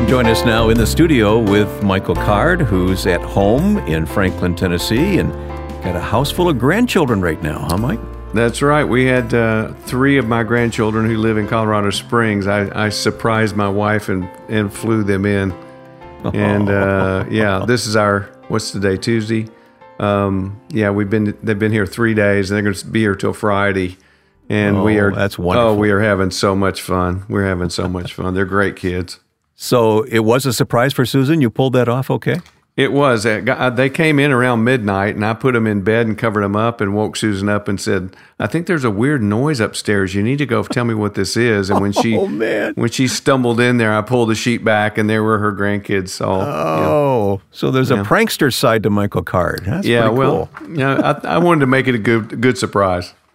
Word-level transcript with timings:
Come 0.00 0.08
join 0.08 0.26
us 0.28 0.46
now 0.46 0.70
in 0.70 0.78
the 0.78 0.86
studio 0.86 1.38
with 1.38 1.82
Michael 1.82 2.14
Card, 2.14 2.62
who's 2.62 3.06
at 3.06 3.20
home 3.20 3.76
in 3.80 4.06
Franklin, 4.06 4.56
Tennessee, 4.56 5.18
and 5.18 5.30
got 5.84 5.94
a 5.94 6.00
house 6.00 6.30
full 6.30 6.48
of 6.48 6.58
grandchildren 6.58 7.20
right 7.20 7.40
now, 7.42 7.58
huh, 7.68 7.76
Mike? 7.76 8.00
That's 8.32 8.62
right. 8.62 8.82
We 8.82 9.04
had 9.04 9.34
uh, 9.34 9.74
three 9.84 10.16
of 10.16 10.26
my 10.26 10.42
grandchildren 10.42 11.04
who 11.04 11.18
live 11.18 11.36
in 11.36 11.46
Colorado 11.46 11.90
Springs. 11.90 12.46
I, 12.46 12.86
I 12.86 12.88
surprised 12.88 13.54
my 13.56 13.68
wife 13.68 14.08
and, 14.08 14.24
and 14.48 14.72
flew 14.72 15.04
them 15.04 15.26
in. 15.26 15.52
And 16.32 16.70
uh, 16.70 17.26
yeah, 17.28 17.66
this 17.66 17.86
is 17.86 17.94
our, 17.94 18.22
what's 18.48 18.70
today, 18.70 18.96
Tuesday? 18.96 19.48
Um, 19.98 20.58
yeah, 20.70 20.88
we've 20.88 21.10
been, 21.10 21.36
they've 21.42 21.58
been 21.58 21.72
here 21.72 21.84
three 21.84 22.14
days 22.14 22.50
and 22.50 22.56
they're 22.56 22.62
going 22.62 22.74
to 22.74 22.86
be 22.86 23.00
here 23.00 23.14
till 23.14 23.34
Friday. 23.34 23.98
And 24.48 24.82
we 24.82 24.98
Oh, 24.98 25.04
are, 25.04 25.14
that's 25.14 25.38
wonderful. 25.38 25.72
Oh, 25.72 25.74
we 25.74 25.90
are 25.90 26.00
having 26.00 26.30
so 26.30 26.56
much 26.56 26.80
fun. 26.80 27.26
We're 27.28 27.46
having 27.46 27.68
so 27.68 27.86
much 27.86 28.14
fun. 28.14 28.32
They're 28.32 28.46
great 28.46 28.76
kids. 28.76 29.20
So 29.62 30.04
it 30.04 30.20
was 30.20 30.46
a 30.46 30.54
surprise 30.54 30.94
for 30.94 31.04
Susan. 31.04 31.42
You 31.42 31.50
pulled 31.50 31.74
that 31.74 31.86
off 31.86 32.10
okay? 32.10 32.40
It 32.78 32.92
was. 32.94 33.26
Uh, 33.26 33.70
They 33.76 33.90
came 33.90 34.18
in 34.18 34.30
around 34.32 34.64
midnight, 34.64 35.14
and 35.14 35.22
I 35.22 35.34
put 35.34 35.52
them 35.52 35.66
in 35.66 35.82
bed 35.82 36.06
and 36.06 36.16
covered 36.16 36.40
them 36.42 36.56
up, 36.56 36.80
and 36.80 36.94
woke 36.94 37.14
Susan 37.14 37.50
up 37.50 37.68
and 37.68 37.78
said, 37.78 38.16
"I 38.38 38.46
think 38.46 38.66
there's 38.66 38.84
a 38.84 38.90
weird 38.90 39.22
noise 39.22 39.60
upstairs. 39.60 40.14
You 40.14 40.22
need 40.22 40.38
to 40.38 40.46
go 40.46 40.62
tell 40.62 40.86
me 40.86 40.94
what 40.94 41.14
this 41.14 41.36
is." 41.36 41.68
And 41.68 41.78
when 41.82 41.92
she, 41.92 42.16
Oh, 42.18 42.72
when 42.74 42.88
she 42.90 43.06
stumbled 43.06 43.60
in 43.60 43.76
there, 43.76 43.92
I 43.92 44.00
pulled 44.00 44.30
the 44.30 44.34
sheet 44.34 44.64
back, 44.64 44.96
and 44.96 45.10
there 45.10 45.22
were 45.22 45.36
her 45.40 45.52
grandkids. 45.52 46.26
All, 46.26 46.40
Oh, 46.40 47.40
so 47.50 47.70
there's 47.70 47.90
a 47.90 47.98
prankster 47.98 48.50
side 48.54 48.82
to 48.84 48.88
Michael 48.90 49.24
Card. 49.24 49.60
That's 49.66 49.86
yeah. 49.86 50.02
pretty 50.04 50.16
Well, 50.16 50.48
cool. 50.54 50.70
yeah. 50.78 51.18
I, 51.22 51.34
I 51.34 51.38
wanted 51.38 51.60
to 51.60 51.66
make 51.66 51.86
it 51.86 51.94
a 51.94 51.98
good, 51.98 52.32
a 52.32 52.36
good 52.36 52.56
surprise. 52.56 53.12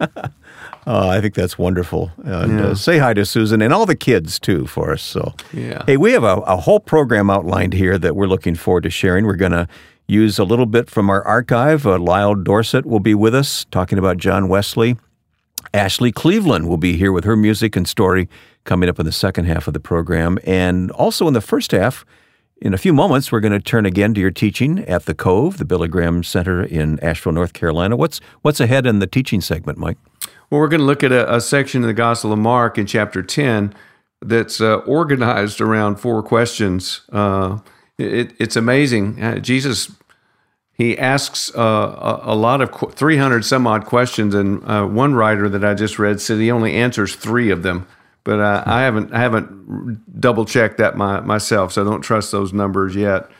Oh, 0.88 1.08
I 1.08 1.20
think 1.20 1.34
that's 1.34 1.58
wonderful. 1.58 2.12
And 2.22 2.60
uh, 2.60 2.74
say 2.76 2.98
hi 2.98 3.12
to 3.14 3.26
Susan 3.26 3.60
and 3.60 3.72
all 3.72 3.86
the 3.86 3.96
kids 3.96 4.38
too 4.38 4.66
for 4.66 4.92
us. 4.92 5.02
So, 5.02 5.34
Yeah. 5.52 5.82
hey, 5.86 5.96
we 5.96 6.12
have 6.12 6.22
a, 6.22 6.36
a 6.46 6.56
whole 6.58 6.78
program 6.78 7.28
outlined 7.28 7.72
here 7.72 7.98
that 7.98 8.14
we're 8.14 8.28
looking 8.28 8.54
forward 8.54 8.84
to 8.84 8.90
sharing. 8.90 9.24
We're 9.26 9.34
going 9.34 9.50
to 9.52 9.66
use 10.06 10.38
a 10.38 10.44
little 10.44 10.66
bit 10.66 10.88
from 10.88 11.10
our 11.10 11.24
archive. 11.24 11.86
Uh, 11.86 11.98
Lyle 11.98 12.36
Dorsett 12.36 12.86
will 12.86 13.00
be 13.00 13.14
with 13.14 13.34
us 13.34 13.66
talking 13.72 13.98
about 13.98 14.18
John 14.18 14.46
Wesley. 14.48 14.96
Ashley 15.74 16.12
Cleveland 16.12 16.68
will 16.68 16.76
be 16.76 16.96
here 16.96 17.10
with 17.10 17.24
her 17.24 17.34
music 17.36 17.74
and 17.74 17.88
story 17.88 18.28
coming 18.62 18.88
up 18.88 19.00
in 19.00 19.06
the 19.06 19.12
second 19.12 19.46
half 19.46 19.66
of 19.66 19.74
the 19.74 19.80
program. 19.80 20.38
And 20.44 20.92
also 20.92 21.26
in 21.26 21.34
the 21.34 21.40
first 21.40 21.72
half, 21.72 22.04
in 22.62 22.72
a 22.72 22.78
few 22.78 22.92
moments, 22.94 23.30
we're 23.32 23.40
going 23.40 23.52
to 23.52 23.60
turn 23.60 23.84
again 23.84 24.14
to 24.14 24.20
your 24.20 24.30
teaching 24.30 24.78
at 24.86 25.04
the 25.06 25.14
Cove, 25.14 25.58
the 25.58 25.64
Billy 25.64 25.88
Graham 25.88 26.22
Center 26.22 26.62
in 26.62 26.98
Asheville, 27.00 27.32
North 27.32 27.52
Carolina. 27.52 27.96
What's 27.96 28.20
what's 28.42 28.60
ahead 28.60 28.86
in 28.86 29.00
the 29.00 29.06
teaching 29.06 29.40
segment, 29.42 29.76
Mike? 29.76 29.98
Well, 30.50 30.60
we're 30.60 30.68
going 30.68 30.80
to 30.80 30.86
look 30.86 31.02
at 31.02 31.10
a, 31.10 31.34
a 31.34 31.40
section 31.40 31.82
of 31.82 31.88
the 31.88 31.94
Gospel 31.94 32.32
of 32.32 32.38
Mark 32.38 32.78
in 32.78 32.86
chapter 32.86 33.22
10 33.22 33.74
that's 34.22 34.60
uh, 34.60 34.76
organized 34.78 35.60
around 35.60 35.96
four 35.96 36.22
questions. 36.22 37.00
Uh, 37.10 37.58
it, 37.98 38.32
it's 38.38 38.54
amazing. 38.54 39.20
Uh, 39.22 39.38
Jesus, 39.40 39.90
he 40.72 40.96
asks 40.96 41.52
uh, 41.56 41.60
a, 41.60 42.32
a 42.32 42.34
lot 42.36 42.60
of 42.60 42.70
qu- 42.70 42.90
300 42.90 43.44
some 43.44 43.66
odd 43.66 43.86
questions, 43.86 44.36
and 44.36 44.62
uh, 44.70 44.86
one 44.86 45.14
writer 45.14 45.48
that 45.48 45.64
I 45.64 45.74
just 45.74 45.98
read 45.98 46.20
said 46.20 46.38
he 46.38 46.50
only 46.52 46.74
answers 46.74 47.16
three 47.16 47.50
of 47.50 47.64
them. 47.64 47.86
But 48.22 48.40
uh, 48.40 48.62
I 48.66 48.82
haven't 48.82 49.12
I 49.12 49.20
haven't 49.20 50.20
double 50.20 50.44
checked 50.44 50.78
that 50.78 50.96
my, 50.96 51.20
myself, 51.20 51.72
so 51.72 51.82
I 51.82 51.84
don't 51.84 52.02
trust 52.02 52.32
those 52.32 52.52
numbers 52.52 52.96
yet. 52.96 53.30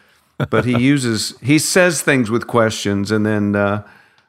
But 0.51 0.65
he 0.65 0.79
uses 0.79 1.37
he 1.41 1.59
says 1.59 2.03
things 2.03 2.31
with 2.31 2.47
questions, 2.47 3.11
and 3.11 3.27
then 3.27 3.57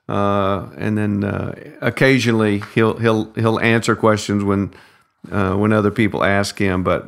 uh, 0.09 0.67
and 0.77 0.97
then 0.97 1.23
uh, 1.23 1.53
occasionally 1.81 2.63
he'll 2.73 2.97
he'll 2.97 3.31
he'll 3.33 3.59
answer 3.59 3.95
questions 3.95 4.43
when 4.43 4.71
uh, 5.31 5.55
when 5.55 5.73
other 5.73 5.91
people 5.91 6.23
ask 6.23 6.57
him. 6.59 6.83
But 6.83 7.05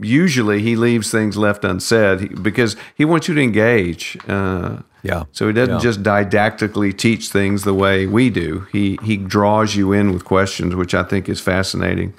usually 0.00 0.62
he 0.62 0.76
leaves 0.76 1.10
things 1.10 1.36
left 1.36 1.64
unsaid 1.64 2.42
because 2.42 2.76
he 2.94 3.04
wants 3.04 3.28
you 3.28 3.34
to 3.34 3.40
engage. 3.40 4.16
Uh, 4.28 4.78
Yeah. 5.02 5.24
so 5.32 5.46
he 5.46 5.52
doesn't 5.52 5.74
Yeah. 5.74 5.80
just 5.80 6.02
didactically 6.02 6.92
teach 6.92 7.28
things 7.28 7.62
the 7.62 7.74
way 7.74 8.06
we 8.06 8.30
do. 8.30 8.66
He 8.72 8.98
he 9.02 9.16
draws 9.16 9.74
you 9.76 9.92
in 9.92 10.12
with 10.12 10.24
questions, 10.24 10.74
which 10.74 10.94
I 10.94 11.02
think 11.02 11.28
is 11.28 11.40
fascinating. 11.40 12.12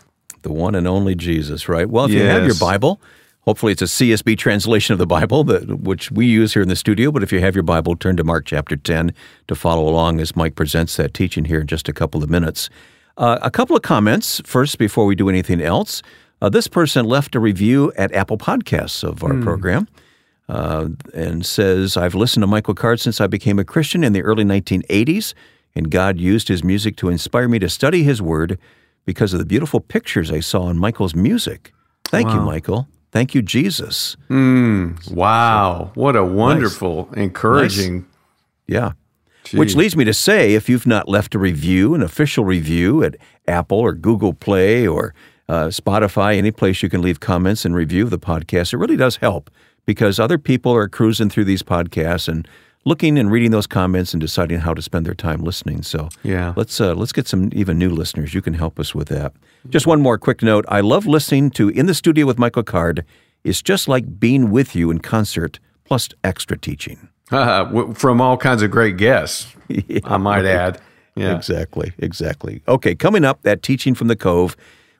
The 0.43 0.51
one 0.51 0.75
and 0.77 0.87
only 0.87 1.15
Jesus, 1.15 1.67
right? 1.67 1.89
Well, 1.89 2.05
if 2.05 2.11
you 2.11 2.23
have 2.23 2.45
your 2.45 2.55
Bible, 2.59 2.99
hopefully 3.47 3.71
it's 3.71 3.81
a 3.81 3.85
CSB 3.85 4.37
translation 4.37 4.91
of 4.91 4.99
the 4.99 5.07
Bible, 5.07 5.45
that, 5.45 5.79
which 5.79 6.11
we 6.11 6.25
use 6.25 6.53
here 6.53 6.61
in 6.61 6.67
the 6.67 6.75
studio. 6.75 7.11
But 7.11 7.23
if 7.23 7.31
you 7.31 7.39
have 7.39 7.55
your 7.55 7.63
Bible, 7.63 7.95
turn 7.95 8.17
to 8.17 8.23
Mark 8.25 8.45
chapter 8.45 8.75
10 8.75 9.13
to 9.47 9.55
follow 9.55 9.87
along 9.87 10.19
as 10.19 10.35
Mike 10.35 10.55
presents 10.55 10.97
that 10.97 11.13
teaching 11.13 11.45
here 11.45 11.61
in 11.61 11.67
just 11.67 11.87
a 11.87 11.93
couple 11.93 12.21
of 12.21 12.29
minutes. 12.29 12.69
Uh, 13.15 13.39
a 13.41 13.49
couple 13.49 13.73
of 13.73 13.83
comments 13.83 14.41
first 14.43 14.77
before 14.77 15.05
we 15.05 15.15
do 15.15 15.29
anything 15.29 15.61
else. 15.61 16.03
Uh, 16.41 16.49
this 16.49 16.67
person 16.67 17.05
left 17.05 17.35
a 17.35 17.39
review 17.39 17.93
at 17.95 18.13
Apple 18.13 18.37
Podcasts 18.37 19.01
of 19.01 19.23
our 19.23 19.33
program 19.41 19.87
uh, 20.49 20.89
and 21.13 21.45
says, 21.45 21.95
I've 21.95 22.15
listened 22.15 22.43
to 22.43 22.47
Michael 22.47 22.75
Card 22.75 22.99
since 22.99 23.21
I 23.21 23.27
became 23.27 23.59
a 23.59 23.63
Christian 23.63 24.03
in 24.03 24.11
the 24.11 24.23
early 24.23 24.43
1980s, 24.43 25.33
and 25.73 25.89
God 25.89 26.19
used 26.19 26.49
his 26.49 26.65
music 26.65 26.97
to 26.97 27.07
inspire 27.07 27.47
me 27.47 27.59
to 27.59 27.69
study 27.69 28.03
his 28.03 28.21
word 28.21 28.59
because 29.05 29.31
of 29.31 29.39
the 29.39 29.45
beautiful 29.45 29.79
pictures 29.79 30.31
I 30.31 30.41
saw 30.41 30.69
in 30.69 30.77
Michael's 30.77 31.15
music. 31.15 31.73
Thank 32.03 32.29
you, 32.29 32.41
Michael. 32.41 32.89
Thank 33.11 33.33
you, 33.33 33.41
Jesus. 33.41 34.17
Wow, 35.11 35.91
what 35.95 36.15
a 36.15 36.23
wonderful, 36.23 37.09
encouraging. 37.15 38.05
Yeah. 38.67 38.91
Which 39.53 39.75
leads 39.75 39.95
me 39.95 40.03
to 40.03 40.13
say 40.13 40.55
if 40.55 40.67
you've 40.67 40.85
not 40.85 41.07
left 41.07 41.33
a 41.33 41.39
review, 41.39 41.95
an 41.95 42.01
official 42.01 42.43
review 42.43 43.01
at 43.03 43.15
Apple 43.47 43.79
or 43.79 43.93
Google 43.93 44.33
Play 44.33 44.85
or 44.85 45.13
uh, 45.47 45.67
Spotify, 45.67 46.35
any 46.35 46.51
place 46.51 46.83
you 46.83 46.89
can 46.89 47.01
leave 47.01 47.21
comments 47.21 47.63
and 47.63 47.73
review 47.73 48.05
the 48.05 48.19
podcast, 48.19 48.73
it 48.73 48.77
really 48.77 48.97
does 48.97 49.17
help 49.17 49.49
because 49.85 50.19
other 50.19 50.37
people 50.37 50.75
are 50.75 50.89
cruising 50.89 51.29
through 51.29 51.45
these 51.45 51.63
podcasts 51.63 52.27
and 52.27 52.45
looking 52.87 53.17
and 53.19 53.29
reading 53.31 53.51
those 53.51 53.67
comments 53.67 54.13
and 54.13 54.21
deciding 54.21 54.59
how 54.59 54.73
to 54.73 54.81
spend 54.81 55.05
their 55.05 55.13
time 55.13 55.41
listening. 55.43 55.83
So 55.83 56.09
Yeah. 56.23 56.53
let's 56.55 56.79
uh, 56.79 56.93
let's 56.95 57.11
get 57.11 57.27
some 57.27 57.49
even 57.53 57.77
new 57.77 57.89
listeners. 57.89 58.33
You 58.33 58.41
can 58.41 58.53
help 58.53 58.79
us 58.79 58.95
with 58.95 59.09
that. 59.09 59.33
Just 59.69 59.85
one 59.87 60.01
more 60.01 60.17
quick 60.17 60.41
note: 60.41 60.65
I 60.69 60.81
love 60.81 61.05
listening 61.05 61.51
to 61.51 61.69
In 61.69 61.85
the 61.87 61.93
Studio 61.93 62.25
with 62.25 62.39
Michael 62.39 62.63
Card. 62.63 63.03
It's 63.43 63.61
just 63.61 63.87
like 63.87 64.19
being 64.19 64.51
with 64.51 64.75
you 64.75 64.89
in 64.91 64.99
concert, 64.99 65.59
plus 65.85 66.09
extra 66.23 66.57
teaching. 66.57 67.09
Uh, 67.29 67.91
from 67.93 68.21
all 68.21 68.37
kinds 68.37 68.61
of 68.63 68.71
great 68.71 68.95
guests, 68.95 69.53
I 70.05 70.15
might 70.15 70.45
add. 70.45 70.79
Yeah. 71.15 71.35
Exactly, 71.35 71.91
exactly. 71.97 72.61
Okay, 72.69 72.95
coming 72.95 73.25
up, 73.25 73.41
that 73.41 73.61
teaching 73.61 73.95
from 73.95 74.07
the 74.07 74.15
Cove. 74.15 74.55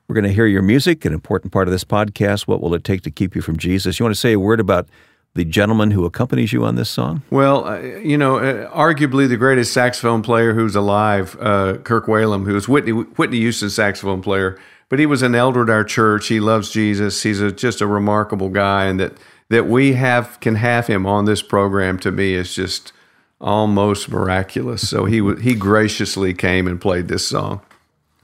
We're 0.06 0.14
going 0.14 0.26
to 0.28 0.32
hear 0.34 0.44
your 0.46 0.60
music, 0.60 1.06
an 1.06 1.14
important 1.14 1.54
part 1.54 1.68
of 1.68 1.72
this 1.72 1.84
podcast. 1.84 2.46
What 2.46 2.60
will 2.60 2.74
it 2.74 2.84
take 2.84 3.00
to 3.04 3.10
keep 3.10 3.34
you 3.34 3.40
from 3.40 3.56
Jesus? 3.56 3.98
You 3.98 4.04
want 4.04 4.14
to 4.14 4.20
say 4.20 4.32
a 4.34 4.38
word 4.38 4.60
about 4.60 4.90
the 5.34 5.44
gentleman 5.44 5.90
who 5.92 6.04
accompanies 6.04 6.52
you 6.52 6.64
on 6.64 6.74
this 6.74 6.90
song? 6.90 7.22
Well, 7.30 7.66
uh, 7.66 7.78
you 7.80 8.18
know, 8.18 8.38
uh, 8.38 8.70
arguably 8.72 9.28
the 9.28 9.36
greatest 9.36 9.72
saxophone 9.72 10.22
player 10.22 10.54
who's 10.54 10.74
alive, 10.74 11.36
uh, 11.40 11.78
Kirk 11.84 12.06
Whalum, 12.06 12.44
who 12.44 12.54
was 12.54 12.68
Whitney 12.68 12.92
Whitney 12.92 13.38
Houston's 13.38 13.74
saxophone 13.74 14.22
player, 14.22 14.58
but 14.88 14.98
he 14.98 15.06
was 15.06 15.22
an 15.22 15.34
elder 15.34 15.62
at 15.62 15.70
our 15.70 15.84
church. 15.84 16.28
He 16.28 16.40
loves 16.40 16.70
Jesus. 16.70 17.22
He's 17.22 17.40
a, 17.40 17.52
just 17.52 17.80
a 17.80 17.86
remarkable 17.86 18.48
guy, 18.48 18.86
and 18.86 18.98
that 18.98 19.12
that 19.48 19.66
we 19.66 19.94
have 19.94 20.40
can 20.40 20.56
have 20.56 20.86
him 20.86 21.06
on 21.06 21.24
this 21.24 21.42
program 21.42 21.98
to 22.00 22.10
me 22.10 22.34
is 22.34 22.54
just 22.54 22.92
almost 23.40 24.08
miraculous. 24.08 24.88
So 24.88 25.04
he 25.04 25.18
w- 25.18 25.38
he 25.38 25.54
graciously 25.54 26.34
came 26.34 26.66
and 26.66 26.80
played 26.80 27.08
this 27.08 27.26
song. 27.26 27.60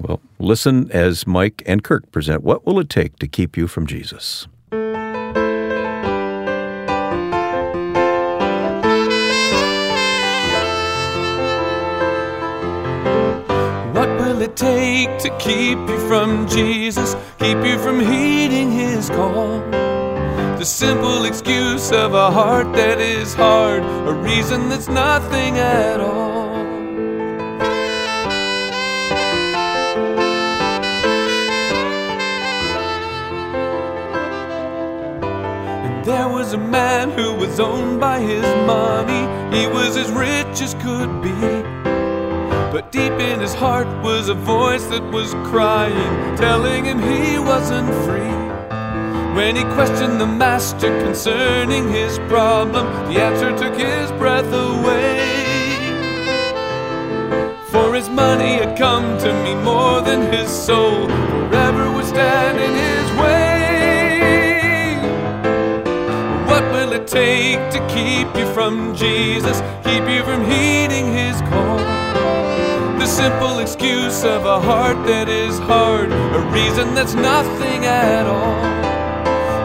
Well, 0.00 0.20
listen 0.38 0.90
as 0.90 1.26
Mike 1.26 1.62
and 1.66 1.84
Kirk 1.84 2.10
present 2.10 2.42
What 2.42 2.66
Will 2.66 2.80
It 2.80 2.90
Take 2.90 3.18
to 3.20 3.28
Keep 3.28 3.56
You 3.56 3.68
from 3.68 3.86
Jesus? 3.86 4.48
Take 14.56 15.18
to 15.18 15.36
keep 15.38 15.78
you 15.78 16.08
from 16.08 16.46
Jesus? 16.48 17.14
Keep 17.38 17.64
you 17.64 17.78
from 17.78 18.00
heeding 18.00 18.70
his 18.70 19.08
call? 19.10 19.60
The 20.58 20.64
simple 20.64 21.24
excuse 21.24 21.92
of 21.92 22.14
a 22.14 22.30
heart 22.30 22.72
that 22.74 23.00
is 23.00 23.34
hard, 23.34 23.82
a 23.82 24.12
reason 24.12 24.68
that's 24.68 24.88
nothing 24.88 25.58
at 25.58 26.00
all. 26.00 26.44
There 36.04 36.28
was 36.28 36.52
a 36.52 36.58
man 36.58 37.10
who 37.10 37.34
was 37.34 37.58
owned 37.58 37.98
by 37.98 38.20
his 38.20 38.44
money. 38.66 39.24
He 39.56 39.66
was 39.66 39.96
as 39.96 40.10
rich 40.12 40.60
as 40.60 40.74
could 40.74 41.22
be. 41.22 41.93
But 42.74 42.90
deep 42.90 43.12
in 43.12 43.38
his 43.38 43.54
heart 43.54 43.86
was 44.02 44.28
a 44.28 44.34
voice 44.34 44.84
that 44.86 45.04
was 45.12 45.32
crying, 45.48 46.36
telling 46.36 46.84
him 46.84 46.98
he 46.98 47.38
wasn't 47.38 47.88
free. 48.04 48.36
When 49.36 49.54
he 49.54 49.62
questioned 49.76 50.20
the 50.20 50.26
master 50.26 50.88
concerning 51.04 51.88
his 51.88 52.18
problem, 52.26 52.86
the 53.06 53.22
answer 53.22 53.56
took 53.56 53.76
his 53.78 54.10
breath 54.18 54.52
away. 54.52 55.22
For 57.70 57.94
his 57.94 58.08
money 58.08 58.54
had 58.56 58.76
come 58.76 59.18
to 59.18 59.32
me 59.44 59.54
more 59.54 60.00
than 60.00 60.32
his 60.32 60.48
soul, 60.48 61.06
forever 61.06 61.92
would 61.92 62.06
stand 62.06 62.58
in 62.58 62.74
his 62.74 63.08
way. 63.22 64.96
What 66.50 66.64
will 66.72 66.92
it 66.92 67.06
take 67.06 67.70
to 67.70 67.78
keep 67.86 68.34
you 68.36 68.52
from 68.52 68.96
Jesus, 68.96 69.62
keep 69.84 70.08
you 70.08 70.24
from 70.24 70.44
heeding 70.50 71.14
his 71.14 71.40
call? 71.42 71.63
The 73.04 73.10
simple 73.10 73.58
excuse 73.58 74.24
of 74.24 74.46
a 74.46 74.58
heart 74.58 74.96
that 75.06 75.28
is 75.28 75.58
hard, 75.58 76.10
a 76.10 76.40
reason 76.50 76.94
that's 76.94 77.12
nothing 77.12 77.84
at 77.84 78.24
all. 78.26 78.64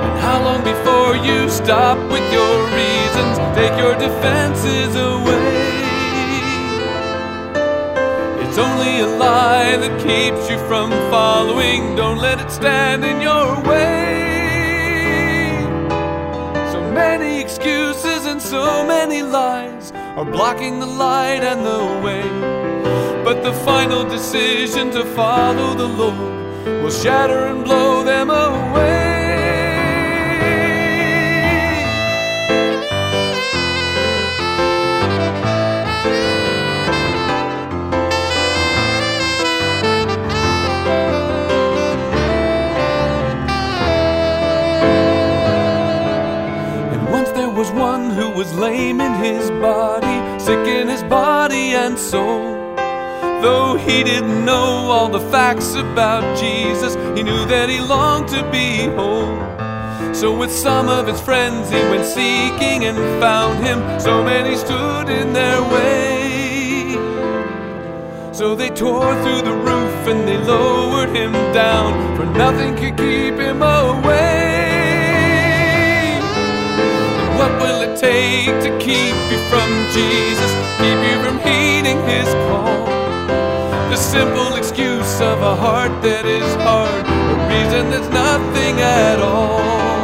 And 0.04 0.20
how 0.20 0.44
long 0.44 0.62
before 0.62 1.16
you 1.16 1.50
stop 1.50 1.98
with 2.12 2.26
your 2.36 2.56
reasons, 2.76 3.38
take 3.56 3.80
your 3.80 3.96
defenses 3.96 4.94
away? 4.94 5.72
It's 8.44 8.58
only 8.58 9.00
a 9.00 9.08
lie 9.08 9.78
that 9.78 9.96
keeps 10.04 10.50
you 10.50 10.58
from 10.68 10.92
following. 11.10 11.96
Don't 11.96 12.18
let 12.18 12.42
it 12.42 12.52
stand 12.52 13.06
in 13.06 13.22
your 13.22 13.56
way. 13.64 14.36
So 16.74 16.82
many 16.92 17.40
excuses 17.40 18.26
and 18.26 18.42
so 18.42 18.86
many 18.86 19.24
lies 19.24 19.94
are 19.94 20.26
blocking 20.26 20.82
the 20.82 20.88
light 20.88 21.42
and 21.42 21.66
the 21.66 22.04
way. 22.04 22.69
But 23.30 23.44
the 23.44 23.54
final 23.54 24.06
decision 24.06 24.90
to 24.90 25.06
follow 25.14 25.76
the 25.76 25.86
Lord 25.86 26.82
will 26.82 26.90
shatter 26.90 27.46
and 27.46 27.64
blow 27.64 28.04
them 28.04 28.32
away. 28.32 29.36
And 46.94 47.12
once 47.12 47.30
there 47.30 47.52
was 47.52 47.70
one 47.74 48.10
who 48.10 48.32
was 48.32 48.52
lame 48.56 49.00
in 49.00 49.14
his 49.24 49.52
body, 49.52 50.18
sick 50.40 50.66
in 50.68 50.88
his 50.88 51.04
body 51.04 51.76
and 51.76 51.96
soul. 51.96 52.59
Though 53.42 53.76
he 53.76 54.04
didn't 54.04 54.46
know 54.46 54.92
all 54.92 55.10
the 55.10 55.22
facts 55.32 55.76
about 55.76 56.38
Jesus, 56.38 56.96
he 57.16 57.24
knew 57.24 57.46
that 57.46 57.70
he 57.70 57.80
longed 57.80 58.28
to 58.30 58.44
be 58.52 58.88
whole. 58.96 59.38
So, 60.14 60.36
with 60.38 60.52
some 60.52 60.90
of 60.90 61.08
his 61.08 61.22
friends, 61.22 61.70
he 61.70 61.78
went 61.92 62.06
seeking 62.06 62.86
and 62.86 62.98
found 63.22 63.64
him. 63.66 64.00
So 64.00 64.24
many 64.24 64.56
stood 64.56 65.10
in 65.10 65.34
their 65.34 65.62
way. 65.62 66.00
So 68.40 68.56
they 68.56 68.70
tore 68.70 69.22
through 69.22 69.42
the 69.42 69.52
roof 69.52 70.08
and 70.08 70.26
they 70.26 70.38
lowered 70.38 71.10
him 71.10 71.34
down, 71.52 72.16
for 72.16 72.26
nothing 72.26 72.74
could 72.78 72.96
keep 72.96 73.36
him 73.36 73.62
away. 73.62 74.70
What 77.38 77.52
will 77.62 77.82
it 77.82 78.00
take 78.00 78.56
to 78.64 78.70
keep 78.80 79.16
you 79.30 79.40
from 79.52 79.70
Jesus, 79.92 80.52
keep 80.78 81.00
you 81.08 81.18
from 81.22 81.38
heeding 81.40 82.00
his 82.08 82.34
call? 82.48 82.79
Simple 84.10 84.56
excuse 84.56 85.22
of 85.22 85.40
a 85.44 85.56
heart 85.56 86.02
that 86.02 86.26
is 86.26 86.56
hard, 86.66 87.06
a 87.06 87.48
reason 87.48 87.92
that's 87.92 88.10
nothing 88.10 88.82
at 88.82 89.20
all. 89.20 89.99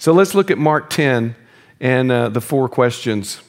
So 0.00 0.14
let's 0.14 0.34
look 0.34 0.50
at 0.50 0.56
Mark 0.56 0.88
10 0.88 1.36
and 1.78 2.10
uh, 2.10 2.30
the 2.30 2.40
four 2.40 2.70
questions. 2.70 3.42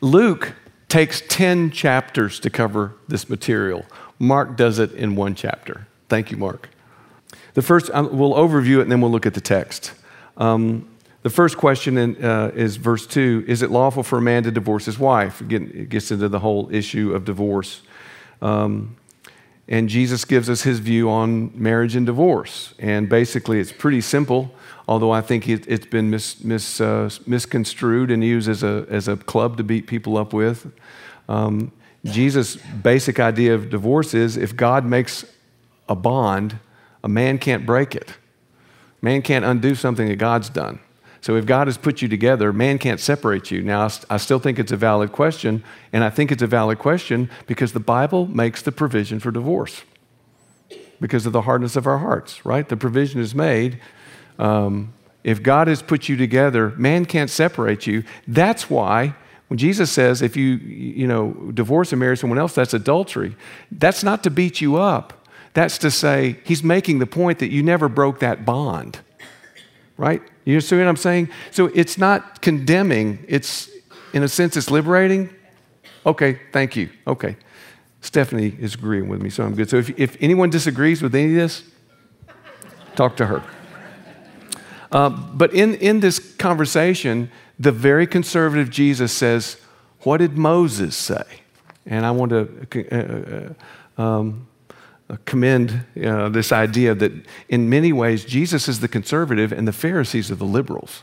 Luke 0.00 0.52
takes 0.88 1.22
10 1.22 1.72
chapters 1.72 2.38
to 2.38 2.50
cover 2.50 2.94
this 3.08 3.28
material. 3.28 3.84
Mark 4.20 4.56
does 4.56 4.78
it 4.78 4.92
in 4.92 5.16
one 5.16 5.34
chapter. 5.34 5.88
Thank 6.08 6.30
you, 6.30 6.36
Mark. 6.36 6.68
The 7.54 7.62
first, 7.62 7.90
um, 7.92 8.16
we'll 8.16 8.34
overview 8.34 8.78
it 8.78 8.82
and 8.82 8.92
then 8.92 9.00
we'll 9.00 9.10
look 9.10 9.26
at 9.26 9.34
the 9.34 9.40
text. 9.40 9.94
Um, 10.36 10.88
the 11.22 11.30
first 11.30 11.56
question 11.56 11.98
in, 11.98 12.24
uh, 12.24 12.52
is 12.54 12.76
verse 12.76 13.04
2 13.04 13.46
Is 13.48 13.62
it 13.62 13.72
lawful 13.72 14.04
for 14.04 14.18
a 14.18 14.22
man 14.22 14.44
to 14.44 14.52
divorce 14.52 14.84
his 14.84 15.00
wife? 15.00 15.40
Again, 15.40 15.68
it 15.74 15.88
gets 15.88 16.12
into 16.12 16.28
the 16.28 16.38
whole 16.38 16.72
issue 16.72 17.12
of 17.12 17.24
divorce. 17.24 17.82
Um, 18.40 18.94
and 19.66 19.88
Jesus 19.88 20.24
gives 20.24 20.48
us 20.48 20.62
his 20.62 20.78
view 20.78 21.10
on 21.10 21.50
marriage 21.60 21.96
and 21.96 22.06
divorce. 22.06 22.72
And 22.78 23.08
basically, 23.08 23.58
it's 23.58 23.72
pretty 23.72 24.00
simple, 24.00 24.54
although 24.86 25.10
I 25.10 25.20
think 25.20 25.48
it, 25.48 25.66
has 25.66 25.80
been 25.80 26.10
mis, 26.10 26.42
mis, 26.42 26.80
uh, 26.80 27.10
misconstrued 27.26 28.10
and 28.10 28.22
used 28.22 28.48
as 28.48 28.62
a, 28.62 28.86
as 28.88 29.08
a 29.08 29.16
club 29.16 29.56
to 29.56 29.64
beat 29.64 29.86
people 29.86 30.16
up 30.16 30.32
with. 30.32 30.72
Um, 31.28 31.72
Jesus' 32.04 32.56
basic 32.56 33.18
idea 33.18 33.54
of 33.54 33.70
divorce 33.70 34.12
is 34.12 34.36
if 34.36 34.54
God 34.54 34.84
makes 34.84 35.24
a 35.88 35.94
bond, 35.94 36.58
a 37.02 37.08
man 37.08 37.38
can't 37.38 37.64
break 37.64 37.94
it. 37.94 38.14
Man 39.00 39.22
can't 39.22 39.44
undo 39.44 39.74
something 39.74 40.08
that 40.08 40.16
God's 40.16 40.48
done. 40.48 40.80
So 41.20 41.36
if 41.36 41.46
God 41.46 41.68
has 41.68 41.78
put 41.78 42.02
you 42.02 42.08
together, 42.08 42.52
man 42.52 42.78
can't 42.78 43.00
separate 43.00 43.50
you. 43.50 43.62
Now, 43.62 43.88
I 44.10 44.18
still 44.18 44.38
think 44.38 44.58
it's 44.58 44.72
a 44.72 44.76
valid 44.76 45.12
question, 45.12 45.64
and 45.90 46.04
I 46.04 46.10
think 46.10 46.30
it's 46.30 46.42
a 46.42 46.46
valid 46.46 46.78
question 46.78 47.30
because 47.46 47.72
the 47.72 47.80
Bible 47.80 48.26
makes 48.26 48.60
the 48.60 48.72
provision 48.72 49.20
for 49.20 49.30
divorce 49.30 49.82
because 51.00 51.24
of 51.24 51.32
the 51.32 51.42
hardness 51.42 51.76
of 51.76 51.86
our 51.86 51.98
hearts, 51.98 52.44
right? 52.44 52.68
The 52.68 52.76
provision 52.76 53.22
is 53.22 53.34
made. 53.34 53.80
Um, 54.38 54.92
if 55.22 55.42
God 55.42 55.68
has 55.68 55.82
put 55.82 56.08
you 56.08 56.16
together, 56.16 56.70
man 56.76 57.06
can't 57.06 57.30
separate 57.30 57.86
you. 57.86 58.04
That's 58.28 58.68
why 58.68 59.14
when 59.48 59.58
Jesus 59.58 59.90
says 59.90 60.22
if 60.22 60.36
you, 60.36 60.56
you 60.56 61.06
know, 61.06 61.32
divorce 61.52 61.92
and 61.92 62.00
marry 62.00 62.16
someone 62.16 62.38
else, 62.38 62.54
that's 62.54 62.74
adultery. 62.74 63.36
That's 63.70 64.02
not 64.02 64.22
to 64.24 64.30
beat 64.30 64.60
you 64.60 64.76
up. 64.76 65.26
That's 65.52 65.78
to 65.78 65.90
say 65.90 66.38
he's 66.44 66.64
making 66.64 66.98
the 66.98 67.06
point 67.06 67.38
that 67.38 67.50
you 67.50 67.62
never 67.62 67.88
broke 67.88 68.18
that 68.20 68.44
bond. 68.44 68.98
Right? 69.96 70.22
You 70.44 70.60
see 70.60 70.76
what 70.76 70.88
I'm 70.88 70.96
saying? 70.96 71.28
So 71.52 71.66
it's 71.66 71.96
not 71.96 72.42
condemning, 72.42 73.24
it's 73.28 73.70
in 74.12 74.22
a 74.22 74.28
sense 74.28 74.56
it's 74.56 74.70
liberating. 74.70 75.30
Okay, 76.04 76.40
thank 76.52 76.76
you. 76.76 76.90
Okay. 77.06 77.36
Stephanie 78.00 78.54
is 78.60 78.74
agreeing 78.74 79.08
with 79.08 79.22
me, 79.22 79.30
so 79.30 79.44
I'm 79.44 79.54
good. 79.54 79.70
So 79.70 79.76
if, 79.76 79.98
if 79.98 80.16
anyone 80.20 80.50
disagrees 80.50 81.00
with 81.00 81.14
any 81.14 81.26
of 81.28 81.34
this, 81.36 81.62
talk 82.96 83.16
to 83.16 83.26
her. 83.26 83.42
Uh, 84.94 85.10
but 85.10 85.52
in, 85.52 85.74
in 85.74 85.98
this 85.98 86.20
conversation, 86.36 87.28
the 87.58 87.72
very 87.72 88.06
conservative 88.06 88.70
Jesus 88.70 89.12
says, 89.12 89.56
What 90.02 90.18
did 90.18 90.38
Moses 90.38 90.96
say? 90.96 91.24
And 91.84 92.06
I 92.06 92.12
want 92.12 92.30
to 92.30 93.54
uh, 93.98 94.00
uh, 94.00 94.02
um, 94.02 94.46
commend 95.24 95.84
uh, 96.02 96.28
this 96.28 96.52
idea 96.52 96.94
that 96.94 97.12
in 97.48 97.68
many 97.68 97.92
ways 97.92 98.24
Jesus 98.24 98.68
is 98.68 98.78
the 98.78 98.88
conservative 98.88 99.52
and 99.52 99.66
the 99.66 99.72
Pharisees 99.72 100.30
are 100.30 100.36
the 100.36 100.44
liberals. 100.44 101.02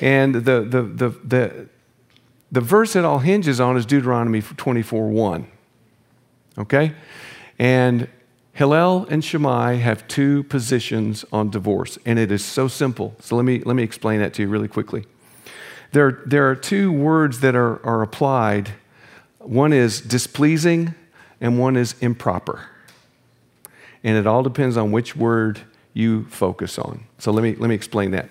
And 0.00 0.34
the, 0.34 0.60
the, 0.60 0.82
the, 0.82 1.08
the, 1.24 1.68
the 2.50 2.60
verse 2.60 2.96
it 2.96 3.04
all 3.04 3.20
hinges 3.20 3.60
on 3.60 3.76
is 3.76 3.86
Deuteronomy 3.86 4.42
24 4.42 5.08
1. 5.08 5.46
Okay? 6.58 6.94
And 7.60 8.08
Hillel 8.58 9.06
and 9.08 9.24
Shammai 9.24 9.74
have 9.74 10.08
two 10.08 10.42
positions 10.42 11.24
on 11.32 11.48
divorce, 11.48 11.96
and 12.04 12.18
it 12.18 12.32
is 12.32 12.44
so 12.44 12.66
simple. 12.66 13.14
So 13.20 13.36
let 13.36 13.44
me, 13.44 13.60
let 13.60 13.76
me 13.76 13.84
explain 13.84 14.18
that 14.18 14.34
to 14.34 14.42
you 14.42 14.48
really 14.48 14.66
quickly. 14.66 15.04
There, 15.92 16.22
there 16.26 16.50
are 16.50 16.56
two 16.56 16.90
words 16.90 17.38
that 17.38 17.54
are, 17.54 17.80
are 17.86 18.02
applied 18.02 18.72
one 19.38 19.72
is 19.72 20.00
displeasing, 20.00 20.96
and 21.40 21.60
one 21.60 21.76
is 21.76 21.94
improper. 22.00 22.66
And 24.02 24.16
it 24.16 24.26
all 24.26 24.42
depends 24.42 24.76
on 24.76 24.90
which 24.90 25.14
word 25.14 25.60
you 25.94 26.24
focus 26.24 26.80
on. 26.80 27.04
So 27.18 27.30
let 27.30 27.44
me, 27.44 27.54
let 27.54 27.68
me 27.68 27.76
explain 27.76 28.10
that. 28.10 28.28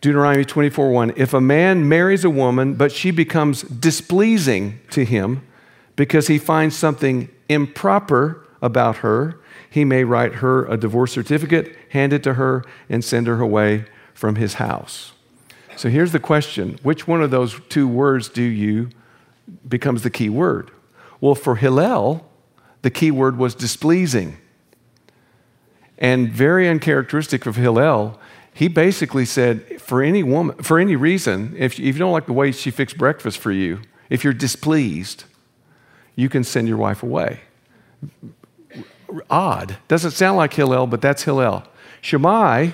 Deuteronomy 0.00 0.46
24 0.46 0.90
1. 0.90 1.12
If 1.14 1.34
a 1.34 1.42
man 1.42 1.86
marries 1.86 2.24
a 2.24 2.30
woman, 2.30 2.72
but 2.72 2.90
she 2.90 3.10
becomes 3.10 3.64
displeasing 3.64 4.80
to 4.92 5.04
him 5.04 5.46
because 5.94 6.28
he 6.28 6.38
finds 6.38 6.74
something 6.74 7.28
improper 7.50 8.46
about 8.60 8.98
her, 8.98 9.40
he 9.70 9.84
may 9.84 10.04
write 10.04 10.36
her 10.36 10.64
a 10.66 10.76
divorce 10.76 11.12
certificate, 11.12 11.76
hand 11.90 12.12
it 12.12 12.22
to 12.24 12.34
her, 12.34 12.64
and 12.88 13.04
send 13.04 13.26
her 13.26 13.40
away 13.40 13.84
from 14.14 14.36
his 14.36 14.54
house. 14.54 15.12
So 15.76 15.88
here's 15.88 16.12
the 16.12 16.18
question 16.18 16.78
which 16.82 17.06
one 17.06 17.22
of 17.22 17.30
those 17.30 17.60
two 17.68 17.86
words 17.86 18.28
do 18.28 18.42
you 18.42 18.90
becomes 19.68 20.02
the 20.02 20.10
key 20.10 20.28
word? 20.28 20.70
Well, 21.20 21.34
for 21.34 21.56
Hillel, 21.56 22.28
the 22.82 22.90
key 22.90 23.10
word 23.10 23.38
was 23.38 23.54
displeasing. 23.54 24.38
And 25.98 26.32
very 26.32 26.68
uncharacteristic 26.68 27.46
of 27.46 27.56
Hillel, 27.56 28.20
he 28.54 28.68
basically 28.68 29.24
said, 29.24 29.80
for 29.80 30.02
any 30.02 30.22
woman, 30.22 30.56
for 30.62 30.78
any 30.78 30.96
reason, 30.96 31.54
if, 31.56 31.78
you 31.78 31.92
don't 31.92 32.12
like 32.12 32.26
the 32.26 32.32
way 32.32 32.52
she 32.52 32.70
fixed 32.70 32.98
breakfast 32.98 33.38
for 33.38 33.52
you, 33.52 33.80
if 34.10 34.24
you're 34.24 34.32
displeased, 34.32 35.24
you 36.14 36.28
can 36.28 36.44
send 36.44 36.68
your 36.68 36.76
wife 36.76 37.02
away. 37.02 37.40
Odd. 39.30 39.78
Doesn't 39.88 40.12
sound 40.12 40.36
like 40.36 40.52
Hillel, 40.52 40.86
but 40.86 41.00
that's 41.00 41.22
Hillel. 41.22 41.64
Shammai 42.00 42.70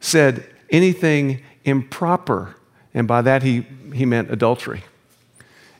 said 0.00 0.46
anything 0.70 1.42
improper, 1.64 2.56
and 2.94 3.08
by 3.08 3.22
that 3.22 3.42
he, 3.42 3.66
he 3.92 4.04
meant 4.04 4.30
adultery. 4.30 4.84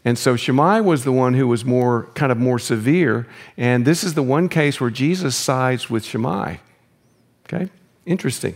And 0.07 0.17
so 0.17 0.37
Shammai 0.37 0.81
was 0.81 1.03
the 1.03 1.11
one 1.11 1.35
who 1.35 1.49
was 1.49 1.65
more, 1.65 2.05
kind 2.15 2.31
of 2.31 2.39
more 2.39 2.61
severe. 2.61 3.27
And 3.57 3.85
this 3.85 4.05
is 4.05 4.15
the 4.15 4.23
one 4.23 4.49
case 4.49 4.81
where 4.81 4.89
Jesus 4.89 5.35
sides 5.35 5.91
with 5.91 6.05
Shammai. 6.05 6.59
Okay? 7.47 7.69
Interesting. 8.05 8.55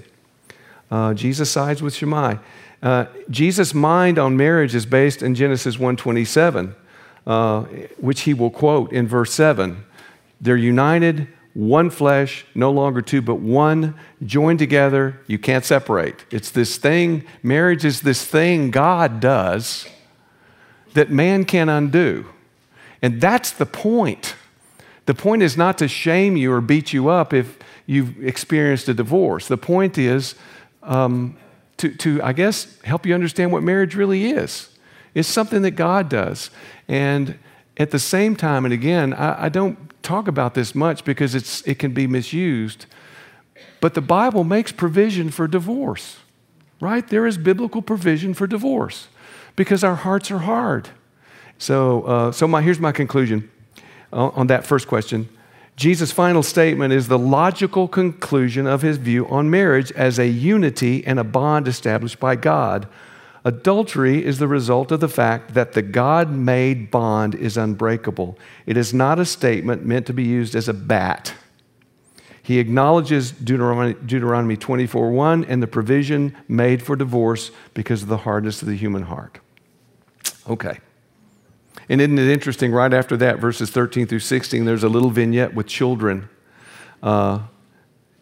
Uh, 0.92 1.12
Jesus 1.12 1.50
sides 1.50 1.82
with 1.82 1.92
Shammai. 1.92 2.36
Uh, 2.80 3.06
Jesus' 3.28 3.74
mind 3.74 4.16
on 4.16 4.36
marriage 4.36 4.76
is 4.76 4.86
based 4.86 5.22
in 5.22 5.34
Genesis 5.34 5.76
127, 5.76 6.74
uh, 7.26 7.62
which 7.98 8.20
he 8.20 8.32
will 8.32 8.50
quote 8.50 8.92
in 8.92 9.08
verse 9.08 9.32
7. 9.34 9.84
They're 10.40 10.56
united, 10.56 11.28
one 11.54 11.90
flesh, 11.90 12.46
no 12.54 12.70
longer 12.70 13.02
two, 13.02 13.20
but 13.22 13.36
one, 13.36 13.94
joined 14.24 14.58
together. 14.58 15.20
You 15.26 15.38
can't 15.38 15.64
separate. 15.64 16.24
It's 16.30 16.50
this 16.50 16.76
thing, 16.76 17.24
marriage 17.42 17.84
is 17.84 18.00
this 18.02 18.24
thing 18.24 18.70
God 18.70 19.20
does 19.20 19.86
that 20.94 21.10
man 21.10 21.44
can 21.44 21.68
undo. 21.68 22.26
And 23.02 23.20
that's 23.20 23.50
the 23.50 23.66
point. 23.66 24.34
The 25.06 25.14
point 25.14 25.42
is 25.42 25.56
not 25.56 25.78
to 25.78 25.88
shame 25.88 26.36
you 26.36 26.52
or 26.52 26.60
beat 26.60 26.92
you 26.92 27.08
up 27.08 27.32
if 27.32 27.58
you've 27.86 28.22
experienced 28.24 28.88
a 28.88 28.94
divorce. 28.94 29.48
The 29.48 29.56
point 29.56 29.98
is 29.98 30.34
um, 30.82 31.36
to, 31.78 31.94
to, 31.96 32.22
I 32.22 32.32
guess, 32.32 32.80
help 32.82 33.06
you 33.06 33.14
understand 33.14 33.52
what 33.52 33.62
marriage 33.62 33.94
really 33.94 34.30
is. 34.30 34.68
It's 35.14 35.28
something 35.28 35.62
that 35.62 35.72
God 35.72 36.08
does. 36.08 36.50
And 36.86 37.38
at 37.80 37.90
the 37.90 37.98
same 37.98 38.36
time, 38.36 38.66
and 38.66 38.74
again, 38.74 39.14
I, 39.14 39.46
I 39.46 39.48
don't 39.48 39.90
talk 40.02 40.28
about 40.28 40.52
this 40.52 40.74
much 40.74 41.02
because 41.02 41.34
it's, 41.34 41.62
it 41.62 41.78
can 41.78 41.92
be 41.92 42.06
misused, 42.06 42.84
but 43.80 43.94
the 43.94 44.02
Bible 44.02 44.44
makes 44.44 44.70
provision 44.70 45.30
for 45.30 45.48
divorce, 45.48 46.18
right? 46.78 47.08
There 47.08 47.26
is 47.26 47.38
biblical 47.38 47.80
provision 47.80 48.34
for 48.34 48.46
divorce 48.46 49.08
because 49.56 49.82
our 49.82 49.94
hearts 49.94 50.30
are 50.30 50.40
hard. 50.40 50.90
So, 51.56 52.02
uh, 52.02 52.32
so 52.32 52.46
my, 52.46 52.60
here's 52.60 52.80
my 52.80 52.92
conclusion 52.92 53.50
on, 54.12 54.30
on 54.32 54.46
that 54.48 54.66
first 54.66 54.86
question. 54.86 55.30
Jesus' 55.76 56.12
final 56.12 56.42
statement 56.42 56.92
is 56.92 57.08
the 57.08 57.18
logical 57.18 57.88
conclusion 57.88 58.66
of 58.66 58.82
his 58.82 58.98
view 58.98 59.26
on 59.28 59.48
marriage 59.48 59.90
as 59.92 60.18
a 60.18 60.26
unity 60.26 61.02
and 61.06 61.18
a 61.18 61.24
bond 61.24 61.66
established 61.66 62.20
by 62.20 62.36
God. 62.36 62.86
Adultery 63.44 64.24
is 64.24 64.38
the 64.38 64.48
result 64.48 64.92
of 64.92 65.00
the 65.00 65.08
fact 65.08 65.54
that 65.54 65.72
the 65.72 65.82
God 65.82 66.30
made 66.30 66.90
bond 66.90 67.34
is 67.34 67.56
unbreakable. 67.56 68.38
It 68.66 68.76
is 68.76 68.92
not 68.92 69.18
a 69.18 69.24
statement 69.24 69.84
meant 69.84 70.06
to 70.06 70.12
be 70.12 70.24
used 70.24 70.54
as 70.54 70.68
a 70.68 70.74
bat. 70.74 71.32
He 72.42 72.58
acknowledges 72.58 73.30
Deuteronomy, 73.30 73.94
Deuteronomy 74.04 74.56
24 74.56 75.10
1 75.10 75.44
and 75.44 75.62
the 75.62 75.66
provision 75.66 76.36
made 76.48 76.82
for 76.82 76.96
divorce 76.96 77.50
because 77.74 78.02
of 78.02 78.08
the 78.08 78.18
hardness 78.18 78.60
of 78.60 78.68
the 78.68 78.76
human 78.76 79.02
heart. 79.02 79.38
Okay. 80.48 80.78
And 81.88 82.00
isn't 82.00 82.18
it 82.18 82.28
interesting, 82.28 82.72
right 82.72 82.92
after 82.92 83.16
that, 83.16 83.38
verses 83.38 83.70
13 83.70 84.06
through 84.06 84.20
16, 84.20 84.64
there's 84.64 84.84
a 84.84 84.88
little 84.88 85.10
vignette 85.10 85.54
with 85.54 85.66
children. 85.66 86.28
Uh, 87.02 87.40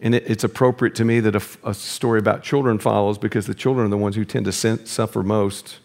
and 0.00 0.14
it, 0.14 0.24
it's 0.26 0.44
appropriate 0.44 0.94
to 0.96 1.04
me 1.04 1.20
that 1.20 1.34
a, 1.34 1.68
a, 1.68 1.74
story 1.74 2.18
about 2.18 2.42
children 2.42 2.78
follows 2.78 3.18
because 3.18 3.46
the 3.46 3.54
children 3.54 3.86
are 3.86 3.90
the 3.90 3.98
ones 3.98 4.16
who 4.16 4.24
tend 4.24 4.44
to 4.44 4.52
sin, 4.52 4.86
suffer 4.86 5.22
most. 5.22 5.78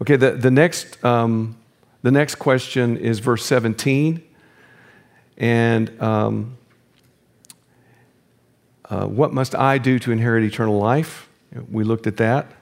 Okay, 0.00 0.16
the, 0.16 0.32
the, 0.32 0.50
next, 0.50 1.02
um, 1.04 1.56
the 2.02 2.10
next 2.10 2.36
question 2.36 2.96
is 2.96 3.18
verse 3.18 3.44
17. 3.44 4.22
And 5.36 6.02
um, 6.02 6.56
uh, 8.88 9.06
what 9.06 9.32
must 9.32 9.54
I 9.54 9.78
do 9.78 9.98
to 9.98 10.12
inherit 10.12 10.44
eternal 10.44 10.78
life? 10.78 11.28
We 11.70 11.84
looked 11.84 12.06
at 12.06 12.16
that. 12.18 12.52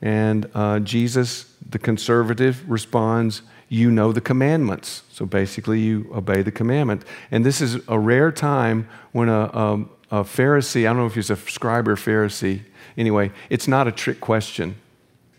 And 0.00 0.50
uh, 0.54 0.80
Jesus, 0.80 1.54
the 1.68 1.78
conservative, 1.78 2.68
responds, 2.68 3.42
You 3.72 3.90
know 3.90 4.12
the 4.12 4.20
commandments. 4.20 5.02
So 5.10 5.24
basically, 5.24 5.80
you 5.80 6.06
obey 6.14 6.42
the 6.42 6.52
commandment. 6.52 7.06
And 7.30 7.42
this 7.42 7.62
is 7.62 7.76
a 7.88 7.98
rare 7.98 8.30
time 8.30 8.86
when 9.12 9.30
a, 9.30 9.44
a, 9.44 9.74
a 10.10 10.24
Pharisee, 10.24 10.82
I 10.82 10.92
don't 10.92 10.98
know 10.98 11.06
if 11.06 11.14
he's 11.14 11.30
a 11.30 11.36
scribe 11.36 11.88
or 11.88 11.96
Pharisee, 11.96 12.64
anyway, 12.98 13.32
it's 13.48 13.66
not 13.66 13.88
a 13.88 13.90
trick 13.92 14.20
question. 14.20 14.76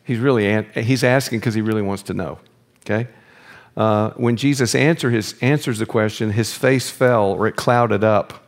He's 0.03 0.17
really 0.17 0.63
he's 0.73 1.03
asking 1.03 1.41
because 1.41 1.53
he 1.53 1.61
really 1.61 1.83
wants 1.83 2.01
to 2.03 2.15
know. 2.15 2.39
Okay? 2.83 3.07
Uh, 3.77 4.09
when 4.15 4.35
Jesus 4.35 4.73
answer 4.73 5.11
his, 5.11 5.35
answers 5.39 5.77
the 5.77 5.85
question, 5.85 6.31
his 6.31 6.55
face 6.55 6.89
fell 6.89 7.33
or 7.33 7.45
it 7.45 7.55
clouded 7.55 8.03
up. 8.03 8.47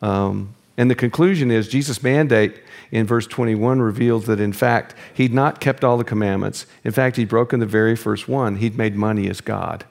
Um, 0.00 0.54
and 0.78 0.88
the 0.88 0.94
conclusion 0.94 1.50
is 1.50 1.66
Jesus' 1.66 2.04
mandate 2.04 2.62
in 2.92 3.04
verse 3.04 3.26
21 3.26 3.82
reveals 3.82 4.26
that, 4.26 4.38
in 4.38 4.52
fact, 4.52 4.94
he'd 5.12 5.34
not 5.34 5.60
kept 5.60 5.82
all 5.82 5.98
the 5.98 6.04
commandments. 6.04 6.66
In 6.84 6.92
fact, 6.92 7.16
he'd 7.16 7.28
broken 7.28 7.58
the 7.58 7.66
very 7.66 7.96
first 7.96 8.28
one. 8.28 8.56
He'd 8.56 8.78
made 8.78 8.94
money 8.94 9.28
as 9.28 9.40
God. 9.40 9.84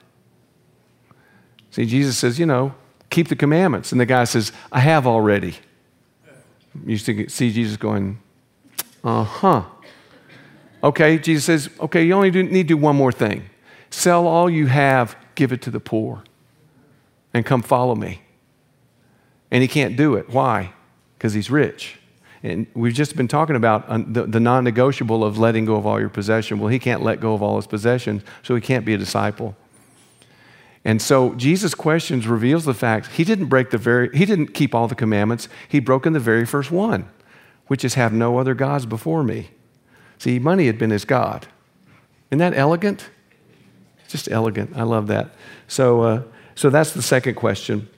See, 1.72 1.86
Jesus 1.86 2.18
says, 2.18 2.40
you 2.40 2.46
know, 2.46 2.74
keep 3.10 3.28
the 3.28 3.36
commandments. 3.36 3.92
And 3.92 4.00
the 4.00 4.06
guy 4.06 4.24
says, 4.24 4.54
I 4.72 4.80
have 4.80 5.06
already. 5.06 5.56
You 6.86 6.98
see 6.98 7.52
Jesus 7.52 7.76
going, 7.76 8.20
uh 9.04 9.26
huh. 9.26 9.64
Okay, 10.82 11.18
Jesus 11.18 11.44
says, 11.44 11.70
okay, 11.82 12.04
you 12.06 12.14
only 12.14 12.32
need 12.32 12.70
to 12.70 12.76
do 12.76 12.78
one 12.78 12.96
more 12.96 13.12
thing. 13.12 13.50
Sell 13.90 14.26
all 14.26 14.50
you 14.50 14.68
have, 14.68 15.18
give 15.36 15.52
it 15.52 15.62
to 15.64 15.70
the 15.70 15.82
poor, 15.82 16.24
and 17.34 17.46
come 17.46 17.62
follow 17.62 17.96
me. 17.96 18.22
And 19.52 19.62
he 19.62 19.68
can't 19.68 19.98
do 19.98 20.16
it. 20.16 20.30
Why? 20.30 20.72
Because 21.18 21.34
he's 21.34 21.50
rich. 21.50 21.98
And 22.44 22.68
we've 22.74 22.94
just 22.94 23.16
been 23.16 23.28
talking 23.28 23.56
about 23.56 23.88
the, 24.14 24.26
the 24.26 24.40
non 24.40 24.64
negotiable 24.64 25.24
of 25.24 25.38
letting 25.38 25.66
go 25.66 25.76
of 25.76 25.86
all 25.86 26.00
your 26.00 26.10
possession. 26.10 26.60
Well, 26.60 26.70
he 26.70 26.80
can't 26.80 27.02
let 27.02 27.20
go 27.20 27.34
of 27.34 27.42
all 27.42 27.56
his 27.56 27.68
possessions, 27.68 28.22
so 28.44 28.56
he 28.56 28.62
can't 28.62 28.86
be 28.86 28.94
a 28.94 28.98
disciple. 28.98 29.56
And 30.86 31.02
so 31.02 31.34
Jesus' 31.36 31.76
questions 31.76 32.28
reveals 32.28 32.64
the 32.64 32.74
fact 32.74 33.08
he 33.08 33.24
didn't 33.24 33.48
break 33.48 33.72
the 33.72 33.78
very, 33.78 34.16
he 34.16 34.26
didn't 34.26 34.54
keep 34.54 34.74
all 34.74 34.88
the 34.88 34.96
commandments. 34.96 35.50
He'd 35.68 35.84
broken 35.84 36.14
the 36.14 36.20
very 36.20 36.46
first 36.46 36.72
one, 36.72 37.10
which 37.68 37.84
is 37.84 37.96
have 37.96 38.14
no 38.14 38.38
other 38.38 38.54
gods 38.54 38.86
before 38.86 39.24
me. 39.24 39.50
See, 40.18 40.40
money 40.40 40.68
had 40.68 40.78
been 40.78 40.92
his 40.92 41.04
God. 41.06 41.48
Isn't 42.32 42.40
that 42.40 42.54
elegant? 42.56 43.10
Just 44.08 44.32
elegant. 44.32 44.78
I 44.78 44.84
love 44.84 45.08
that. 45.08 45.32
So, 45.68 46.02
uh, 46.02 46.24
so 46.56 46.70
that's 46.70 46.94
the 46.94 47.02
second 47.02 47.36
question. 47.36 47.90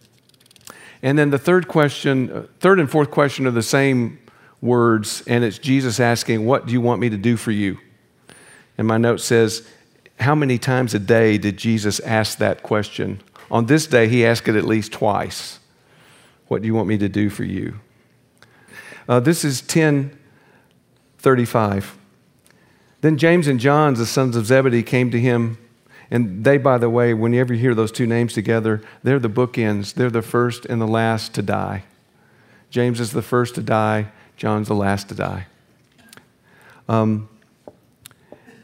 And 1.02 1.18
then 1.18 1.30
the 1.30 1.40
third 1.40 1.68
question, 1.68 2.32
uh, 2.32 2.46
third 2.60 2.80
and 2.80 2.90
fourth 2.90 3.12
question 3.12 3.48
are 3.48 3.52
the 3.52 3.64
same 3.64 4.20
words, 4.62 5.24
and 5.28 5.44
it's 5.44 5.58
Jesus 5.58 6.00
asking, 6.00 6.46
What 6.46 6.66
do 6.66 6.74
you 6.74 6.82
want 6.82 7.00
me 7.00 7.10
to 7.10 7.18
do 7.18 7.38
for 7.38 7.52
you? 7.52 7.78
And 8.78 8.88
my 8.88 8.98
note 8.98 9.22
says, 9.22 9.68
How 10.20 10.36
many 10.36 10.58
times 10.58 10.94
a 10.94 11.00
day 11.00 11.38
did 11.38 11.58
Jesus 11.58 12.00
ask 12.02 12.38
that 12.40 12.64
question? 12.64 13.22
On 13.52 13.66
this 13.66 13.88
day, 13.88 14.08
he 14.08 14.26
asked 14.26 14.48
it 14.48 14.56
at 14.56 14.66
least 14.66 14.92
twice. 14.92 15.60
What 16.48 16.62
do 16.62 16.68
you 16.68 16.74
want 16.74 16.88
me 16.88 16.98
to 16.98 17.10
do 17.10 17.30
for 17.30 17.44
you? 17.44 17.80
Uh, 19.08 19.20
this 19.20 19.44
is 19.44 19.62
1035. 19.62 21.98
Then 23.02 23.18
James 23.18 23.48
and 23.48 23.60
John, 23.60 23.96
the 23.96 24.06
sons 24.06 24.36
of 24.36 24.46
Zebedee, 24.46 24.84
came 24.84 25.10
to 25.12 25.20
him. 25.20 25.58
And 26.12 26.44
they, 26.44 26.58
by 26.58 26.78
the 26.78 26.90
way, 26.90 27.14
whenever 27.14 27.54
you 27.54 27.60
hear 27.60 27.76
those 27.76 27.92
two 27.92 28.08
names 28.08 28.34
together, 28.34 28.82
they're 29.04 29.20
the 29.20 29.30
bookends. 29.30 29.94
They're 29.94 30.10
the 30.10 30.22
first 30.22 30.66
and 30.66 30.82
the 30.82 30.88
last 30.88 31.34
to 31.36 31.42
die. 31.42 31.84
James 32.70 33.00
is 33.00 33.12
the 33.12 33.22
first 33.22 33.56
to 33.56 33.62
die, 33.62 34.12
John's 34.38 34.68
the 34.68 34.76
last 34.76 35.10
to 35.10 35.16
die. 35.16 35.48
Um, 36.88 37.30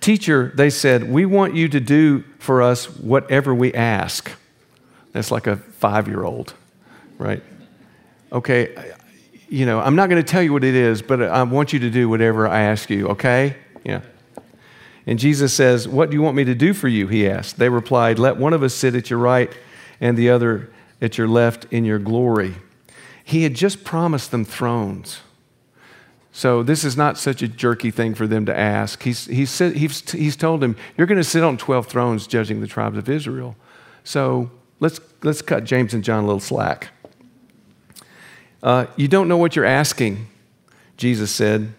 Teacher, 0.06 0.52
they 0.54 0.70
said, 0.70 1.12
we 1.12 1.26
want 1.26 1.56
you 1.56 1.68
to 1.68 1.80
do 1.80 2.24
for 2.38 2.62
us 2.62 2.86
whatever 2.86 3.56
we 3.56 3.74
ask. 3.74 4.30
That's 5.14 5.32
like 5.32 5.48
a 5.48 5.56
five 5.56 6.08
year 6.08 6.24
old, 6.24 6.54
right? 7.18 7.42
Okay, 8.32 8.94
you 9.50 9.66
know, 9.66 9.80
I'm 9.80 9.96
not 9.96 10.10
going 10.10 10.24
to 10.24 10.32
tell 10.32 10.44
you 10.44 10.54
what 10.54 10.64
it 10.64 10.76
is, 10.76 11.02
but 11.02 11.24
I 11.24 11.42
want 11.42 11.74
you 11.74 11.80
to 11.80 11.90
do 11.90 12.08
whatever 12.08 12.48
I 12.48 12.62
ask 12.62 12.88
you, 12.92 13.08
okay? 13.08 13.58
Yeah. 13.84 14.02
And 15.08 15.20
Jesus 15.20 15.54
says, 15.54 15.88
What 15.88 16.10
do 16.10 16.16
you 16.16 16.22
want 16.22 16.36
me 16.36 16.44
to 16.46 16.56
do 16.56 16.74
for 16.74 16.88
you? 16.88 17.08
He 17.08 17.28
asked. 17.28 17.58
They 17.58 17.70
replied, 17.70 18.20
Let 18.20 18.38
one 18.38 18.54
of 18.54 18.64
us 18.64 18.74
sit 18.74 18.96
at 18.96 19.10
your 19.10 19.20
right 19.20 19.52
and 20.02 20.18
the 20.18 20.30
other 20.30 20.72
at 21.02 21.18
your 21.18 21.28
left 21.28 21.66
in 21.72 21.86
your 21.86 22.00
glory. 22.00 22.56
He 23.24 23.44
had 23.44 23.54
just 23.54 23.84
promised 23.84 24.32
them 24.32 24.46
thrones. 24.46 25.20
So 26.32 26.64
this 26.64 26.84
is 26.84 26.98
not 26.98 27.18
such 27.18 27.42
a 27.42 27.48
jerky 27.48 27.92
thing 27.92 28.14
for 28.14 28.28
them 28.28 28.46
to 28.46 28.58
ask. 28.58 29.02
He's, 29.04 29.26
he's, 29.26 29.58
he's, 29.58 30.12
he's 30.12 30.36
told 30.36 30.62
them, 30.62 30.76
You're 30.98 31.08
going 31.08 31.18
to 31.18 31.24
sit 31.24 31.44
on 31.44 31.58
12 31.58 31.88
thrones 31.88 32.28
judging 32.28 32.62
the 32.62 32.68
tribes 32.68 32.98
of 32.98 33.08
Israel. 33.08 33.56
So 34.04 34.52
let's, 34.80 35.00
let's 35.24 35.42
cut 35.42 35.64
James 35.64 35.94
and 35.94 36.04
John 36.04 36.24
a 36.24 36.28
little 36.28 36.40
slack. 36.40 36.90
Uh, 38.62 38.88
you 38.96 39.08
don't 39.08 39.28
know 39.28 39.38
what 39.38 39.56
you're 39.56 39.64
asking, 39.64 40.28
Jesus 40.98 41.32
said, 41.32 41.74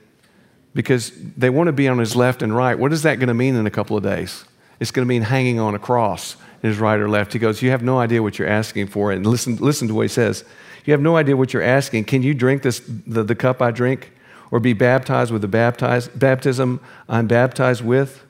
because 0.76 1.10
they 1.38 1.48
want 1.48 1.68
to 1.68 1.72
be 1.72 1.88
on 1.88 1.98
his 1.98 2.14
left 2.14 2.42
and 2.42 2.54
right. 2.54 2.78
What 2.78 2.92
is 2.92 3.02
that 3.02 3.18
going 3.18 3.28
to 3.28 3.34
mean 3.34 3.56
in 3.56 3.66
a 3.66 3.70
couple 3.70 3.96
of 3.96 4.02
days? 4.02 4.44
It's 4.78 4.90
going 4.90 5.06
to 5.06 5.08
mean 5.08 5.22
hanging 5.22 5.58
on 5.58 5.74
a 5.74 5.78
cross, 5.78 6.36
in 6.62 6.68
his 6.68 6.78
right 6.78 7.00
or 7.00 7.08
left. 7.08 7.32
He 7.32 7.38
goes, 7.38 7.62
You 7.62 7.70
have 7.70 7.82
no 7.82 7.98
idea 7.98 8.22
what 8.22 8.38
you're 8.38 8.46
asking 8.46 8.88
for. 8.88 9.10
And 9.10 9.26
listen, 9.26 9.56
listen 9.56 9.88
to 9.88 9.94
what 9.94 10.02
he 10.02 10.08
says. 10.08 10.44
You 10.84 10.92
have 10.92 11.00
no 11.00 11.16
idea 11.16 11.34
what 11.34 11.54
you're 11.54 11.62
asking. 11.62 12.04
Can 12.04 12.22
you 12.22 12.34
drink 12.34 12.62
this, 12.62 12.82
the, 13.06 13.24
the 13.24 13.34
cup 13.34 13.62
I 13.62 13.70
drink 13.70 14.12
or 14.50 14.60
be 14.60 14.74
baptized 14.74 15.32
with 15.32 15.40
the 15.40 15.48
baptized, 15.48 16.16
baptism 16.16 16.78
I'm 17.08 17.26
baptized 17.26 17.82
with? 17.82 18.22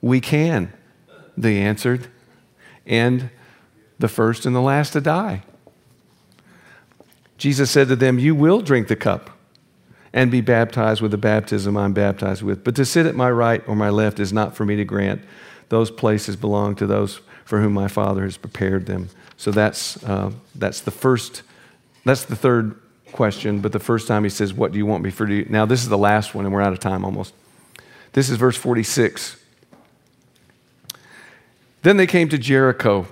We 0.00 0.20
can, 0.20 0.72
they 1.36 1.58
answered. 1.58 2.06
And 2.86 3.30
the 3.98 4.08
first 4.08 4.46
and 4.46 4.54
the 4.54 4.60
last 4.60 4.92
to 4.92 5.00
die. 5.00 5.42
Jesus 7.36 7.68
said 7.68 7.88
to 7.88 7.96
them, 7.96 8.20
You 8.20 8.36
will 8.36 8.60
drink 8.60 8.86
the 8.86 8.96
cup 8.96 9.30
and 10.12 10.30
be 10.30 10.40
baptized 10.40 11.00
with 11.00 11.10
the 11.10 11.18
baptism 11.18 11.76
I'm 11.76 11.92
baptized 11.92 12.42
with. 12.42 12.64
But 12.64 12.74
to 12.76 12.84
sit 12.84 13.06
at 13.06 13.14
my 13.14 13.30
right 13.30 13.62
or 13.66 13.76
my 13.76 13.90
left 13.90 14.18
is 14.18 14.32
not 14.32 14.56
for 14.56 14.64
me 14.64 14.76
to 14.76 14.84
grant. 14.84 15.22
Those 15.68 15.90
places 15.90 16.36
belong 16.36 16.74
to 16.76 16.86
those 16.86 17.20
for 17.44 17.60
whom 17.60 17.72
my 17.72 17.88
Father 17.88 18.24
has 18.24 18.36
prepared 18.36 18.86
them. 18.86 19.08
So 19.36 19.50
that's, 19.50 20.02
uh, 20.04 20.32
that's 20.54 20.80
the 20.80 20.90
first, 20.90 21.42
that's 22.04 22.24
the 22.24 22.36
third 22.36 22.78
question. 23.12 23.60
But 23.60 23.72
the 23.72 23.78
first 23.78 24.08
time 24.08 24.24
he 24.24 24.30
says, 24.30 24.52
What 24.52 24.72
do 24.72 24.78
you 24.78 24.86
want 24.86 25.02
me 25.02 25.10
for? 25.10 25.26
Do 25.26 25.46
now, 25.48 25.64
this 25.66 25.82
is 25.82 25.88
the 25.88 25.98
last 25.98 26.34
one, 26.34 26.44
and 26.44 26.52
we're 26.52 26.60
out 26.60 26.72
of 26.72 26.80
time 26.80 27.04
almost. 27.04 27.34
This 28.12 28.28
is 28.28 28.36
verse 28.36 28.56
46. 28.56 29.36
Then 31.82 31.96
they 31.96 32.06
came 32.06 32.28
to 32.28 32.38
Jericho 32.38 33.06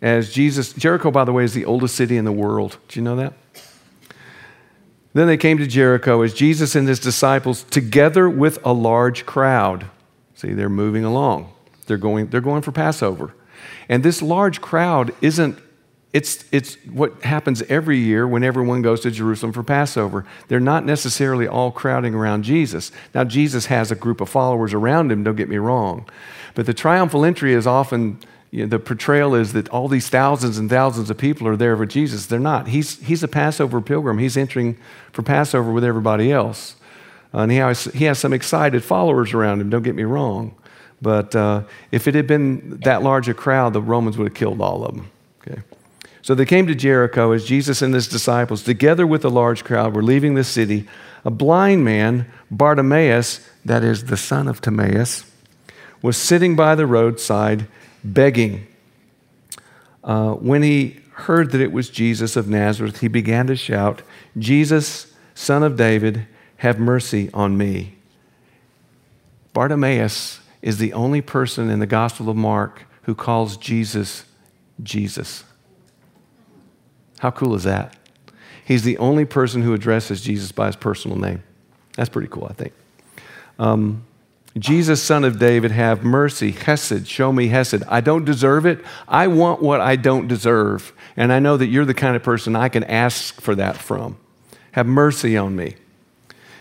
as 0.00 0.32
Jesus, 0.32 0.72
Jericho, 0.74 1.10
by 1.10 1.24
the 1.24 1.32
way, 1.32 1.44
is 1.44 1.54
the 1.54 1.64
oldest 1.64 1.96
city 1.96 2.16
in 2.16 2.24
the 2.24 2.32
world. 2.32 2.76
Do 2.88 3.00
you 3.00 3.04
know 3.04 3.16
that? 3.16 3.32
Then 5.14 5.28
they 5.28 5.36
came 5.36 5.58
to 5.58 5.66
Jericho 5.66 6.22
as 6.22 6.34
Jesus 6.34 6.74
and 6.74 6.86
his 6.86 6.98
disciples, 6.98 7.62
together 7.64 8.28
with 8.28 8.58
a 8.64 8.72
large 8.72 9.24
crowd. 9.24 9.86
See, 10.34 10.52
they're 10.52 10.68
moving 10.68 11.04
along. 11.04 11.52
They're 11.86 11.96
going, 11.96 12.26
they're 12.26 12.40
going 12.40 12.62
for 12.62 12.72
Passover. 12.72 13.32
And 13.88 14.02
this 14.02 14.20
large 14.20 14.60
crowd 14.60 15.14
isn't, 15.20 15.58
it's, 16.12 16.44
it's 16.50 16.76
what 16.86 17.22
happens 17.22 17.62
every 17.62 17.98
year 17.98 18.26
when 18.26 18.42
everyone 18.42 18.82
goes 18.82 19.00
to 19.02 19.10
Jerusalem 19.10 19.52
for 19.52 19.62
Passover. 19.62 20.26
They're 20.48 20.60
not 20.60 20.84
necessarily 20.84 21.46
all 21.46 21.70
crowding 21.70 22.14
around 22.14 22.42
Jesus. 22.42 22.90
Now, 23.14 23.22
Jesus 23.22 23.66
has 23.66 23.92
a 23.92 23.96
group 23.96 24.20
of 24.20 24.28
followers 24.28 24.74
around 24.74 25.12
him, 25.12 25.22
don't 25.22 25.36
get 25.36 25.48
me 25.48 25.58
wrong. 25.58 26.08
But 26.54 26.66
the 26.66 26.74
triumphal 26.74 27.24
entry 27.24 27.52
is 27.52 27.66
often 27.66 28.18
you 28.54 28.60
know, 28.60 28.66
the 28.68 28.78
portrayal 28.78 29.34
is 29.34 29.52
that 29.54 29.68
all 29.70 29.88
these 29.88 30.08
thousands 30.08 30.58
and 30.58 30.70
thousands 30.70 31.10
of 31.10 31.18
people 31.18 31.48
are 31.48 31.56
there 31.56 31.76
for 31.76 31.86
Jesus. 31.86 32.26
They're 32.26 32.38
not. 32.38 32.68
He's, 32.68 33.00
he's 33.00 33.24
a 33.24 33.26
Passover 33.26 33.80
pilgrim. 33.80 34.18
He's 34.18 34.36
entering 34.36 34.78
for 35.10 35.22
Passover 35.22 35.72
with 35.72 35.82
everybody 35.82 36.30
else. 36.30 36.76
Uh, 37.34 37.38
and 37.38 37.50
he 37.50 37.58
has, 37.58 37.86
he 37.86 38.04
has 38.04 38.20
some 38.20 38.32
excited 38.32 38.84
followers 38.84 39.34
around 39.34 39.60
him, 39.60 39.70
don't 39.70 39.82
get 39.82 39.96
me 39.96 40.04
wrong. 40.04 40.54
But 41.02 41.34
uh, 41.34 41.64
if 41.90 42.06
it 42.06 42.14
had 42.14 42.28
been 42.28 42.78
that 42.84 43.02
large 43.02 43.28
a 43.28 43.34
crowd, 43.34 43.72
the 43.72 43.82
Romans 43.82 44.16
would 44.18 44.28
have 44.28 44.34
killed 44.34 44.60
all 44.60 44.84
of 44.84 44.94
them. 44.94 45.10
Okay. 45.40 45.60
So 46.22 46.36
they 46.36 46.44
came 46.44 46.68
to 46.68 46.76
Jericho 46.76 47.32
as 47.32 47.44
Jesus 47.44 47.82
and 47.82 47.92
his 47.92 48.06
disciples, 48.06 48.62
together 48.62 49.04
with 49.04 49.24
a 49.24 49.30
large 49.30 49.64
crowd, 49.64 49.96
were 49.96 50.02
leaving 50.02 50.34
the 50.34 50.44
city. 50.44 50.86
A 51.24 51.30
blind 51.30 51.84
man, 51.84 52.30
Bartimaeus, 52.52 53.44
that 53.64 53.82
is 53.82 54.04
the 54.04 54.16
son 54.16 54.46
of 54.46 54.60
Timaeus, 54.60 55.28
was 56.02 56.16
sitting 56.16 56.54
by 56.54 56.76
the 56.76 56.86
roadside 56.86 57.66
begging. 58.04 58.66
Uh, 60.02 60.34
when 60.34 60.62
he 60.62 61.00
heard 61.12 61.50
that 61.52 61.60
it 61.60 61.72
was 61.72 61.88
Jesus 61.88 62.36
of 62.36 62.48
Nazareth, 62.48 63.00
he 63.00 63.08
began 63.08 63.46
to 63.46 63.56
shout, 63.56 64.02
Jesus, 64.36 65.12
son 65.34 65.62
of 65.62 65.76
David, 65.76 66.26
have 66.58 66.78
mercy 66.78 67.30
on 67.32 67.56
me. 67.56 67.96
Bartimaeus 69.52 70.40
is 70.60 70.78
the 70.78 70.92
only 70.92 71.20
person 71.20 71.70
in 71.70 71.78
the 71.78 71.86
Gospel 71.86 72.28
of 72.28 72.36
Mark 72.36 72.84
who 73.02 73.14
calls 73.14 73.56
Jesus 73.56 74.24
Jesus. 74.82 75.44
How 77.20 77.30
cool 77.30 77.54
is 77.54 77.64
that? 77.64 77.96
He's 78.64 78.82
the 78.82 78.98
only 78.98 79.24
person 79.24 79.62
who 79.62 79.74
addresses 79.74 80.20
Jesus 80.20 80.52
by 80.52 80.66
his 80.66 80.76
personal 80.76 81.18
name. 81.18 81.42
That's 81.96 82.08
pretty 82.08 82.28
cool, 82.28 82.46
I 82.48 82.54
think. 82.54 82.72
Um, 83.58 84.04
Jesus, 84.56 85.02
son 85.02 85.24
of 85.24 85.38
David, 85.38 85.72
have 85.72 86.04
mercy. 86.04 86.52
Hesed, 86.52 87.08
show 87.08 87.32
me 87.32 87.48
Hesed. 87.48 87.82
I 87.88 88.00
don't 88.00 88.24
deserve 88.24 88.66
it. 88.66 88.84
I 89.08 89.26
want 89.26 89.60
what 89.60 89.80
I 89.80 89.96
don't 89.96 90.28
deserve. 90.28 90.92
And 91.16 91.32
I 91.32 91.40
know 91.40 91.56
that 91.56 91.66
you're 91.66 91.84
the 91.84 91.94
kind 91.94 92.14
of 92.14 92.22
person 92.22 92.54
I 92.54 92.68
can 92.68 92.84
ask 92.84 93.40
for 93.40 93.54
that 93.56 93.76
from. 93.76 94.16
Have 94.72 94.86
mercy 94.86 95.36
on 95.36 95.56
me. 95.56 95.74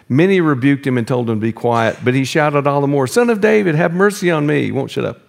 Many 0.10 0.42
rebuked 0.42 0.86
him 0.86 0.98
and 0.98 1.08
told 1.08 1.30
him 1.30 1.40
to 1.40 1.46
be 1.46 1.54
quiet, 1.54 1.98
but 2.04 2.14
he 2.14 2.26
shouted 2.26 2.68
all 2.68 2.82
the 2.82 2.88
more, 2.88 3.08
Son 3.08 3.30
of 3.30 3.42
David, 3.42 3.76
have 3.76 3.94
mercy 3.94 4.30
on 4.30 4.46
me. 4.46 4.64
He 4.64 4.72
won't 4.72 4.92
shut 4.92 5.06
up. 5.06 5.22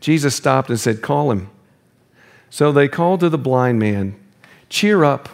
Jesus 0.00 0.34
stopped 0.34 0.68
and 0.68 0.80
said, 0.80 1.02
Call 1.02 1.30
him. 1.30 1.48
So 2.50 2.72
they 2.72 2.88
called 2.88 3.20
to 3.20 3.28
the 3.28 3.38
blind 3.38 3.78
man, 3.78 4.18
Cheer 4.68 5.04
up, 5.04 5.28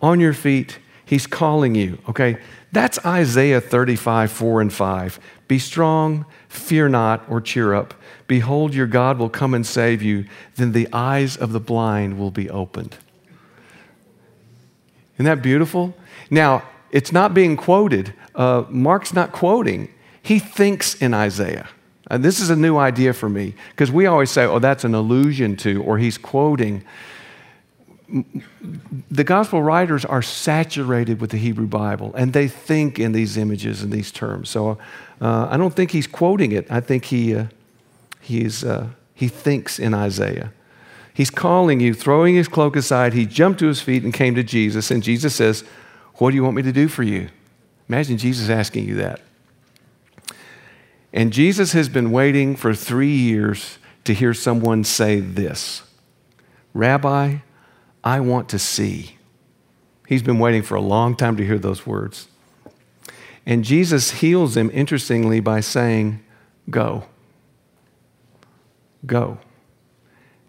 on 0.00 0.20
your 0.20 0.32
feet. 0.32 0.78
He's 1.04 1.26
calling 1.26 1.74
you. 1.74 1.98
Okay, 2.08 2.38
that's 2.70 3.04
Isaiah 3.04 3.60
35, 3.60 4.30
4 4.32 4.60
and 4.60 4.72
5. 4.72 5.20
Be 5.52 5.58
strong, 5.58 6.24
fear 6.48 6.88
not, 6.88 7.28
or 7.28 7.38
cheer 7.38 7.74
up. 7.74 7.92
Behold, 8.26 8.72
your 8.72 8.86
God 8.86 9.18
will 9.18 9.28
come 9.28 9.52
and 9.52 9.66
save 9.66 10.00
you. 10.00 10.24
Then 10.56 10.72
the 10.72 10.88
eyes 10.94 11.36
of 11.36 11.52
the 11.52 11.60
blind 11.60 12.18
will 12.18 12.30
be 12.30 12.48
opened. 12.48 12.96
Isn't 15.16 15.26
that 15.26 15.42
beautiful? 15.42 15.94
Now, 16.30 16.62
it's 16.90 17.12
not 17.12 17.34
being 17.34 17.58
quoted. 17.58 18.14
Uh, 18.34 18.64
Mark's 18.70 19.12
not 19.12 19.32
quoting, 19.32 19.92
he 20.22 20.38
thinks 20.38 20.94
in 20.94 21.12
Isaiah. 21.12 21.68
And 22.06 22.24
this 22.24 22.40
is 22.40 22.48
a 22.48 22.56
new 22.56 22.78
idea 22.78 23.12
for 23.12 23.28
me 23.28 23.54
because 23.72 23.92
we 23.92 24.06
always 24.06 24.30
say, 24.30 24.44
oh, 24.44 24.58
that's 24.58 24.84
an 24.84 24.94
allusion 24.94 25.54
to, 25.58 25.82
or 25.82 25.98
he's 25.98 26.16
quoting 26.16 26.82
the 29.10 29.24
gospel 29.24 29.62
writers 29.62 30.04
are 30.04 30.22
saturated 30.22 31.20
with 31.20 31.30
the 31.30 31.38
Hebrew 31.38 31.66
Bible 31.66 32.14
and 32.14 32.32
they 32.32 32.48
think 32.48 32.98
in 32.98 33.12
these 33.12 33.36
images 33.36 33.82
and 33.82 33.92
these 33.92 34.12
terms. 34.12 34.50
So 34.50 34.78
uh, 35.20 35.48
I 35.50 35.56
don't 35.56 35.74
think 35.74 35.92
he's 35.92 36.06
quoting 36.06 36.52
it. 36.52 36.66
I 36.70 36.80
think 36.80 37.06
he, 37.06 37.34
uh, 37.34 37.46
he's, 38.20 38.64
uh, 38.64 38.88
he 39.14 39.28
thinks 39.28 39.78
in 39.78 39.94
Isaiah. 39.94 40.52
He's 41.14 41.30
calling 41.30 41.80
you, 41.80 41.94
throwing 41.94 42.34
his 42.34 42.48
cloak 42.48 42.76
aside. 42.76 43.12
He 43.12 43.26
jumped 43.26 43.60
to 43.60 43.66
his 43.66 43.80
feet 43.80 44.02
and 44.02 44.12
came 44.12 44.34
to 44.34 44.42
Jesus. 44.42 44.90
And 44.90 45.02
Jesus 45.02 45.34
says, 45.34 45.62
What 46.14 46.30
do 46.30 46.36
you 46.36 46.42
want 46.42 46.56
me 46.56 46.62
to 46.62 46.72
do 46.72 46.88
for 46.88 47.02
you? 47.02 47.28
Imagine 47.88 48.16
Jesus 48.16 48.48
asking 48.48 48.88
you 48.88 48.94
that. 48.96 49.20
And 51.12 51.32
Jesus 51.32 51.72
has 51.72 51.88
been 51.88 52.10
waiting 52.10 52.56
for 52.56 52.74
three 52.74 53.14
years 53.14 53.78
to 54.04 54.14
hear 54.14 54.32
someone 54.32 54.84
say 54.84 55.20
this 55.20 55.82
Rabbi, 56.74 57.38
I 58.04 58.20
want 58.20 58.48
to 58.50 58.58
see. 58.58 59.16
He's 60.06 60.22
been 60.22 60.38
waiting 60.38 60.62
for 60.62 60.74
a 60.74 60.80
long 60.80 61.16
time 61.16 61.36
to 61.36 61.46
hear 61.46 61.58
those 61.58 61.86
words. 61.86 62.28
And 63.46 63.64
Jesus 63.64 64.10
heals 64.12 64.56
him, 64.56 64.70
interestingly, 64.72 65.40
by 65.40 65.60
saying, 65.60 66.22
Go. 66.70 67.04
Go. 69.04 69.38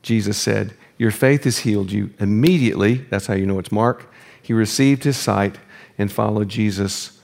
Jesus 0.01 0.37
said, 0.37 0.73
Your 0.97 1.11
faith 1.11 1.45
has 1.45 1.59
healed 1.59 1.91
you. 1.91 2.13
Immediately, 2.19 3.05
that's 3.09 3.27
how 3.27 3.33
you 3.33 3.45
know 3.45 3.59
it's 3.59 3.71
Mark, 3.71 4.11
he 4.41 4.53
received 4.53 5.03
his 5.03 5.17
sight 5.17 5.57
and 5.97 6.11
followed 6.11 6.49
Jesus 6.49 7.19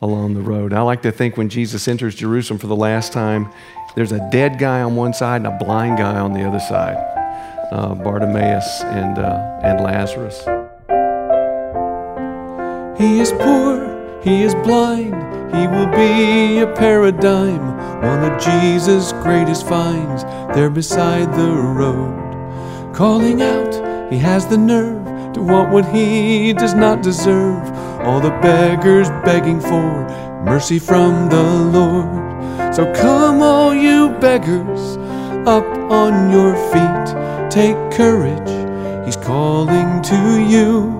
along 0.00 0.34
the 0.34 0.40
road. 0.40 0.72
I 0.72 0.82
like 0.82 1.02
to 1.02 1.10
think 1.10 1.36
when 1.36 1.48
Jesus 1.48 1.88
enters 1.88 2.14
Jerusalem 2.14 2.58
for 2.58 2.66
the 2.66 2.76
last 2.76 3.12
time, 3.12 3.50
there's 3.96 4.12
a 4.12 4.28
dead 4.30 4.58
guy 4.58 4.82
on 4.82 4.94
one 4.94 5.14
side 5.14 5.36
and 5.36 5.46
a 5.46 5.58
blind 5.58 5.98
guy 5.98 6.18
on 6.18 6.32
the 6.32 6.46
other 6.46 6.60
side 6.60 7.17
uh, 7.70 7.94
Bartimaeus 7.94 8.82
and, 8.82 9.18
uh, 9.18 9.60
and 9.62 9.80
Lazarus. 9.80 10.38
He 12.98 13.20
is 13.20 13.32
poor, 13.32 14.20
he 14.22 14.42
is 14.42 14.54
blind, 14.54 15.14
he 15.54 15.66
will 15.66 15.86
be 15.86 16.58
a 16.58 16.66
paradigm, 16.74 17.76
one 18.02 18.30
of 18.30 18.40
Jesus' 18.40 19.12
greatest 19.12 19.66
finds 19.66 20.24
there 20.54 20.70
beside 20.70 21.32
the 21.34 21.50
road. 21.50 22.94
Calling 22.94 23.42
out, 23.42 24.12
he 24.12 24.18
has 24.18 24.46
the 24.46 24.58
nerve 24.58 25.32
to 25.34 25.42
want 25.42 25.70
what 25.72 25.84
he 25.86 26.52
does 26.52 26.74
not 26.74 27.02
deserve. 27.02 27.62
All 28.00 28.20
the 28.20 28.30
beggars 28.42 29.08
begging 29.24 29.60
for 29.60 30.06
mercy 30.44 30.78
from 30.78 31.28
the 31.28 31.42
Lord. 31.42 32.74
So 32.74 32.92
come, 32.94 33.42
all 33.42 33.74
you 33.74 34.10
beggars, 34.20 34.96
up 35.46 35.64
on 35.90 36.30
your 36.30 36.54
feet. 36.72 37.37
Take 37.50 37.76
courage, 37.92 39.06
he's 39.06 39.16
calling 39.16 40.02
to 40.02 40.40
you. 40.46 40.98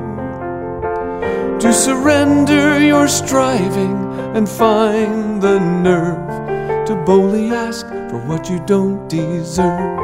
To 1.61 1.73
surrender 1.73 2.81
your 2.81 3.07
striving 3.07 4.09
and 4.35 4.49
find 4.49 5.43
the 5.43 5.59
nerve 5.59 6.87
to 6.87 6.97
boldly 7.05 7.51
ask 7.51 7.87
for 7.87 8.19
what 8.27 8.49
you 8.49 8.61
don't 8.65 9.07
deserve. 9.09 9.99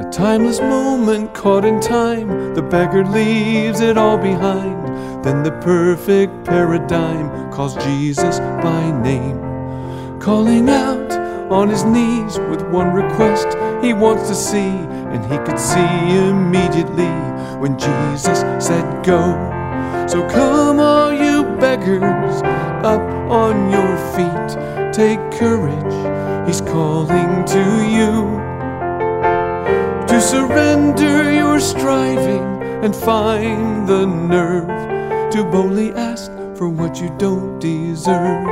A 0.00 0.10
timeless 0.10 0.60
moment 0.60 1.32
caught 1.32 1.64
in 1.64 1.80
time, 1.80 2.54
the 2.54 2.62
beggar 2.62 3.04
leaves 3.04 3.80
it 3.80 3.96
all 3.96 4.18
behind. 4.18 4.93
Then 5.24 5.42
the 5.42 5.52
perfect 5.62 6.44
paradigm 6.44 7.50
calls 7.50 7.74
Jesus 7.76 8.40
by 8.40 8.90
name, 9.00 9.40
calling 10.20 10.68
out 10.68 11.10
on 11.50 11.70
his 11.70 11.82
knees 11.82 12.38
with 12.50 12.60
one 12.68 12.92
request 12.92 13.46
he 13.82 13.94
wants 13.94 14.28
to 14.28 14.34
see, 14.34 14.76
and 15.12 15.24
he 15.24 15.38
could 15.38 15.58
see 15.58 16.18
immediately 16.28 17.08
when 17.58 17.78
Jesus 17.78 18.40
said, 18.62 18.84
Go. 19.02 19.32
So 20.06 20.28
come, 20.28 20.78
all 20.78 21.10
you 21.10 21.44
beggars, 21.56 22.42
up 22.84 23.00
on 23.30 23.70
your 23.70 23.96
feet. 24.12 24.92
Take 24.92 25.20
courage, 25.40 26.46
he's 26.46 26.60
calling 26.60 27.46
to 27.46 27.64
you. 27.96 28.42
To 30.06 30.20
surrender 30.20 31.32
your 31.32 31.58
striving 31.60 32.62
and 32.84 32.94
find 32.94 33.88
the 33.88 34.04
nerve 34.04 34.93
to 35.34 35.42
boldly 35.42 35.90
ask 35.94 36.30
for 36.56 36.68
what 36.68 37.00
you 37.00 37.12
don't 37.18 37.58
deserve. 37.58 38.46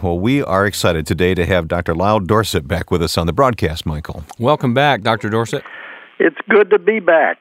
Well, 0.00 0.20
we 0.20 0.44
are 0.44 0.64
excited 0.64 1.04
today 1.04 1.34
to 1.34 1.44
have 1.44 1.66
Dr. 1.66 1.96
Lyle 1.96 2.20
Dorsett 2.20 2.68
back 2.68 2.92
with 2.92 3.02
us 3.02 3.18
on 3.18 3.26
the 3.26 3.32
broadcast, 3.32 3.84
Michael. 3.84 4.22
Welcome 4.38 4.74
back, 4.74 5.02
Dr. 5.02 5.28
Dorsett. 5.28 5.64
It's 6.20 6.38
good 6.48 6.70
to 6.70 6.78
be 6.78 7.00
back. 7.00 7.40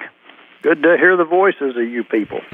Good 0.61 0.83
to 0.83 0.97
hear 0.97 1.15
the 1.15 1.23
voices 1.23 1.77
of 1.77 1.87
you 1.87 2.03
people. 2.03 2.41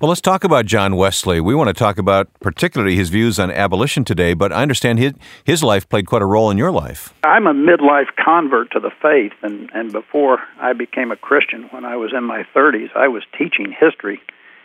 Well, 0.00 0.10
let's 0.10 0.20
talk 0.20 0.44
about 0.44 0.66
John 0.66 0.96
Wesley. 0.96 1.40
We 1.40 1.54
want 1.54 1.68
to 1.68 1.72
talk 1.72 1.96
about 1.96 2.28
particularly 2.40 2.94
his 2.94 3.08
views 3.08 3.38
on 3.38 3.50
abolition 3.50 4.04
today, 4.04 4.34
but 4.34 4.52
I 4.52 4.60
understand 4.60 4.98
his, 4.98 5.14
his 5.44 5.62
life 5.62 5.88
played 5.88 6.06
quite 6.06 6.20
a 6.20 6.26
role 6.26 6.50
in 6.50 6.58
your 6.58 6.70
life. 6.70 7.14
I'm 7.22 7.46
a 7.46 7.54
midlife 7.54 8.08
convert 8.22 8.70
to 8.72 8.80
the 8.80 8.90
faith, 9.00 9.32
and, 9.42 9.70
and 9.72 9.92
before 9.92 10.40
I 10.60 10.74
became 10.74 11.10
a 11.10 11.16
Christian, 11.16 11.68
when 11.70 11.86
I 11.86 11.96
was 11.96 12.12
in 12.14 12.22
my 12.24 12.44
30s, 12.54 12.94
I 12.94 13.08
was 13.08 13.22
teaching 13.38 13.72
history. 13.72 14.20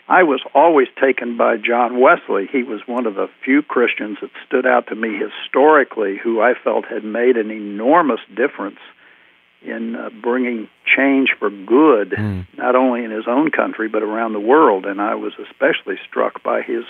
I 0.10 0.24
was 0.24 0.42
always 0.54 0.89
taken 1.00 1.38
by 1.38 1.56
John 1.56 2.02
Wesley. 2.02 2.50
He 2.52 2.63
was 2.63 2.82
one 2.86 3.06
of 3.06 3.15
the 3.15 3.30
few 3.46 3.62
Christians 3.62 4.18
that 4.22 4.32
stood 4.46 4.65
out 4.65 4.88
to 4.88 4.96
me 4.96 5.18
historically 5.18 6.18
who 6.22 6.42
I 6.42 6.54
felt 6.62 6.84
had 6.86 7.06
made 7.06 7.38
an 7.38 7.50
enormous 7.50 8.20
difference 8.36 8.80
in 9.62 9.95
uh, 9.95 10.10
bringing 10.22 10.67
change 10.86 11.30
for 11.38 11.50
good, 11.50 12.13
Hmm. 12.17 12.41
not 12.58 12.76
only 12.76 13.04
in 13.04 13.12
his 13.12 13.28
own 13.28 13.52
country, 13.52 13.88
but 13.89 14.02
around 14.04 14.34
the 14.34 14.39
world. 14.39 14.86
And 14.86 15.02
I 15.02 15.15
was 15.15 15.34
especially 15.39 15.98
struck 16.08 16.41
by 16.43 16.62
his 16.62 16.86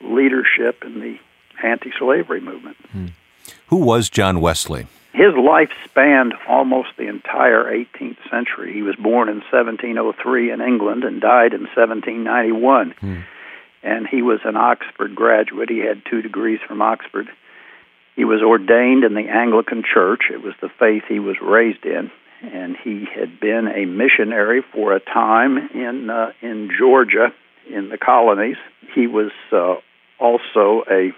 leadership 0.00 0.84
in 0.84 1.00
the 1.00 1.18
anti 1.62 1.90
slavery 1.98 2.40
movement. 2.40 2.76
Who 3.68 3.76
was 3.76 4.08
John 4.10 4.40
Wesley? 4.40 4.86
His 5.12 5.34
life 5.34 5.70
spanned 5.84 6.34
almost 6.46 6.90
the 6.98 7.08
entire 7.08 7.64
18th 7.64 8.18
century. 8.30 8.72
He 8.74 8.82
was 8.82 8.96
born 8.96 9.28
in 9.30 9.36
1703 9.50 10.50
in 10.50 10.60
England 10.60 11.04
and 11.04 11.20
died 11.20 11.54
in 11.54 11.62
1791. 11.74 12.94
And 13.82 14.06
he 14.06 14.20
was 14.20 14.40
an 14.44 14.56
Oxford 14.56 15.14
graduate. 15.14 15.70
He 15.70 15.78
had 15.78 16.02
two 16.04 16.20
degrees 16.20 16.60
from 16.66 16.82
Oxford. 16.82 17.28
He 18.16 18.24
was 18.24 18.40
ordained 18.42 19.04
in 19.04 19.14
the 19.14 19.28
Anglican 19.28 19.82
Church. 19.82 20.22
It 20.32 20.42
was 20.42 20.54
the 20.60 20.70
faith 20.80 21.04
he 21.06 21.20
was 21.20 21.36
raised 21.40 21.84
in. 21.84 22.10
And 22.42 22.76
he 22.82 23.04
had 23.14 23.38
been 23.38 23.68
a 23.68 23.84
missionary 23.84 24.62
for 24.72 24.94
a 24.94 25.00
time 25.00 25.56
in 25.74 26.10
uh, 26.10 26.32
in 26.42 26.70
Georgia, 26.76 27.32
in 27.70 27.88
the 27.88 27.98
colonies. 27.98 28.56
He 28.94 29.06
was 29.06 29.32
uh, 29.52 29.76
also 30.18 30.84
a 30.90 31.12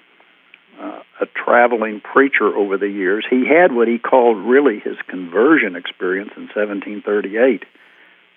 uh, 0.81 1.03
a 1.21 1.27
traveling 1.27 2.01
preacher 2.01 2.47
over 2.57 2.77
the 2.79 2.89
years. 2.89 3.27
He 3.29 3.47
had 3.47 3.73
what 3.73 3.89
he 3.89 3.99
called 3.99 4.37
really 4.37 4.79
his 4.79 4.97
conversion 5.09 5.75
experience 5.75 6.31
in 6.37 6.43
1738. 6.43 7.65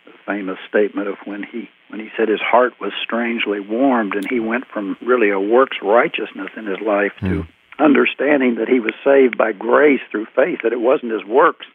The 0.06 0.12
famous 0.26 0.58
statement 0.68 1.08
of 1.08 1.18
when 1.26 1.44
he 1.44 1.70
when 1.90 2.00
he 2.00 2.10
said 2.18 2.30
his 2.30 2.42
heart 2.42 2.74
was 2.80 2.94
strangely 3.04 3.60
warmed, 3.60 4.16
and 4.16 4.26
he 4.28 4.40
went 4.40 4.66
from 4.68 4.98
really 5.02 5.30
a 5.30 5.40
works 5.40 5.78
righteousness 5.84 6.50
in 6.58 6.66
his 6.66 6.80
life 6.80 7.12
to 7.20 7.46
understanding 7.82 8.56
that 8.56 8.68
he 8.68 8.80
was 8.80 8.94
saved 9.04 9.38
by 9.38 9.52
grace 9.52 10.02
through 10.12 10.28
faith, 10.36 10.60
that 10.64 10.74
it 10.74 10.80
wasn't 10.80 11.12
his 11.12 11.26
works. 11.26 11.66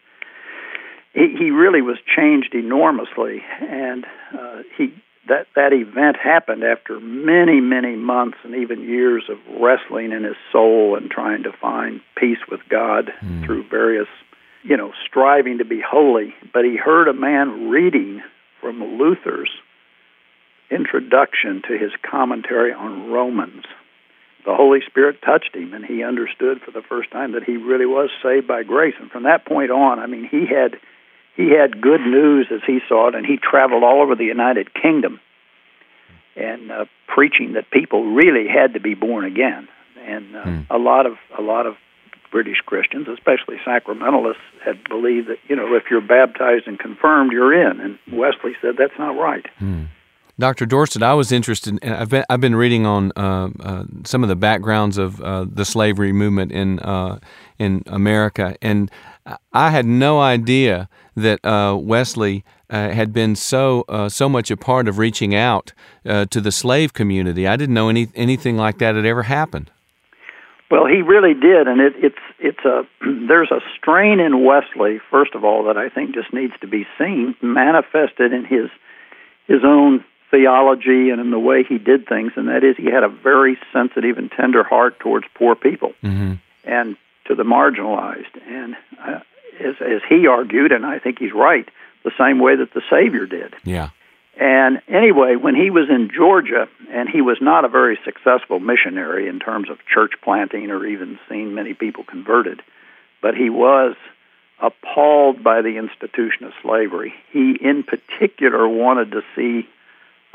He, 1.12 1.34
he 1.38 1.50
really 1.50 1.82
was 1.82 1.98
changed 2.14 2.54
enormously, 2.54 3.42
and 3.60 4.04
uh, 4.38 4.62
he 4.76 4.94
that 5.28 5.48
that 5.56 5.72
event 5.72 6.16
happened 6.22 6.62
after 6.62 7.00
many 7.00 7.60
many 7.60 7.96
months 7.96 8.38
and 8.44 8.54
even 8.54 8.82
years 8.82 9.24
of 9.28 9.38
wrestling 9.60 10.12
in 10.12 10.22
his 10.22 10.36
soul 10.52 10.96
and 10.96 11.10
trying 11.10 11.42
to 11.42 11.52
find 11.52 12.00
peace 12.16 12.38
with 12.48 12.60
God 12.68 13.12
through 13.44 13.64
various 13.68 14.08
you 14.62 14.76
know 14.76 14.92
striving 15.04 15.58
to 15.58 15.64
be 15.64 15.80
holy. 15.80 16.34
But 16.52 16.64
he 16.64 16.76
heard 16.76 17.08
a 17.08 17.14
man 17.14 17.68
reading 17.70 18.22
from 18.60 18.98
Luther's 18.98 19.50
introduction 20.70 21.62
to 21.68 21.78
his 21.78 21.92
commentary 22.08 22.72
on 22.72 23.10
Romans 23.10 23.64
the 24.46 24.54
Holy 24.54 24.80
Spirit 24.86 25.20
touched 25.22 25.54
him 25.54 25.74
and 25.74 25.84
he 25.84 26.02
understood 26.02 26.62
for 26.62 26.70
the 26.70 26.82
first 26.82 27.10
time 27.10 27.32
that 27.32 27.44
he 27.44 27.56
really 27.56 27.86
was 27.86 28.08
saved 28.22 28.46
by 28.46 28.62
grace 28.62 28.94
and 28.98 29.10
from 29.10 29.24
that 29.24 29.44
point 29.44 29.70
on 29.70 29.98
I 29.98 30.06
mean 30.06 30.26
he 30.30 30.46
had 30.46 30.78
he 31.36 31.50
had 31.50 31.80
good 31.80 32.00
news 32.00 32.48
as 32.50 32.60
he 32.66 32.78
saw 32.88 33.08
it, 33.08 33.14
and 33.14 33.26
he 33.26 33.36
traveled 33.36 33.84
all 33.84 34.00
over 34.00 34.14
the 34.14 34.24
United 34.24 34.72
Kingdom 34.72 35.20
and 36.34 36.70
uh, 36.72 36.84
preaching 37.06 37.52
that 37.52 37.70
people 37.70 38.12
really 38.12 38.48
had 38.48 38.72
to 38.74 38.80
be 38.80 38.94
born 38.94 39.24
again. 39.24 39.68
And 40.06 40.34
uh, 40.34 40.40
a 40.70 40.78
lot 40.78 41.04
of 41.06 41.18
a 41.38 41.42
lot 41.42 41.66
of 41.66 41.76
British 42.30 42.58
Christians, 42.64 43.06
especially 43.08 43.56
sacramentalists, 43.66 44.36
had 44.64 44.82
believed 44.88 45.28
that 45.28 45.38
you 45.48 45.56
know 45.56 45.74
if 45.74 45.84
you're 45.90 46.00
baptized 46.00 46.66
and 46.66 46.78
confirmed, 46.78 47.32
you're 47.32 47.52
in. 47.52 47.80
And 47.80 47.98
Wesley 48.10 48.52
said 48.62 48.76
that's 48.78 48.98
not 48.98 49.18
right. 49.18 49.46
Dr. 50.38 50.66
Dorsett, 50.66 51.02
I 51.02 51.14
was 51.14 51.32
interested. 51.32 51.78
and 51.80 51.94
I've 51.94 52.10
been 52.10 52.24
I've 52.28 52.40
been 52.40 52.56
reading 52.56 52.84
on 52.84 53.10
uh, 53.16 53.48
uh, 53.60 53.84
some 54.04 54.22
of 54.22 54.28
the 54.28 54.36
backgrounds 54.36 54.98
of 54.98 55.20
uh, 55.22 55.46
the 55.48 55.64
slavery 55.64 56.12
movement 56.12 56.52
in 56.52 56.78
uh, 56.80 57.18
in 57.58 57.82
America, 57.86 58.54
and 58.60 58.90
I 59.52 59.70
had 59.70 59.86
no 59.86 60.20
idea 60.20 60.90
that 61.14 61.42
uh, 61.44 61.76
Wesley 61.76 62.44
uh, 62.68 62.90
had 62.90 63.14
been 63.14 63.34
so 63.34 63.84
so 64.08 64.28
much 64.28 64.50
a 64.50 64.58
part 64.58 64.88
of 64.88 64.98
reaching 64.98 65.34
out 65.34 65.72
to 66.04 66.40
the 66.40 66.52
slave 66.52 66.92
community. 66.92 67.46
I 67.46 67.56
didn't 67.56 67.74
know 67.74 67.88
any 67.88 68.08
anything 68.14 68.58
like 68.58 68.76
that 68.78 68.94
had 68.94 69.06
ever 69.06 69.22
happened. 69.22 69.70
Well, 70.70 70.86
he 70.86 71.00
really 71.00 71.32
did, 71.32 71.66
and 71.66 71.80
it, 71.80 71.94
it's 71.96 72.18
it's 72.38 72.64
a 72.66 72.82
there's 73.26 73.50
a 73.50 73.60
strain 73.78 74.20
in 74.20 74.44
Wesley, 74.44 75.00
first 75.10 75.34
of 75.34 75.44
all, 75.44 75.64
that 75.64 75.78
I 75.78 75.88
think 75.88 76.14
just 76.14 76.34
needs 76.34 76.52
to 76.60 76.66
be 76.66 76.86
seen, 76.98 77.34
manifested 77.40 78.34
in 78.34 78.44
his 78.44 78.68
his 79.46 79.60
own 79.64 80.04
theology 80.30 81.10
and 81.10 81.20
in 81.20 81.30
the 81.30 81.38
way 81.38 81.62
he 81.62 81.78
did 81.78 82.06
things, 82.06 82.32
and 82.36 82.48
that 82.48 82.64
is 82.64 82.76
he 82.76 82.90
had 82.90 83.04
a 83.04 83.08
very 83.08 83.58
sensitive 83.72 84.18
and 84.18 84.30
tender 84.30 84.64
heart 84.64 84.98
towards 84.98 85.26
poor 85.34 85.54
people 85.54 85.94
and 86.64 86.96
to 87.26 87.34
the 87.34 87.42
marginalized, 87.42 88.34
and 88.46 88.76
uh, 89.00 89.20
as 89.60 89.74
as 89.80 90.02
he 90.08 90.26
argued, 90.26 90.72
and 90.72 90.84
I 90.84 90.98
think 90.98 91.18
he's 91.18 91.32
right, 91.32 91.68
the 92.04 92.12
same 92.18 92.38
way 92.38 92.56
that 92.56 92.72
the 92.72 92.82
Savior 92.90 93.26
did. 93.26 93.54
Yeah. 93.64 93.90
And 94.38 94.82
anyway, 94.86 95.36
when 95.36 95.54
he 95.54 95.70
was 95.70 95.88
in 95.88 96.10
Georgia, 96.14 96.68
and 96.90 97.08
he 97.08 97.22
was 97.22 97.38
not 97.40 97.64
a 97.64 97.68
very 97.68 97.98
successful 98.04 98.60
missionary 98.60 99.28
in 99.28 99.40
terms 99.40 99.70
of 99.70 99.78
church 99.92 100.12
planting 100.22 100.70
or 100.70 100.86
even 100.86 101.18
seeing 101.28 101.54
many 101.54 101.72
people 101.72 102.04
converted, 102.04 102.62
but 103.22 103.34
he 103.34 103.48
was 103.48 103.96
appalled 104.60 105.42
by 105.42 105.62
the 105.62 105.78
institution 105.78 106.44
of 106.44 106.52
slavery. 106.62 107.14
He, 107.32 107.56
in 107.60 107.82
particular, 107.82 108.68
wanted 108.68 109.12
to 109.12 109.22
see 109.34 109.66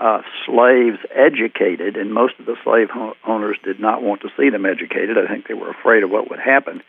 uh, 0.01 0.21
slaves 0.45 0.97
educated, 1.15 1.95
and 1.95 2.11
most 2.11 2.33
of 2.39 2.47
the 2.47 2.57
slave 2.63 2.89
owners 3.25 3.57
did 3.63 3.79
not 3.79 4.01
want 4.01 4.21
to 4.21 4.29
see 4.35 4.49
them 4.49 4.65
educated. 4.65 5.17
I 5.17 5.27
think 5.27 5.47
they 5.47 5.53
were 5.53 5.69
afraid 5.69 6.03
of 6.03 6.09
what 6.09 6.29
would 6.29 6.39
happen. 6.39 6.81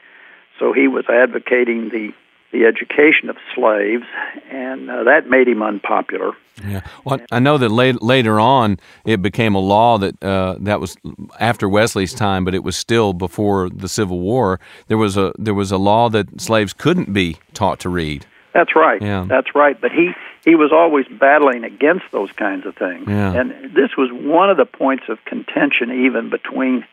so 0.58 0.72
he 0.72 0.88
was 0.88 1.04
advocating 1.08 1.90
the 1.90 2.12
the 2.52 2.66
education 2.66 3.30
of 3.30 3.36
slaves, 3.54 4.04
and 4.50 4.90
uh, 4.90 5.04
that 5.04 5.26
made 5.26 5.48
him 5.48 5.62
unpopular. 5.62 6.32
Yeah, 6.66 6.82
well, 7.02 7.18
I 7.30 7.38
know 7.38 7.56
that 7.56 7.70
late, 7.70 8.02
later 8.02 8.38
on 8.38 8.78
it 9.06 9.22
became 9.22 9.54
a 9.54 9.58
law 9.58 9.96
that 9.98 10.22
uh, 10.22 10.56
that 10.60 10.78
was 10.78 10.96
after 11.40 11.66
Wesley's 11.68 12.12
time, 12.12 12.44
but 12.44 12.54
it 12.54 12.62
was 12.62 12.76
still 12.76 13.14
before 13.14 13.70
the 13.70 13.88
Civil 13.88 14.20
War. 14.20 14.60
There 14.88 14.98
was 14.98 15.16
a 15.16 15.32
there 15.38 15.54
was 15.54 15.72
a 15.72 15.78
law 15.78 16.10
that 16.10 16.40
slaves 16.40 16.72
couldn't 16.74 17.12
be 17.12 17.38
taught 17.54 17.80
to 17.80 17.88
read. 17.88 18.26
That's 18.52 18.76
right. 18.76 19.00
Yeah. 19.00 19.24
That's 19.28 19.54
right. 19.54 19.80
But 19.80 19.92
he 19.92 20.12
he 20.44 20.54
was 20.56 20.72
always 20.72 21.06
battling 21.08 21.64
against 21.64 22.04
those 22.10 22.32
kinds 22.32 22.66
of 22.66 22.74
things, 22.76 23.06
Yeah. 23.08 23.32
and 23.32 23.74
this 23.74 23.96
was 23.96 24.10
one 24.12 24.50
of 24.50 24.56
the 24.56 24.64
points 24.66 25.04
of 25.08 25.24
contention 25.24 26.04
even 26.06 26.30
between 26.30 26.84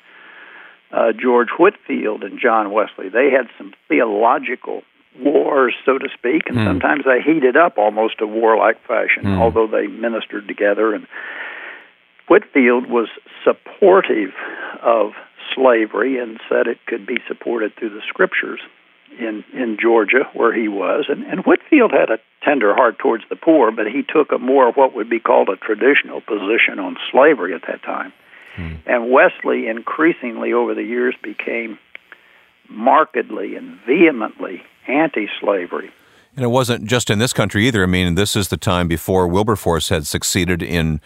uh, 0.92 1.12
George 1.14 1.50
Whitefield 1.58 2.24
and 2.24 2.40
John 2.40 2.72
Wesley. 2.72 3.10
They 3.10 3.30
had 3.30 3.48
some 3.58 3.74
theological 3.88 4.84
wars, 5.20 5.76
so 5.86 5.98
to 5.98 6.10
speak, 6.18 6.44
and 6.48 6.58
Hmm. 6.58 6.66
sometimes 6.66 7.04
they 7.06 7.22
heated 7.22 7.58
up 7.58 7.78
almost 7.78 8.22
a 8.22 8.28
warlike 8.28 8.80
fashion, 8.88 9.24
Hmm. 9.26 9.40
although 9.42 9.68
they 9.68 9.88
ministered 9.88 10.48
together. 10.48 10.94
And 10.94 11.08
Whitefield 12.28 12.88
was 12.90 13.10
supportive 13.44 14.34
of 14.82 15.14
slavery 15.56 16.18
and 16.20 16.40
said 16.48 16.68
it 16.68 16.80
could 16.86 17.06
be 17.06 17.18
supported 17.28 17.76
through 17.76 17.90
the 17.90 18.02
scriptures 18.08 18.60
in 19.18 19.44
in 19.54 19.78
Georgia 19.82 20.30
where 20.34 20.54
he 20.54 20.68
was. 20.68 21.06
And, 21.10 21.24
and 21.24 21.42
Whitefield 21.42 21.92
had 21.92 22.10
a 22.10 22.20
tender 22.44 22.74
heart 22.74 23.00
towards 23.00 23.24
the 23.30 23.36
poor 23.36 23.72
but 23.72 23.88
he 23.88 24.04
took 24.04 24.32
a 24.32 24.38
more 24.38 24.70
of 24.70 24.76
what 24.76 24.94
would 24.96 25.10
be 25.10 25.20
called 25.20 25.50
a 25.50 25.56
traditional 25.58 26.22
position 26.22 26.80
on 26.80 26.98
slavery 27.12 27.54
at 27.54 27.62
that 27.68 27.82
time. 27.84 28.14
Hmm. 28.56 28.76
And 28.86 29.12
Wesley 29.12 29.68
increasingly 29.68 30.54
over 30.54 30.74
the 30.74 30.84
years 30.84 31.16
became 31.22 31.78
markedly 32.70 33.56
and 33.56 33.80
vehemently 33.86 34.62
anti-slavery. 34.88 35.92
And 36.36 36.46
it 36.46 36.50
wasn't 36.50 36.86
just 36.86 37.10
in 37.10 37.20
this 37.20 37.34
country 37.34 37.68
either. 37.68 37.84
I 37.84 37.88
mean, 37.88 38.16
this 38.16 38.36
is 38.36 38.48
the 38.48 38.58
time 38.58 38.88
before 38.88 39.28
Wilberforce 39.28 39.90
had 39.90 40.06
succeeded 40.08 40.62
in 40.62 41.02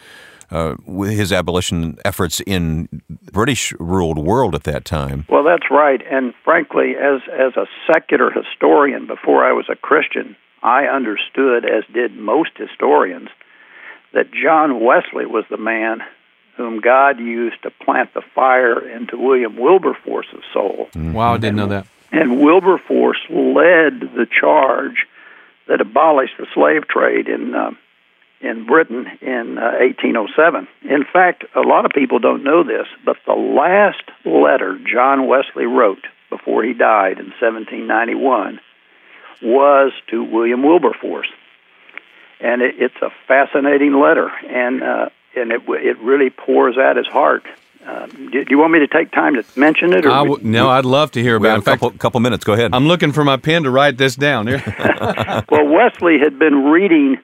uh, 0.50 0.74
with 0.86 1.10
his 1.10 1.32
abolition 1.32 1.98
efforts 2.04 2.40
in 2.46 2.88
British 3.32 3.72
ruled 3.78 4.18
world 4.18 4.54
at 4.54 4.64
that 4.64 4.84
time. 4.84 5.26
Well, 5.28 5.44
that's 5.44 5.70
right. 5.70 6.00
And 6.10 6.34
frankly, 6.44 6.94
as 6.96 7.20
as 7.32 7.56
a 7.56 7.66
secular 7.92 8.30
historian 8.30 9.06
before 9.06 9.44
I 9.44 9.52
was 9.52 9.66
a 9.68 9.76
Christian, 9.76 10.36
I 10.62 10.84
understood, 10.84 11.64
as 11.64 11.84
did 11.92 12.16
most 12.16 12.50
historians, 12.56 13.28
that 14.12 14.32
John 14.32 14.80
Wesley 14.80 15.26
was 15.26 15.44
the 15.50 15.56
man 15.56 16.00
whom 16.56 16.80
God 16.80 17.18
used 17.18 17.62
to 17.64 17.70
plant 17.70 18.14
the 18.14 18.22
fire 18.34 18.88
into 18.88 19.18
William 19.18 19.56
Wilberforce's 19.56 20.44
soul. 20.52 20.88
Wow, 20.94 21.34
I 21.34 21.38
didn't 21.38 21.56
know 21.56 21.66
that. 21.66 21.86
And 22.12 22.40
Wilberforce 22.40 23.18
led 23.28 24.00
the 24.14 24.26
charge 24.30 25.06
that 25.66 25.80
abolished 25.80 26.34
the 26.38 26.46
slave 26.54 26.86
trade 26.86 27.26
in 27.28 27.54
uh, 27.54 27.72
in 28.44 28.66
Britain 28.66 29.06
in 29.20 29.58
uh, 29.58 29.78
1807. 29.80 30.68
In 30.82 31.04
fact, 31.10 31.44
a 31.54 31.60
lot 31.60 31.84
of 31.84 31.92
people 31.92 32.18
don't 32.18 32.44
know 32.44 32.62
this, 32.62 32.86
but 33.04 33.16
the 33.26 33.32
last 33.32 34.02
letter 34.24 34.78
John 34.90 35.26
Wesley 35.26 35.64
wrote 35.66 36.04
before 36.30 36.62
he 36.64 36.72
died 36.74 37.18
in 37.18 37.26
1791 37.40 38.60
was 39.42 39.92
to 40.10 40.22
William 40.24 40.62
Wilberforce, 40.62 41.28
and 42.40 42.62
it, 42.62 42.74
it's 42.78 42.96
a 43.02 43.10
fascinating 43.28 43.94
letter, 44.00 44.28
and 44.48 44.82
uh, 44.82 45.08
and 45.36 45.50
it 45.52 45.62
it 45.68 45.98
really 45.98 46.30
pours 46.30 46.76
out 46.78 46.96
his 46.96 47.06
heart. 47.06 47.44
Uh, 47.86 48.06
do, 48.06 48.30
do 48.30 48.46
you 48.48 48.58
want 48.58 48.72
me 48.72 48.78
to 48.78 48.86
take 48.88 49.10
time 49.12 49.34
to 49.34 49.44
mention 49.56 49.92
it? 49.92 50.06
Or 50.06 50.10
I 50.10 50.24
w- 50.24 50.38
no, 50.42 50.70
I'd 50.70 50.86
love 50.86 51.10
to 51.12 51.20
hear 51.22 51.36
about. 51.36 51.48
it. 51.48 51.52
a 51.52 51.54
In 51.56 51.62
fact, 51.62 51.80
couple, 51.82 51.98
couple 51.98 52.20
minutes. 52.20 52.42
Go 52.44 52.54
ahead. 52.54 52.70
I'm 52.74 52.86
looking 52.86 53.12
for 53.12 53.24
my 53.24 53.36
pen 53.36 53.64
to 53.64 53.70
write 53.70 53.98
this 53.98 54.16
down. 54.16 54.46
well, 55.50 55.66
Wesley 55.68 56.18
had 56.18 56.38
been 56.38 56.64
reading 56.64 57.18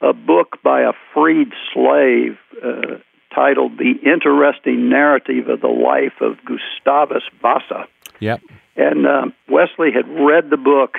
a 0.00 0.12
book 0.12 0.58
by 0.62 0.82
a 0.82 0.92
freed 1.14 1.52
slave 1.72 2.38
uh, 2.64 2.98
titled 3.34 3.78
"The 3.78 3.94
Interesting 4.04 4.88
Narrative 4.88 5.48
of 5.48 5.60
the 5.60 5.68
Life 5.68 6.20
of 6.20 6.38
Gustavus 6.44 7.22
Vassa," 7.42 7.86
yep. 8.18 8.40
and 8.76 9.06
um, 9.06 9.34
Wesley 9.48 9.92
had 9.92 10.08
read 10.08 10.50
the 10.50 10.56
book, 10.56 10.96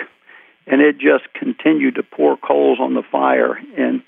and 0.68 0.82
it 0.82 0.98
just 0.98 1.32
continued 1.34 1.96
to 1.96 2.04
pour 2.04 2.38
coals 2.38 2.80
on 2.80 2.94
the 2.94 3.04
fire. 3.04 3.60
And 3.78 4.04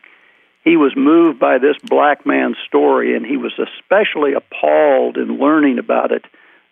he 0.64 0.78
was 0.78 0.94
moved 0.96 1.40
by 1.40 1.58
this 1.58 1.76
black 1.84 2.26
man's 2.26 2.58
story, 2.66 3.16
and 3.16 3.26
he 3.26 3.38
was 3.38 3.54
especially 3.60 4.34
appalled 4.34 5.18
in 5.18 5.40
learning 5.40 5.78
about 5.78 6.12
it 6.12 6.26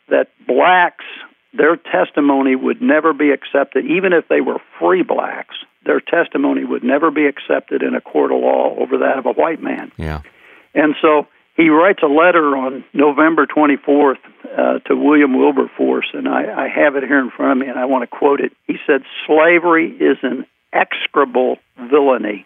that 0.09 0.29
blacks, 0.47 1.05
their 1.53 1.75
testimony 1.75 2.55
would 2.55 2.81
never 2.81 3.13
be 3.13 3.31
accepted, 3.31 3.85
even 3.85 4.13
if 4.13 4.27
they 4.27 4.41
were 4.41 4.59
free 4.79 5.03
blacks. 5.03 5.55
Their 5.85 5.99
testimony 5.99 6.63
would 6.63 6.83
never 6.83 7.11
be 7.11 7.25
accepted 7.25 7.81
in 7.81 7.95
a 7.95 8.01
court 8.01 8.31
of 8.31 8.39
law 8.39 8.75
over 8.77 8.99
that 8.99 9.17
of 9.17 9.25
a 9.25 9.31
white 9.31 9.61
man. 9.61 9.91
Yeah. 9.97 10.21
And 10.73 10.95
so 11.01 11.27
he 11.57 11.69
writes 11.69 11.99
a 12.03 12.07
letter 12.07 12.55
on 12.55 12.83
November 12.93 13.45
24th 13.45 14.17
uh, 14.57 14.79
to 14.79 14.95
William 14.95 15.37
Wilberforce, 15.37 16.07
and 16.13 16.27
I, 16.27 16.65
I 16.65 16.67
have 16.69 16.95
it 16.95 17.03
here 17.03 17.19
in 17.19 17.29
front 17.29 17.53
of 17.53 17.57
me, 17.57 17.67
and 17.69 17.79
I 17.79 17.85
want 17.85 18.03
to 18.03 18.07
quote 18.07 18.41
it. 18.41 18.53
He 18.67 18.77
said, 18.87 19.03
Slavery 19.25 19.89
is 19.89 20.17
an 20.23 20.45
execrable 20.73 21.57
villainy. 21.77 22.45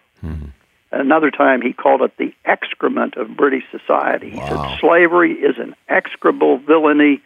Another 0.91 1.29
time 1.29 1.61
he 1.61 1.73
called 1.73 2.01
it 2.01 2.11
the 2.17 2.33
excrement 2.45 3.15
of 3.17 3.35
British 3.35 3.63
society. 3.69 4.29
He 4.31 4.37
said, 4.37 4.79
Slavery 4.79 5.33
is 5.33 5.57
an 5.57 5.75
execrable 5.89 6.57
villainy, 6.57 7.21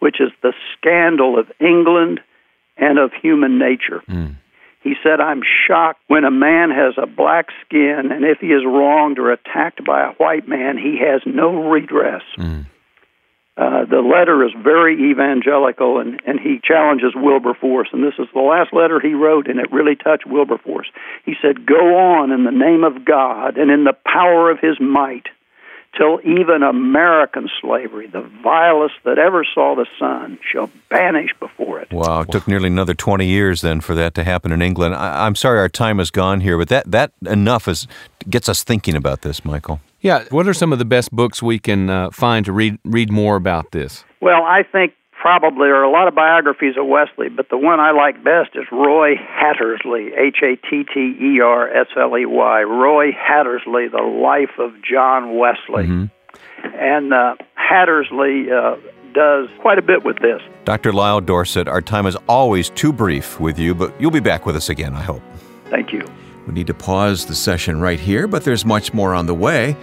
which 0.00 0.20
is 0.20 0.30
the 0.42 0.52
scandal 0.76 1.38
of 1.38 1.50
England 1.58 2.20
and 2.76 2.98
of 2.98 3.12
human 3.14 3.58
nature. 3.58 4.02
He 4.84 4.94
said, 5.02 5.18
I'm 5.18 5.40
shocked 5.66 6.00
when 6.08 6.24
a 6.24 6.30
man 6.30 6.70
has 6.70 6.94
a 7.02 7.06
black 7.06 7.46
skin, 7.64 8.12
and 8.12 8.22
if 8.22 8.38
he 8.38 8.48
is 8.48 8.62
wronged 8.66 9.18
or 9.18 9.32
attacked 9.32 9.82
by 9.82 10.02
a 10.04 10.12
white 10.12 10.46
man, 10.46 10.76
he 10.76 10.98
has 11.00 11.22
no 11.26 11.70
redress. 11.70 12.22
Uh, 13.56 13.86
the 13.86 14.02
letter 14.02 14.44
is 14.44 14.52
very 14.62 15.10
evangelical, 15.10 16.00
and, 16.00 16.20
and 16.26 16.38
he 16.38 16.60
challenges 16.62 17.14
Wilberforce. 17.14 17.88
And 17.92 18.02
this 18.04 18.18
is 18.18 18.26
the 18.34 18.40
last 18.40 18.74
letter 18.74 19.00
he 19.00 19.14
wrote, 19.14 19.48
and 19.48 19.58
it 19.58 19.72
really 19.72 19.96
touched 19.96 20.26
Wilberforce. 20.26 20.88
He 21.24 21.34
said, 21.40 21.64
Go 21.64 21.96
on 21.96 22.30
in 22.30 22.44
the 22.44 22.50
name 22.50 22.84
of 22.84 23.04
God 23.04 23.56
and 23.56 23.70
in 23.70 23.84
the 23.84 23.96
power 24.04 24.50
of 24.50 24.58
his 24.60 24.78
might, 24.80 25.28
till 25.96 26.20
even 26.24 26.62
American 26.62 27.48
slavery, 27.60 28.06
the 28.06 28.22
vilest 28.42 28.94
that 29.04 29.18
ever 29.18 29.44
saw 29.44 29.74
the 29.74 29.86
sun, 29.98 30.38
shall 30.50 30.70
banish 30.88 31.30
before 31.40 31.80
it. 31.80 31.92
Wow, 31.92 32.22
it 32.22 32.30
took 32.30 32.48
nearly 32.48 32.68
another 32.68 32.94
20 32.94 33.26
years 33.26 33.60
then 33.60 33.80
for 33.80 33.94
that 33.94 34.14
to 34.14 34.24
happen 34.24 34.52
in 34.52 34.62
England. 34.62 34.94
I, 34.94 35.26
I'm 35.26 35.34
sorry 35.34 35.58
our 35.58 35.68
time 35.68 36.00
is 36.00 36.10
gone 36.10 36.40
here, 36.40 36.58
but 36.58 36.68
that, 36.68 36.90
that 36.90 37.12
enough 37.26 37.68
is, 37.68 37.86
gets 38.28 38.48
us 38.48 38.64
thinking 38.64 38.96
about 38.96 39.22
this, 39.22 39.44
Michael. 39.44 39.80
Yeah. 40.00 40.24
What 40.30 40.46
are 40.46 40.54
some 40.54 40.72
of 40.72 40.78
the 40.78 40.84
best 40.84 41.10
books 41.12 41.42
we 41.42 41.58
can 41.58 41.88
uh, 41.88 42.10
find 42.10 42.44
to 42.44 42.52
read 42.52 42.78
read 42.84 43.10
more 43.10 43.36
about 43.36 43.70
this? 43.70 44.04
Well, 44.20 44.42
I 44.42 44.62
think 44.62 44.92
probably 45.24 45.68
there 45.68 45.76
are 45.76 45.84
a 45.84 45.90
lot 45.90 46.06
of 46.06 46.14
biographies 46.14 46.76
of 46.76 46.86
Wesley, 46.86 47.30
but 47.30 47.48
the 47.48 47.56
one 47.56 47.80
I 47.80 47.92
like 47.92 48.22
best 48.22 48.50
is 48.56 48.64
Roy 48.70 49.14
Hattersley, 49.16 50.12
H 50.12 50.36
A 50.42 50.56
T 50.68 50.84
T 50.84 51.16
E 51.18 51.40
R 51.40 51.66
S 51.66 51.86
L 51.96 52.14
E 52.18 52.26
Y. 52.26 52.62
Roy 52.62 53.10
Hattersley, 53.10 53.88
The 53.88 54.02
Life 54.02 54.58
of 54.58 54.72
John 54.82 55.38
Wesley. 55.38 56.10
And 56.62 57.14
uh, 57.14 57.36
Hattersley 57.54 58.52
uh, 58.52 58.76
does 59.14 59.48
quite 59.62 59.78
a 59.78 59.82
bit 59.82 60.04
with 60.04 60.18
this. 60.18 60.42
Dr. 60.66 60.92
Lyle 60.92 61.22
Dorsett, 61.22 61.68
our 61.68 61.80
time 61.80 62.04
is 62.04 62.16
always 62.28 62.68
too 62.68 62.92
brief 62.92 63.40
with 63.40 63.58
you, 63.58 63.74
but 63.74 63.98
you'll 63.98 64.10
be 64.10 64.20
back 64.20 64.44
with 64.44 64.56
us 64.56 64.68
again, 64.68 64.92
I 64.92 65.02
hope. 65.02 65.22
Thank 65.70 65.90
you. 65.90 66.04
We 66.46 66.52
need 66.52 66.66
to 66.66 66.74
pause 66.74 67.24
the 67.24 67.34
session 67.34 67.80
right 67.80 67.98
here, 67.98 68.26
but 68.26 68.44
there's 68.44 68.66
much 68.66 68.92
more 68.92 69.14
on 69.14 69.24
the 69.24 69.34
way. 69.34 69.74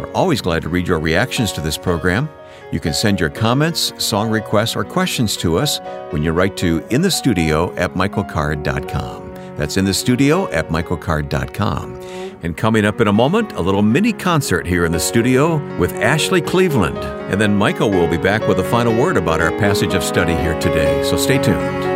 We're 0.00 0.12
always 0.12 0.40
glad 0.40 0.62
to 0.62 0.70
read 0.70 0.88
your 0.88 1.00
reactions 1.00 1.52
to 1.52 1.60
this 1.60 1.76
program. 1.76 2.30
You 2.72 2.80
can 2.80 2.92
send 2.92 3.20
your 3.20 3.30
comments, 3.30 3.92
song 3.98 4.30
requests, 4.30 4.74
or 4.74 4.84
questions 4.84 5.36
to 5.38 5.58
us 5.58 5.78
when 6.10 6.22
you 6.22 6.32
write 6.32 6.56
to 6.58 6.84
in 6.90 7.02
the 7.02 7.10
studio 7.10 7.72
at 7.76 7.94
michaelcard.com. 7.94 9.34
That's 9.56 9.76
in 9.76 9.84
the 9.84 9.94
studio 9.94 10.50
at 10.50 10.68
michaelcard.com. 10.68 12.02
And 12.42 12.56
coming 12.56 12.84
up 12.84 13.00
in 13.00 13.08
a 13.08 13.12
moment, 13.12 13.52
a 13.52 13.60
little 13.60 13.82
mini 13.82 14.12
concert 14.12 14.66
here 14.66 14.84
in 14.84 14.92
the 14.92 15.00
studio 15.00 15.56
with 15.78 15.92
Ashley 15.94 16.42
Cleveland. 16.42 16.98
And 16.98 17.40
then 17.40 17.56
Michael 17.56 17.90
will 17.90 18.08
be 18.08 18.18
back 18.18 18.46
with 18.46 18.58
a 18.60 18.64
final 18.64 18.94
word 18.94 19.16
about 19.16 19.40
our 19.40 19.50
passage 19.52 19.94
of 19.94 20.04
study 20.04 20.34
here 20.34 20.58
today. 20.60 21.02
So 21.04 21.16
stay 21.16 21.42
tuned. 21.42 21.95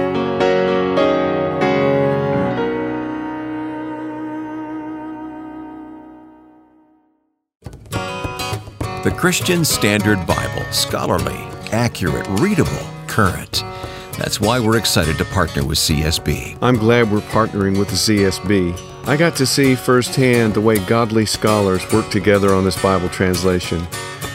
The 9.03 9.11
Christian 9.11 9.65
Standard 9.65 10.27
Bible, 10.27 10.63
scholarly, 10.73 11.39
accurate, 11.73 12.27
readable, 12.39 12.87
current. 13.07 13.65
That's 14.21 14.39
why 14.39 14.61
we're 14.61 14.77
excited 14.77 15.17
to 15.17 15.25
partner 15.25 15.65
with 15.65 15.79
CSB. 15.79 16.59
I'm 16.61 16.77
glad 16.77 17.11
we're 17.11 17.21
partnering 17.21 17.79
with 17.79 17.89
the 17.89 17.95
CSB. 17.95 18.79
I 19.09 19.17
got 19.17 19.35
to 19.37 19.47
see 19.47 19.75
firsthand 19.75 20.53
the 20.53 20.61
way 20.61 20.79
godly 20.85 21.25
scholars 21.25 21.91
work 21.91 22.11
together 22.11 22.53
on 22.53 22.63
this 22.63 22.81
Bible 22.83 23.09
translation. 23.09 23.89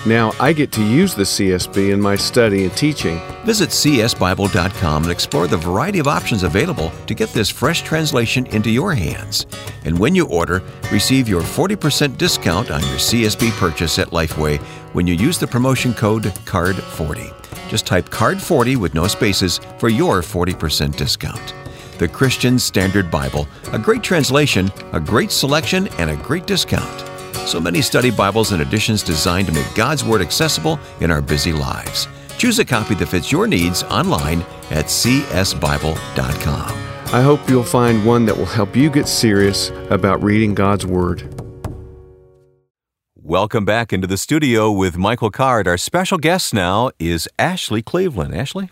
Now 0.08 0.34
I 0.39 0.54
get 0.54 0.71
to 0.71 0.84
use 0.84 1.13
the 1.13 1.21
CSB 1.21 1.93
in 1.93 2.02
my 2.02 2.15
study 2.15 2.63
and 2.63 2.76
teaching. 2.76 3.21
Visit 3.45 3.69
csbible.com 3.69 5.04
and 5.04 5.12
explore 5.12 5.45
the 5.45 5.58
variety 5.58 6.00
of 6.00 6.08
options 6.08 6.41
available 6.41 6.91
to 7.06 7.13
get 7.13 7.30
this 7.30 7.52
fresh 7.52 7.84
translation 7.84 8.48
into 8.48 8.71
your 8.71 8.91
hands. 8.91 9.45
And 9.84 10.00
when 10.00 10.15
you 10.15 10.28
order, 10.30 10.63
receive 10.91 11.30
your 11.30 11.41
40% 11.41 12.17
discount 12.17 12.71
on 12.71 12.82
your 12.82 12.98
CSB 12.98 13.52
purchase 13.60 14.00
at 14.00 14.10
Lifeway 14.10 14.60
when 14.93 15.06
you 15.06 15.13
use 15.13 15.38
the 15.38 15.45
promotion 15.45 15.93
code 15.93 16.24
CARD40. 16.24 17.44
Just 17.69 17.86
type 17.86 18.10
CARD40 18.10 18.78
with 18.78 18.93
no 18.93 19.08
spaces 19.08 19.60
for 19.80 19.89
your 19.89 20.21
40% 20.21 20.95
discount. 20.95 21.54
The 21.97 22.08
Christian 22.08 22.60
Standard 22.60 23.10
Bible, 23.10 23.47
a 23.71 23.80
great 23.80 24.04
translation, 24.04 24.71
a 24.91 24.99
great 24.99 25.32
selection, 25.32 25.88
and 25.97 26.10
a 26.10 26.17
great 26.17 26.45
discount. 26.45 27.04
So 27.47 27.60
many 27.60 27.82
study 27.82 28.12
Bibles 28.12 28.51
and 28.51 28.62
editions 28.62 29.04
designed 29.04 29.47
to 29.47 29.54
make 29.54 29.75
God's 29.75 30.04
Word 30.04 30.21
accessible 30.21 30.80
in 30.99 31.12
our 31.12 31.21
busy 31.21 31.54
lives. 31.54 32.08
Choose 32.38 32.60
a 32.60 32.65
copy 32.65 32.95
that 32.95 33.08
fits 33.08 33.32
your 33.32 33.47
needs 33.47 33.84
online 33.84 34.41
at 34.71 34.86
csbible.com. 34.86 36.06
I 37.13 37.21
hope 37.21 37.49
you'll 37.49 37.63
find 37.63 38.06
one 38.06 38.25
that 38.25 38.36
will 38.36 38.45
help 38.45 38.75
you 38.75 38.89
get 38.89 39.08
serious 39.08 39.69
about 39.89 40.23
reading 40.23 40.54
God's 40.54 40.86
Word. 40.86 41.35
Welcome 43.27 43.65
back 43.65 43.91
into 43.91 44.05
the 44.05 44.17
studio 44.17 44.71
with 44.71 44.97
Michael 44.97 45.31
Card. 45.31 45.67
Our 45.67 45.79
special 45.79 46.19
guest 46.19 46.53
now 46.53 46.91
is 46.99 47.27
Ashley 47.39 47.81
Cleveland. 47.81 48.35
Ashley? 48.35 48.69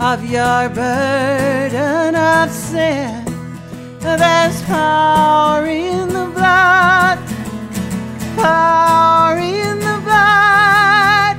Of 0.00 0.24
your 0.26 0.68
burden 0.70 2.14
of 2.16 2.50
sin? 2.50 3.31
There's 4.02 4.62
power 4.62 5.64
in 5.64 6.08
the 6.08 6.26
blood, 6.34 7.18
power 8.36 9.38
in 9.38 9.78
the 9.78 10.00
blood. 10.02 11.36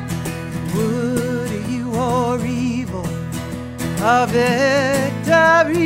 Would 0.73 1.51
you 1.69 1.93
or 1.93 2.39
evil 2.45 3.05
a 4.01 4.25
victory 4.27 5.83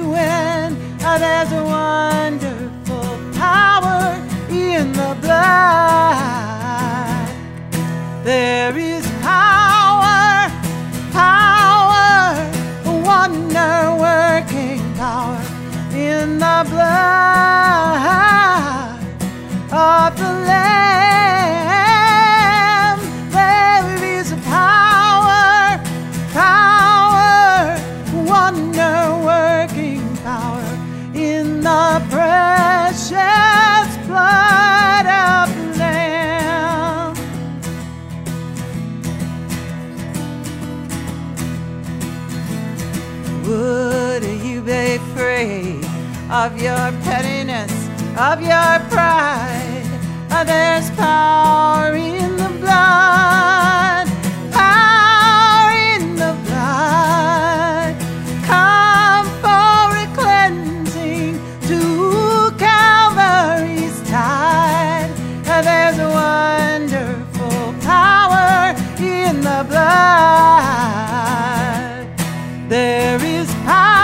when 0.00 0.78
there's 0.98 1.52
a 1.52 1.62
wonderful 1.62 3.18
power 3.34 4.16
in 4.48 4.92
the 4.92 5.14
blood? 5.20 6.10
There 8.24 8.76
is 8.78 9.09
blood 16.64 18.20
of 19.72 20.16
the 20.18 20.32
Lamb. 20.48 20.60
There 23.30 24.04
is 24.04 24.32
a 24.32 24.36
power, 24.36 25.80
power, 26.32 27.78
wonder 28.26 29.16
working 29.24 30.16
power 30.18 30.78
in 31.14 31.62
the 31.62 32.02
precious 32.10 33.59
of 46.46 46.56
your 46.62 46.90
pettiness, 47.04 47.72
of 48.18 48.40
your 48.40 48.78
pride? 48.88 49.84
Uh, 50.30 50.42
there's 50.42 50.88
power 50.92 51.94
in 51.94 52.36
the 52.38 52.48
blood, 52.62 54.06
power 54.50 55.70
in 55.92 56.16
the 56.16 56.32
blood. 56.46 57.94
Come 58.50 59.26
for 59.42 59.96
a 60.04 60.06
cleansing 60.18 61.34
to 61.68 61.80
Calvary's 62.56 64.00
tide. 64.08 65.10
Uh, 65.46 65.60
there's 65.68 65.98
a 65.98 66.08
wonderful 66.08 67.74
power 67.82 68.74
in 68.98 69.42
the 69.42 69.60
blood. 69.68 69.90
There 72.70 73.20
is 73.22 73.48
power, 73.66 73.99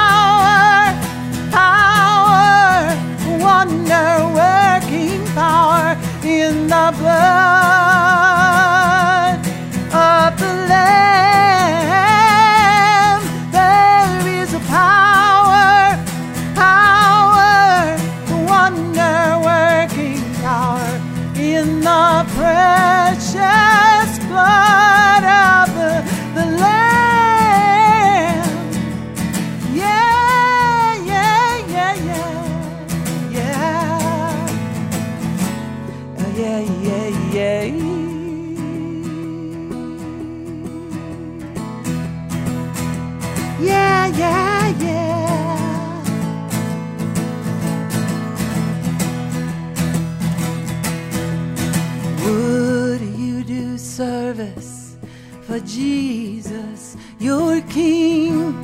for 55.58 55.66
Jesus, 55.66 56.96
your 57.18 57.60
King? 57.62 58.54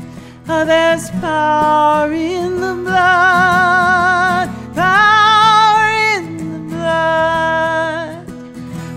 Oh, 0.48 0.64
there's 0.64 1.10
power 1.10 2.12
in 2.12 2.60
the 2.60 2.74
blood, 2.74 4.48
power 4.74 5.88
in 6.16 6.36
the 6.52 6.58
blood. 6.70 8.26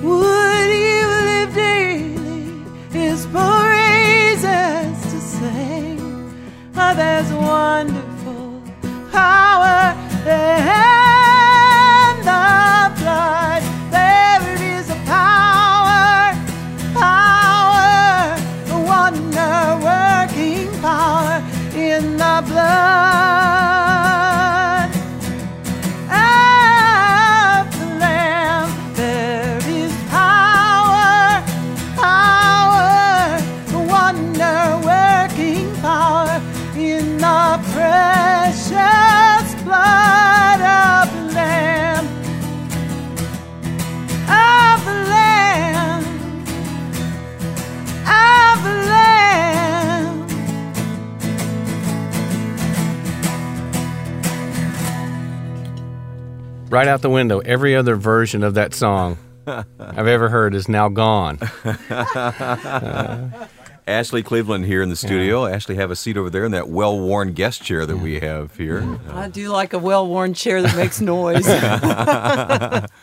Would 0.03 0.69
you 0.88 1.08
live 1.29 1.53
daily 1.53 2.63
his 2.91 3.25
praises 3.27 4.95
to 5.12 5.19
sing? 5.21 5.99
Oh, 6.75 6.93
there's 6.95 7.31
wonderful 7.31 8.62
power 9.12 9.95
in 10.25 10.94
Right 56.76 56.90
out 56.90 57.02
the 57.02 57.10
window, 57.10 57.40
every 57.40 57.73
other 57.73 57.96
version 57.96 58.44
of 58.44 58.56
that 58.56 58.73
song 58.73 59.17
I've 59.48 60.08
ever 60.08 60.28
heard 60.28 60.54
is 60.54 60.67
now 60.67 60.90
gone. 60.90 61.40
Uh, 61.90 63.48
Ashley 63.88 64.21
Cleveland 64.21 64.65
here 64.65 64.82
in 64.82 64.90
the 64.90 64.98
studio. 64.98 65.46
Ashley, 65.46 65.76
have 65.76 65.90
a 65.90 65.96
seat 65.96 66.17
over 66.17 66.30
there 66.30 66.44
in 66.44 66.52
that 66.52 66.67
well-worn 66.67 67.32
guest 67.32 67.63
chair 67.63 67.86
that 67.86 67.96
we 68.00 68.19
have 68.19 68.58
here. 68.58 69.00
I 69.10 69.30
do 69.30 69.48
like 69.52 69.71
a 69.71 69.80
well-worn 69.80 70.34
chair 70.34 70.62
that 70.62 70.76
makes 70.76 71.00
noise. 71.00 71.48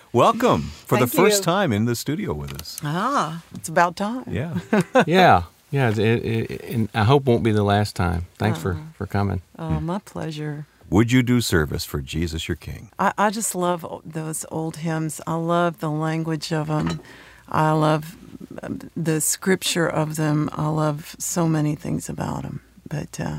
Welcome 0.13 0.65
for 0.65 0.99
the 0.99 1.07
first 1.07 1.39
you. 1.39 1.45
time 1.45 1.73
in 1.73 1.87
the 1.87 1.97
studio 1.97 2.35
with 2.35 2.53
us. 2.61 2.79
ah, 2.85 3.43
it's 3.55 3.71
about 3.71 3.97
time. 3.97 4.25
Yeah. 4.29 4.59
yeah, 5.07 5.45
yeah. 5.71 5.89
It, 5.89 5.99
it, 5.99 6.51
it, 6.51 6.65
and 6.65 6.91
I 6.93 7.05
hope 7.05 7.25
won't 7.25 7.43
be 7.43 7.53
the 7.53 7.65
last 7.65 7.97
time. 7.97 8.27
Thanks 8.37 8.59
for 8.59 8.77
for 8.99 9.07
coming. 9.07 9.41
Oh, 9.59 9.81
my 9.81 9.99
pleasure. 9.99 10.67
Would 10.93 11.11
you 11.11 11.23
do 11.23 11.41
service 11.41 11.87
for 11.87 12.03
Jesus 12.03 12.49
your 12.49 12.57
King? 12.57 12.91
I, 12.99 13.15
I 13.17 13.31
just 13.31 13.55
love 13.55 14.03
those 14.05 14.45
old 14.51 14.77
hymns. 14.77 15.23
I 15.27 15.37
love 15.37 15.81
the 15.81 15.91
language 15.91 16.53
of 16.53 16.67
them. 16.67 17.01
I 17.49 17.71
love 17.73 18.15
um, 18.63 18.91
the 18.95 19.23
scripture 19.23 19.87
of 19.89 20.17
them. 20.17 20.51
I 20.53 20.69
love 20.69 21.17
so 21.19 21.49
many 21.49 21.77
things 21.77 22.11
about 22.11 22.43
them. 22.43 22.61
But 22.87 23.19
uh, 23.19 23.39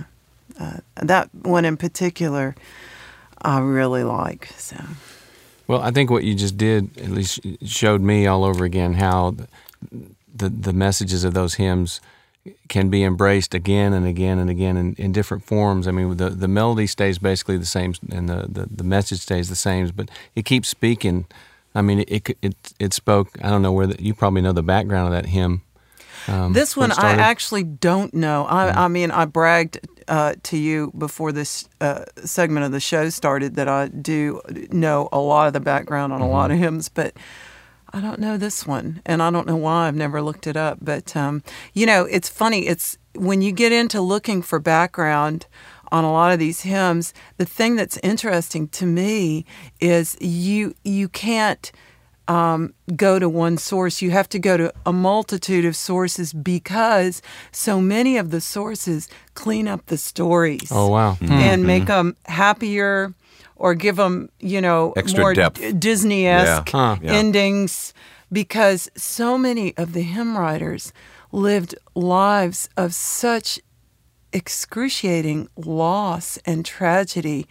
uh, 0.59 0.77
that 0.95 1.29
one 1.31 1.63
in 1.63 1.77
particular, 1.77 2.55
I 3.39 3.59
really 3.59 4.03
like. 4.03 4.47
So 4.57 4.77
Well, 5.67 5.83
I 5.83 5.91
think 5.91 6.09
what 6.09 6.23
you 6.23 6.33
just 6.33 6.57
did 6.57 6.97
at 6.97 7.09
least 7.09 7.39
showed 7.63 8.01
me 8.01 8.25
all 8.25 8.45
over 8.45 8.65
again 8.65 8.95
how 8.95 9.29
the 9.29 9.47
the, 10.35 10.49
the 10.49 10.73
messages 10.73 11.23
of 11.23 11.35
those 11.35 11.53
hymns 11.53 12.01
can 12.67 12.89
be 12.89 13.03
embraced 13.03 13.53
again 13.53 13.93
and 13.93 14.05
again 14.05 14.37
and 14.37 14.49
again 14.49 14.75
in, 14.77 14.93
in 14.95 15.11
different 15.11 15.43
forms. 15.43 15.87
I 15.87 15.91
mean, 15.91 16.17
the 16.17 16.29
the 16.29 16.47
melody 16.47 16.87
stays 16.87 17.17
basically 17.17 17.57
the 17.57 17.65
same, 17.65 17.93
and 18.11 18.27
the, 18.27 18.47
the, 18.49 18.67
the 18.69 18.83
message 18.83 19.19
stays 19.19 19.49
the 19.49 19.55
same, 19.55 19.89
but 19.95 20.09
it 20.35 20.43
keeps 20.45 20.69
speaking. 20.69 21.25
I 21.75 21.81
mean, 21.81 22.03
it 22.07 22.29
it 22.41 22.55
it, 22.79 22.93
spoke. 22.93 23.29
I 23.41 23.49
don't 23.49 23.61
know 23.61 23.71
where 23.71 23.87
the, 23.87 24.01
you 24.03 24.13
probably 24.13 24.41
know 24.41 24.51
the 24.51 24.63
background 24.63 25.13
of 25.13 25.23
that 25.23 25.29
hymn. 25.29 25.61
Um, 26.27 26.53
this 26.53 26.77
one 26.77 26.91
I 26.91 27.13
actually 27.13 27.63
don't 27.63 28.13
know. 28.13 28.45
I, 28.45 28.85
I 28.85 28.87
mean, 28.87 29.11
I 29.11 29.25
bragged 29.25 29.79
uh, 30.07 30.35
to 30.43 30.57
you 30.57 30.91
before 30.97 31.31
this 31.31 31.67
uh, 31.81 32.05
segment 32.23 32.65
of 32.65 32.71
the 32.71 32.79
show 32.79 33.09
started 33.09 33.55
that 33.55 33.67
I 33.67 33.87
do 33.87 34.41
know 34.71 35.09
a 35.11 35.19
lot 35.19 35.47
of 35.47 35.53
the 35.53 35.59
background 35.59 36.13
on 36.13 36.21
a 36.21 36.29
lot 36.29 36.51
of 36.51 36.57
hymns, 36.57 36.87
but 36.87 37.13
I 37.95 38.01
don't 38.01 38.19
know 38.19 38.37
this 38.37 38.65
one, 38.65 39.01
and 39.05 39.21
I 39.21 39.29
don't 39.29 39.45
know 39.45 39.55
why. 39.55 39.87
I've 39.87 39.95
never 39.95 40.21
looked 40.21 40.47
it 40.47 40.57
up, 40.57 40.79
but 40.81 41.15
um, 41.15 41.43
you 41.73 41.85
know, 41.85 42.05
it's 42.05 42.27
funny. 42.27 42.65
It's 42.67 42.97
when 43.15 43.41
you 43.43 43.51
get 43.51 43.71
into 43.71 44.01
looking 44.01 44.41
for 44.41 44.59
background 44.59 45.45
on 45.91 46.03
a 46.03 46.11
lot 46.11 46.33
of 46.33 46.39
these 46.39 46.61
hymns. 46.61 47.13
The 47.37 47.45
thing 47.45 47.75
that's 47.75 47.97
interesting 47.97 48.67
to 48.69 48.87
me 48.87 49.45
is 49.79 50.17
you 50.19 50.73
you 50.83 51.07
can't 51.07 51.71
um, 52.27 52.73
go 52.95 53.19
to 53.19 53.29
one 53.29 53.57
source. 53.59 54.01
You 54.01 54.09
have 54.09 54.27
to 54.29 54.39
go 54.39 54.57
to 54.57 54.73
a 54.87 54.93
multitude 54.93 55.65
of 55.65 55.75
sources 55.75 56.33
because 56.33 57.21
so 57.51 57.79
many 57.79 58.17
of 58.17 58.31
the 58.31 58.41
sources 58.41 59.07
clean 59.35 59.67
up 59.67 59.85
the 59.85 59.97
stories 59.97 60.71
Oh 60.71 60.89
wow! 60.89 61.17
and 61.21 61.63
make 61.63 61.85
them 61.85 62.15
happier 62.25 63.13
or 63.63 63.73
give 63.73 63.95
them, 63.95 64.29
you 64.41 64.59
know, 64.59 64.91
Extra 64.97 65.21
more 65.21 65.33
depth. 65.33 65.79
Disney 65.79 66.27
esque 66.27 66.73
Yeah. 66.73 66.97
Huh. 66.97 67.07
Endings 67.07 67.93
because 68.29 68.91
so 68.97 69.37
many 69.37 69.73
of 69.77 69.93
the 69.93 70.01
hymn 70.01 70.37
writers 70.37 70.91
lived 71.31 71.73
lives 71.95 72.67
of 72.75 72.93
such 72.93 73.61
excruciating 74.33 75.47
loss 75.55 76.37
and 76.45 76.65
tragedy 76.65 77.47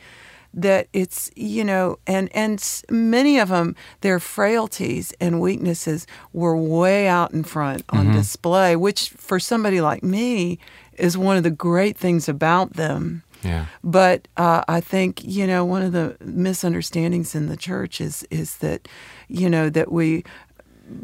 that 0.52 0.86
it's 0.92 1.30
you 1.34 1.64
know 1.64 1.98
and 2.06 2.28
and 2.34 2.82
many 2.90 3.38
of 3.38 3.48
them 3.48 3.74
their 4.02 4.18
frailties 4.18 5.14
and 5.18 5.40
weaknesses 5.40 6.06
were 6.34 6.54
way 6.54 7.08
out 7.08 7.32
in 7.32 7.42
front 7.42 7.82
on 7.88 8.06
mm-hmm. 8.06 8.16
display 8.16 8.76
which 8.76 9.08
for 9.10 9.40
somebody 9.40 9.80
like 9.80 10.02
me 10.02 10.58
is 10.98 11.16
one 11.16 11.38
of 11.38 11.42
the 11.42 11.50
great 11.50 11.96
things 11.96 12.28
about 12.28 12.74
them 12.74 13.22
Yeah. 13.42 13.66
but 13.82 14.28
uh, 14.36 14.62
I 14.68 14.80
think 14.80 15.22
you 15.24 15.46
know 15.46 15.64
one 15.64 15.82
of 15.82 15.92
the 15.92 16.16
misunderstandings 16.20 17.34
in 17.34 17.48
the 17.48 17.56
church 17.56 18.00
is 18.00 18.24
is 18.30 18.58
that 18.58 18.88
you 19.28 19.50
know 19.50 19.70
that 19.70 19.90
we 19.90 20.24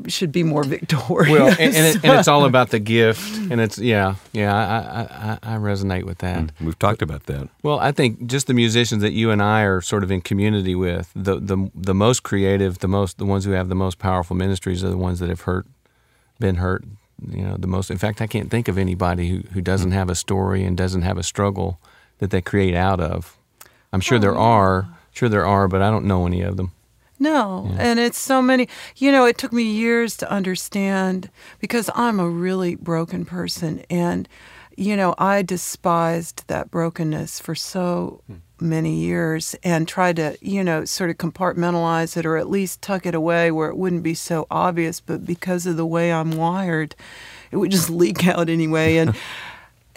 should 0.06 0.32
be 0.32 0.42
more 0.42 0.64
victorious. 0.64 1.30
Well, 1.30 1.48
and, 1.48 1.74
and, 1.74 1.86
it, 1.86 2.04
and 2.04 2.18
it's 2.18 2.28
all 2.28 2.44
about 2.52 2.70
the 2.70 2.78
gift, 2.78 3.36
and 3.50 3.60
it's 3.60 3.78
yeah, 3.78 4.16
yeah. 4.32 4.54
I 4.54 5.52
I, 5.52 5.52
I, 5.52 5.54
I 5.54 5.58
resonate 5.58 6.04
with 6.04 6.18
that. 6.18 6.52
We've 6.60 6.78
talked 6.78 7.02
about 7.02 7.24
that. 7.26 7.48
Well, 7.62 7.78
I 7.78 7.92
think 7.92 8.26
just 8.26 8.46
the 8.46 8.54
musicians 8.54 9.02
that 9.02 9.12
you 9.12 9.30
and 9.30 9.42
I 9.42 9.62
are 9.62 9.80
sort 9.80 10.02
of 10.02 10.10
in 10.10 10.20
community 10.20 10.74
with, 10.74 11.10
the 11.14 11.38
the 11.40 11.70
the 11.74 11.94
most 11.94 12.22
creative, 12.22 12.78
the 12.78 12.88
most 12.88 13.18
the 13.18 13.26
ones 13.26 13.44
who 13.44 13.52
have 13.52 13.68
the 13.68 13.74
most 13.74 13.98
powerful 13.98 14.36
ministries 14.36 14.84
are 14.84 14.90
the 14.90 14.96
ones 14.96 15.18
that 15.20 15.28
have 15.28 15.42
hurt, 15.42 15.66
been 16.38 16.56
hurt. 16.56 16.84
You 17.28 17.42
know, 17.42 17.56
the 17.56 17.66
most. 17.66 17.90
In 17.90 17.98
fact, 17.98 18.20
I 18.20 18.26
can't 18.26 18.50
think 18.50 18.68
of 18.68 18.78
anybody 18.78 19.28
who 19.28 19.38
who 19.52 19.60
doesn't 19.60 19.92
have 19.92 20.08
a 20.08 20.14
story 20.14 20.64
and 20.64 20.76
doesn't 20.76 21.02
have 21.02 21.18
a 21.18 21.22
struggle 21.24 21.80
that 22.18 22.30
they 22.30 22.40
create 22.40 22.74
out 22.74 23.00
of. 23.00 23.36
I'm 23.92 24.00
sure 24.00 24.18
there 24.18 24.36
oh. 24.36 24.42
are, 24.42 24.88
sure 25.12 25.28
there 25.28 25.46
are, 25.46 25.68
but 25.68 25.82
I 25.82 25.90
don't 25.90 26.04
know 26.04 26.26
any 26.26 26.42
of 26.42 26.56
them. 26.56 26.72
No, 27.20 27.74
and 27.78 27.98
it's 27.98 28.18
so 28.18 28.40
many. 28.40 28.68
You 28.96 29.10
know, 29.10 29.24
it 29.24 29.38
took 29.38 29.52
me 29.52 29.64
years 29.64 30.16
to 30.18 30.30
understand 30.30 31.30
because 31.58 31.90
I'm 31.94 32.20
a 32.20 32.28
really 32.28 32.76
broken 32.76 33.24
person, 33.24 33.84
and 33.90 34.28
you 34.78 34.96
know, 34.96 35.16
I 35.18 35.42
despised 35.42 36.44
that 36.46 36.70
brokenness 36.70 37.40
for 37.40 37.56
so 37.56 38.22
hmm. 38.28 38.36
many 38.60 38.94
years 38.94 39.56
and 39.64 39.88
tried 39.88 40.14
to, 40.16 40.38
you 40.40 40.62
know, 40.62 40.84
sort 40.84 41.10
of 41.10 41.18
compartmentalize 41.18 42.16
it 42.16 42.24
or 42.24 42.36
at 42.36 42.48
least 42.48 42.80
tuck 42.80 43.04
it 43.04 43.12
away 43.16 43.50
where 43.50 43.70
it 43.70 43.76
wouldn't 43.76 44.04
be 44.04 44.14
so 44.14 44.46
obvious. 44.52 45.00
But 45.00 45.24
because 45.24 45.66
of 45.66 45.76
the 45.76 45.84
way 45.84 46.12
I'm 46.12 46.30
wired, 46.30 46.94
it 47.50 47.56
would 47.56 47.72
just 47.72 47.90
leak 48.02 48.26
out 48.26 48.48
anyway, 48.48 48.96
and. 48.96 49.16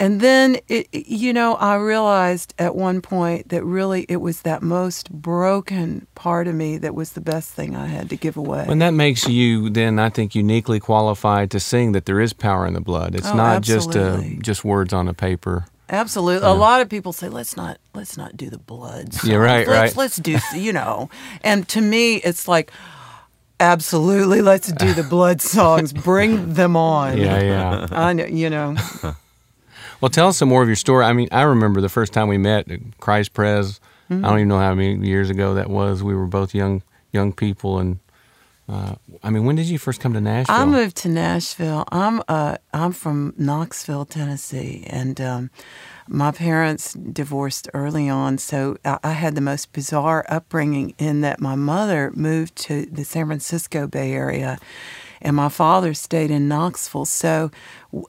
And 0.02 0.20
then, 0.20 0.58
it, 0.66 0.88
you 0.92 1.32
know, 1.32 1.54
I 1.54 1.76
realized 1.76 2.54
at 2.58 2.74
one 2.74 3.00
point 3.02 3.50
that 3.50 3.62
really 3.62 4.04
it 4.08 4.16
was 4.16 4.42
that 4.42 4.60
most 4.60 5.12
broken 5.12 6.08
part 6.16 6.48
of 6.48 6.56
me 6.56 6.76
that 6.78 6.92
was 6.92 7.12
the 7.12 7.20
best 7.20 7.52
thing 7.52 7.76
I 7.76 7.86
had 7.86 8.10
to 8.10 8.16
give 8.16 8.36
away. 8.36 8.64
And 8.68 8.82
that 8.82 8.94
makes 8.94 9.28
you 9.28 9.70
then, 9.70 10.00
I 10.00 10.08
think, 10.10 10.34
uniquely 10.34 10.80
qualified 10.80 11.52
to 11.52 11.60
sing 11.60 11.92
that 11.92 12.06
there 12.06 12.18
is 12.18 12.32
power 12.32 12.66
in 12.66 12.74
the 12.74 12.80
blood. 12.80 13.14
It's 13.14 13.28
Oh, 13.28 13.36
not 13.36 13.62
just 13.62 13.94
uh, 13.94 14.20
just 14.40 14.64
words 14.64 14.92
on 14.92 15.06
a 15.06 15.14
paper. 15.14 15.66
Absolutely. 15.88 16.48
A 16.48 16.52
lot 16.52 16.80
of 16.80 16.88
people 16.88 17.12
say, 17.12 17.28
let's 17.28 17.56
not 17.56 17.78
let's 17.94 18.16
not 18.16 18.36
do 18.36 18.50
the 18.50 18.58
blood. 18.58 19.14
songs. 19.14 19.30
Yeah, 19.30 19.36
right, 19.36 19.68
let's, 19.68 19.94
right. 19.94 19.96
Let's 19.96 20.16
do, 20.16 20.36
you 20.56 20.72
know. 20.72 21.10
And 21.42 21.68
to 21.68 21.80
me, 21.80 22.16
it's 22.16 22.48
like, 22.48 22.72
absolutely, 23.60 24.42
let's 24.42 24.72
do 24.72 24.94
the 24.94 25.04
blood 25.04 25.40
songs. 25.40 25.92
Bring 25.92 26.54
them 26.54 26.76
on. 26.76 27.18
Yeah, 27.18 27.40
yeah. 27.40 27.86
I 27.92 28.12
know, 28.14 28.24
you 28.24 28.50
know. 28.50 28.74
Well, 30.02 30.10
tell 30.10 30.26
us 30.26 30.36
some 30.36 30.48
more 30.48 30.62
of 30.62 30.68
your 30.68 30.74
story. 30.74 31.04
I 31.04 31.12
mean, 31.12 31.28
I 31.30 31.42
remember 31.42 31.80
the 31.80 31.88
first 31.88 32.12
time 32.12 32.26
we 32.26 32.36
met 32.36 32.68
at 32.68 32.80
Christ 32.98 33.34
Pres. 33.34 33.80
I 34.10 34.14
don't 34.14 34.38
even 34.38 34.48
know 34.48 34.58
how 34.58 34.74
many 34.74 35.06
years 35.06 35.30
ago 35.30 35.54
that 35.54 35.70
was. 35.70 36.02
We 36.02 36.14
were 36.14 36.26
both 36.26 36.54
young 36.54 36.82
young 37.12 37.32
people, 37.32 37.78
and 37.78 37.98
uh, 38.68 38.96
I 39.22 39.30
mean, 39.30 39.46
when 39.46 39.56
did 39.56 39.66
you 39.66 39.78
first 39.78 40.00
come 40.00 40.12
to 40.12 40.20
Nashville? 40.20 40.54
I 40.54 40.64
moved 40.66 40.96
to 40.98 41.08
Nashville. 41.08 41.84
I'm 41.90 42.20
uh 42.28 42.56
I'm 42.74 42.92
from 42.92 43.32
Knoxville, 43.38 44.04
Tennessee, 44.04 44.84
and 44.86 45.18
um, 45.20 45.50
my 46.08 46.30
parents 46.30 46.92
divorced 46.94 47.70
early 47.72 48.08
on, 48.08 48.38
so 48.38 48.76
I, 48.84 48.98
I 49.02 49.12
had 49.12 49.34
the 49.34 49.40
most 49.40 49.72
bizarre 49.72 50.26
upbringing 50.28 50.94
in 50.98 51.22
that 51.22 51.40
my 51.40 51.54
mother 51.54 52.12
moved 52.14 52.56
to 52.56 52.84
the 52.86 53.04
San 53.04 53.26
Francisco 53.28 53.86
Bay 53.86 54.12
Area. 54.12 54.58
And 55.24 55.36
my 55.36 55.48
father 55.48 55.94
stayed 55.94 56.32
in 56.32 56.48
Knoxville, 56.48 57.04
so 57.04 57.52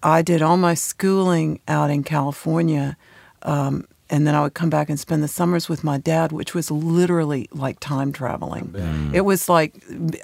I 0.01 0.21
did 0.21 0.41
all 0.41 0.57
my 0.57 0.73
schooling 0.75 1.59
out 1.67 1.89
in 1.89 2.03
California, 2.03 2.95
um, 3.41 3.85
and 4.09 4.25
then 4.27 4.35
I 4.35 4.41
would 4.41 4.53
come 4.53 4.69
back 4.69 4.89
and 4.89 4.99
spend 4.99 5.23
the 5.23 5.27
summers 5.27 5.67
with 5.67 5.83
my 5.83 5.97
dad, 5.97 6.31
which 6.31 6.53
was 6.53 6.69
literally 6.71 7.47
like 7.51 7.79
time 7.79 8.11
traveling. 8.11 8.71
It 9.13 9.21
was 9.21 9.49
like 9.49 9.75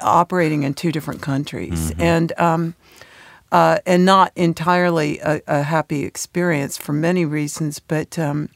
operating 0.01 0.64
in 0.64 0.74
two 0.74 0.91
different 0.91 1.22
countries, 1.22 1.91
and 1.99 2.32
um, 2.39 2.76
uh, 3.51 3.80
and 3.86 4.05
not 4.05 4.32
entirely 4.36 5.20
a, 5.20 5.41
a 5.47 5.64
happy 5.64 6.03
experience 6.05 6.78
for 6.78 6.93
many 6.93 7.26
reasons. 7.26 7.80
But 7.80 8.18
um, 8.20 8.49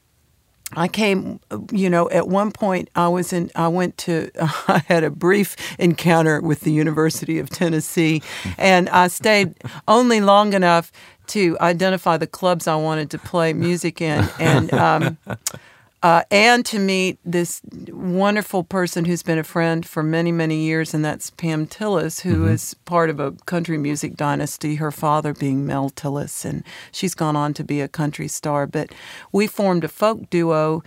I 0.76 0.88
came, 0.88 1.40
you 1.72 1.88
know, 1.90 2.08
at 2.10 2.28
one 2.28 2.52
point 2.52 2.88
I 2.94 3.08
was 3.08 3.32
in, 3.32 3.50
I 3.54 3.68
went 3.68 3.98
to, 3.98 4.30
I 4.68 4.82
had 4.86 5.04
a 5.04 5.10
brief 5.10 5.56
encounter 5.78 6.40
with 6.40 6.60
the 6.60 6.72
University 6.72 7.38
of 7.38 7.50
Tennessee, 7.50 8.22
and 8.58 8.88
I 8.88 9.08
stayed 9.08 9.54
only 9.88 10.20
long 10.20 10.52
enough 10.52 10.92
to 11.28 11.56
identify 11.60 12.16
the 12.16 12.26
clubs 12.26 12.66
I 12.66 12.76
wanted 12.76 13.10
to 13.10 13.18
play 13.18 13.52
music 13.52 14.00
in, 14.00 14.28
and. 14.38 14.72
Um, 14.72 15.18
uh, 16.04 16.22
and 16.30 16.66
to 16.66 16.78
meet 16.78 17.18
this 17.24 17.62
wonderful 17.88 18.62
person 18.62 19.06
who's 19.06 19.22
been 19.22 19.38
a 19.38 19.42
friend 19.42 19.86
for 19.86 20.02
many, 20.02 20.30
many 20.30 20.56
years, 20.56 20.92
and 20.92 21.02
that's 21.02 21.30
Pam 21.30 21.66
Tillis, 21.66 22.20
who 22.20 22.46
is 22.46 22.74
part 22.84 23.08
of 23.08 23.18
a 23.18 23.32
country 23.46 23.78
music 23.78 24.14
dynasty, 24.14 24.74
her 24.74 24.90
father 24.90 25.32
being 25.32 25.64
Mel 25.64 25.88
Tillis, 25.88 26.44
and 26.44 26.62
she's 26.92 27.14
gone 27.14 27.36
on 27.36 27.54
to 27.54 27.64
be 27.64 27.80
a 27.80 27.88
country 27.88 28.28
star. 28.28 28.66
But 28.66 28.92
we 29.32 29.46
formed 29.46 29.82
a 29.82 29.88
folk 29.88 30.28
duo 30.28 30.82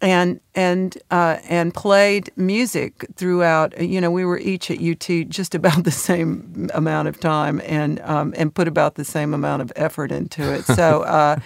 and 0.00 0.40
and 0.54 0.96
uh, 1.10 1.38
and 1.48 1.74
played 1.74 2.30
music 2.36 3.06
throughout. 3.16 3.80
You 3.80 4.00
know, 4.00 4.10
we 4.10 4.24
were 4.24 4.38
each 4.38 4.70
at 4.70 4.80
UT 4.80 5.28
just 5.28 5.54
about 5.54 5.84
the 5.84 5.90
same 5.90 6.68
amount 6.74 7.08
of 7.08 7.18
time, 7.20 7.60
and 7.64 8.00
um, 8.00 8.34
and 8.36 8.54
put 8.54 8.68
about 8.68 8.94
the 8.94 9.04
same 9.04 9.34
amount 9.34 9.62
of 9.62 9.72
effort 9.76 10.12
into 10.12 10.52
it. 10.52 10.64
So 10.64 11.02
uh, 11.02 11.36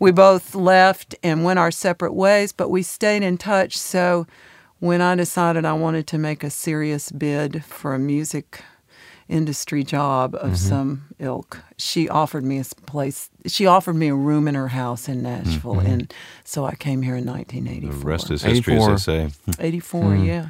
we 0.00 0.10
both 0.10 0.54
left 0.54 1.14
and 1.22 1.44
went 1.44 1.58
our 1.58 1.70
separate 1.70 2.14
ways, 2.14 2.52
but 2.52 2.68
we 2.68 2.82
stayed 2.82 3.22
in 3.22 3.38
touch. 3.38 3.76
So 3.76 4.26
when 4.80 5.00
I 5.00 5.14
decided 5.14 5.64
I 5.64 5.74
wanted 5.74 6.06
to 6.08 6.18
make 6.18 6.42
a 6.42 6.50
serious 6.50 7.12
bid 7.12 7.64
for 7.64 7.94
a 7.94 7.98
music 7.98 8.62
industry 9.30 9.84
job 9.84 10.34
of 10.34 10.42
mm-hmm. 10.42 10.54
some 10.54 11.14
ilk. 11.18 11.58
She 11.76 12.08
offered 12.08 12.44
me 12.44 12.58
a 12.58 12.64
place. 12.86 13.30
She 13.46 13.66
offered 13.66 13.94
me 13.94 14.08
a 14.08 14.14
room 14.14 14.48
in 14.48 14.54
her 14.54 14.68
house 14.68 15.08
in 15.08 15.22
Nashville, 15.22 15.76
mm-hmm. 15.76 15.86
and 15.86 16.14
so 16.44 16.64
I 16.64 16.74
came 16.74 17.02
here 17.02 17.16
in 17.16 17.24
1984. 17.24 18.00
The 18.00 18.06
rest 18.06 18.30
is 18.30 18.42
history, 18.42 18.74
84. 18.74 18.92
as 18.92 19.04
they 19.06 19.28
say. 19.28 19.34
84, 19.58 20.02
mm. 20.02 20.26
yeah. 20.26 20.48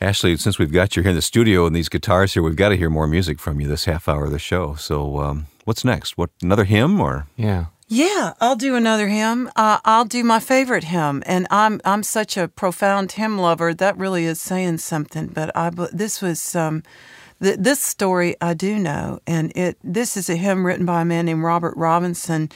Ashley, 0.00 0.36
since 0.38 0.58
we've 0.58 0.72
got 0.72 0.96
you 0.96 1.02
here 1.02 1.10
in 1.10 1.16
the 1.16 1.22
studio 1.22 1.66
and 1.66 1.76
these 1.76 1.90
guitars 1.90 2.32
here, 2.32 2.42
we've 2.42 2.56
got 2.56 2.70
to 2.70 2.76
hear 2.76 2.88
more 2.88 3.06
music 3.06 3.38
from 3.38 3.60
you 3.60 3.68
this 3.68 3.84
half 3.84 4.08
hour 4.08 4.24
of 4.24 4.30
the 4.30 4.38
show. 4.38 4.74
So, 4.74 5.18
um, 5.18 5.46
what's 5.64 5.84
next? 5.84 6.16
What 6.16 6.30
another 6.42 6.64
hymn 6.64 7.00
or? 7.00 7.26
Yeah. 7.36 7.66
Yeah, 7.92 8.34
I'll 8.40 8.56
do 8.56 8.76
another 8.76 9.08
hymn. 9.08 9.50
Uh, 9.56 9.78
I'll 9.84 10.04
do 10.04 10.22
my 10.22 10.38
favorite 10.38 10.84
hymn, 10.84 11.24
and 11.26 11.48
I'm 11.50 11.80
I'm 11.84 12.04
such 12.04 12.36
a 12.36 12.46
profound 12.46 13.10
hymn 13.10 13.36
lover. 13.36 13.74
That 13.74 13.98
really 13.98 14.26
is 14.26 14.40
saying 14.40 14.78
something. 14.78 15.26
But 15.26 15.50
I 15.56 15.70
this 15.92 16.22
was 16.22 16.54
um, 16.54 16.84
th- 17.42 17.58
this 17.58 17.82
story 17.82 18.36
I 18.40 18.54
do 18.54 18.78
know, 18.78 19.20
and 19.26 19.52
it 19.56 19.78
this 19.82 20.16
is 20.16 20.28
a 20.30 20.36
hymn 20.36 20.66
written 20.66 20.86
by 20.86 21.02
a 21.02 21.04
man 21.04 21.26
named 21.26 21.42
Robert 21.42 21.76
Robinson. 21.76 22.50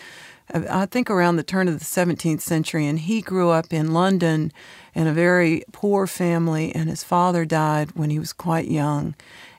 Uh, 0.53 0.62
I 0.70 0.87
think 0.87 1.11
around 1.11 1.37
the 1.37 1.43
turn 1.43 1.68
of 1.68 1.78
the 1.78 1.85
17th 1.85 2.41
century, 2.41 2.87
and 2.87 2.99
he 2.99 3.20
grew 3.20 3.51
up 3.51 3.72
in 3.72 3.93
London 3.93 4.53
in 4.95 5.07
a 5.07 5.12
very 5.12 5.64
poor 5.72 6.07
family, 6.07 6.74
and 6.74 6.89
his 6.89 7.03
father 7.03 7.45
died 7.45 7.93
when 7.93 8.11
he 8.11 8.18
was 8.18 8.32
quite 8.32 8.68
young, 8.68 9.14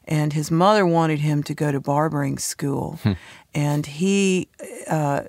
and 0.05 0.33
his 0.33 0.51
mother 0.51 0.85
wanted 0.85 1.19
him 1.19 1.43
to 1.43 1.53
go 1.53 1.71
to 1.71 1.79
barbering 1.79 2.37
school, 2.37 2.99
hmm. 3.03 3.13
and 3.53 3.85
he 3.85 4.47
uh, 4.87 5.23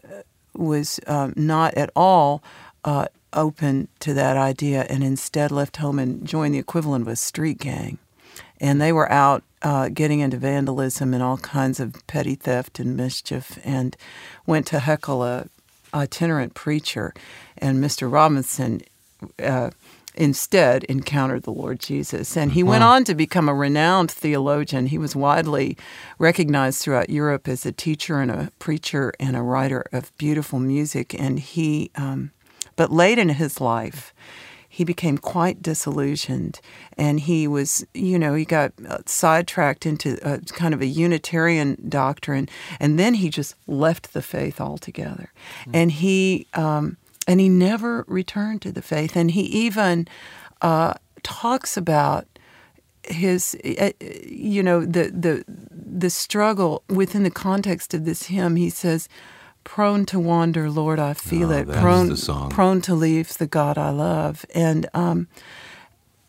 was 0.54 1.00
um, 1.06 1.32
not 1.36 1.74
at 1.74 1.90
all 1.96 2.42
uh, 2.84 3.06
open 3.32 3.88
to 4.00 4.14
that 4.14 4.36
idea, 4.36 4.86
and 4.88 5.02
instead 5.02 5.50
left 5.50 5.78
home 5.78 5.98
and 5.98 6.26
joined 6.26 6.54
the 6.54 6.58
equivalent 6.58 7.02
of 7.02 7.08
a 7.08 7.16
street 7.16 7.58
gang 7.58 7.98
and 8.60 8.80
they 8.80 8.92
were 8.92 9.10
out 9.10 9.42
uh, 9.66 9.88
getting 9.88 10.20
into 10.20 10.36
vandalism 10.36 11.12
and 11.12 11.24
all 11.24 11.38
kinds 11.38 11.80
of 11.80 11.96
petty 12.06 12.36
theft 12.36 12.78
and 12.78 12.96
mischief, 12.96 13.58
and 13.64 13.96
went 14.46 14.64
to 14.64 14.78
heckle 14.78 15.24
a 15.24 15.46
itinerant 15.92 16.54
preacher, 16.54 17.12
and 17.58 17.82
Mr. 17.82 18.10
Robinson. 18.10 18.80
Uh, 19.42 19.70
instead 20.14 20.82
encountered 20.84 21.42
the 21.42 21.52
Lord 21.52 21.78
Jesus. 21.78 22.38
And 22.38 22.52
he 22.52 22.62
went 22.62 22.82
on 22.82 23.04
to 23.04 23.14
become 23.14 23.50
a 23.50 23.54
renowned 23.54 24.10
theologian. 24.10 24.86
He 24.86 24.96
was 24.96 25.14
widely 25.14 25.76
recognized 26.18 26.80
throughout 26.80 27.10
Europe 27.10 27.46
as 27.46 27.66
a 27.66 27.72
teacher 27.72 28.22
and 28.22 28.30
a 28.30 28.50
preacher 28.58 29.12
and 29.20 29.36
a 29.36 29.42
writer 29.42 29.84
of 29.92 30.16
beautiful 30.16 30.58
music. 30.58 31.12
And 31.12 31.38
he, 31.38 31.90
um, 31.96 32.30
but 32.76 32.90
late 32.90 33.18
in 33.18 33.28
his 33.28 33.60
life, 33.60 34.14
he 34.76 34.84
became 34.84 35.16
quite 35.16 35.62
disillusioned 35.62 36.60
and 36.98 37.20
he 37.20 37.48
was 37.48 37.86
you 37.94 38.18
know 38.18 38.34
he 38.34 38.44
got 38.44 38.74
uh, 38.86 38.98
sidetracked 39.06 39.86
into 39.86 40.18
a, 40.22 40.38
kind 40.52 40.74
of 40.74 40.82
a 40.82 40.86
unitarian 40.86 41.78
doctrine 41.88 42.46
and 42.78 42.98
then 42.98 43.14
he 43.14 43.30
just 43.30 43.54
left 43.66 44.12
the 44.12 44.20
faith 44.20 44.60
altogether 44.60 45.32
mm-hmm. 45.60 45.70
and 45.72 45.92
he 45.92 46.46
um, 46.52 46.98
and 47.26 47.40
he 47.40 47.48
never 47.48 48.04
returned 48.06 48.60
to 48.60 48.70
the 48.70 48.82
faith 48.82 49.16
and 49.16 49.30
he 49.30 49.44
even 49.44 50.06
uh, 50.60 50.92
talks 51.22 51.78
about 51.78 52.26
his 53.02 53.56
uh, 53.80 53.92
you 54.28 54.62
know 54.62 54.84
the 54.84 55.04
the 55.04 55.42
the 55.70 56.10
struggle 56.10 56.82
within 56.90 57.22
the 57.22 57.30
context 57.30 57.94
of 57.94 58.04
this 58.04 58.24
hymn 58.24 58.56
he 58.56 58.68
says 58.68 59.08
prone 59.66 60.06
to 60.06 60.20
wander, 60.20 60.70
Lord, 60.70 60.98
I 60.98 61.12
feel 61.12 61.52
oh, 61.52 61.58
it. 61.58 61.68
Prone, 61.68 62.16
prone 62.48 62.80
to 62.82 62.94
leave 62.94 63.36
the 63.36 63.48
God 63.48 63.76
I 63.76 63.90
love, 63.90 64.46
and 64.54 64.88
um, 64.94 65.26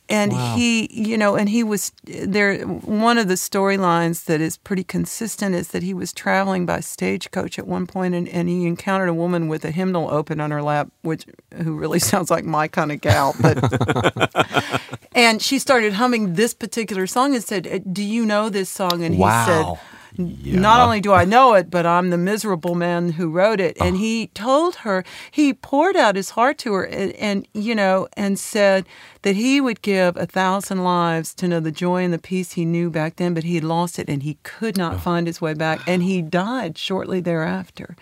and 0.09 0.31
wow. 0.33 0.55
he, 0.55 0.89
you 0.91 1.17
know, 1.17 1.35
and 1.35 1.47
he 1.47 1.63
was 1.63 1.91
there. 2.03 2.57
One 2.65 3.17
of 3.17 3.27
the 3.27 3.35
storylines 3.35 4.25
that 4.25 4.41
is 4.41 4.57
pretty 4.57 4.83
consistent 4.83 5.53
is 5.53 5.69
that 5.69 5.83
he 5.83 5.93
was 5.93 6.11
traveling 6.11 6.65
by 6.65 6.79
stagecoach 6.79 7.59
at 7.59 7.67
one 7.67 7.85
point, 7.85 8.15
and, 8.15 8.27
and 8.27 8.49
he 8.49 8.65
encountered 8.65 9.09
a 9.09 9.13
woman 9.13 9.47
with 9.47 9.63
a 9.63 9.71
hymnal 9.71 10.09
open 10.09 10.41
on 10.41 10.49
her 10.49 10.63
lap, 10.63 10.89
which 11.03 11.25
who 11.61 11.75
really 11.75 11.99
sounds 12.11 12.31
like 12.31 12.43
my 12.43 12.67
kind 12.67 12.91
of 12.91 13.01
gal, 13.01 13.35
but. 13.39 14.81
and 15.15 15.41
she 15.43 15.59
started 15.59 15.93
humming 15.93 16.33
this 16.33 16.55
particular 16.55 17.05
song 17.05 17.35
and 17.35 17.43
said, 17.43 17.93
"Do 17.93 18.03
you 18.03 18.25
know 18.25 18.49
this 18.49 18.69
song?" 18.69 19.03
And 19.03 19.17
wow. 19.19 19.45
he 19.45 19.51
said 19.51 19.97
yeah. 20.18 20.59
Not 20.59 20.80
only 20.80 20.99
do 20.99 21.13
I 21.13 21.26
know 21.26 21.53
it, 21.53 21.70
but 21.70 21.86
I'm 21.86 22.09
the 22.09 22.18
miserable 22.18 22.76
man 22.76 23.11
who 23.13 23.30
wrote 23.30 23.59
it. 23.59 23.78
And 23.80 23.95
oh. 23.95 23.99
he 23.99 24.28
told 24.28 24.78
her, 24.78 25.03
he 25.30 25.53
poured 25.53 25.95
out 25.95 26.15
his 26.15 26.32
heart 26.32 26.57
to 26.59 26.74
her 26.74 26.84
and, 26.84 27.11
and, 27.13 27.47
you 27.53 27.76
know, 27.76 28.07
and 28.13 28.39
said 28.39 28.86
that 29.22 29.36
he 29.36 29.61
would 29.61 29.82
give 29.82 30.18
a 30.18 30.26
thousand 30.26 30.84
lives 30.84 31.34
to 31.36 31.47
know 31.47 31.59
the 31.59 31.72
joy 31.72 32.03
and 32.03 32.13
the 32.13 32.20
peace 32.20 32.53
he 32.53 32.65
knew 32.65 32.89
back 32.89 33.18
then, 33.18 33.34
but 33.34 33.43
he 33.43 33.55
had 33.55 33.63
lost 33.63 33.99
it 33.99 34.09
and 34.09 34.24
he 34.24 34.36
could 34.43 34.78
not 34.78 34.95
oh. 34.95 34.97
find 34.97 35.28
his 35.28 35.39
way 35.39 35.53
back. 35.53 35.82
And 35.88 36.03
he 36.03 36.22
died 36.22 36.78
shortly 36.78 37.20
thereafter. 37.20 37.95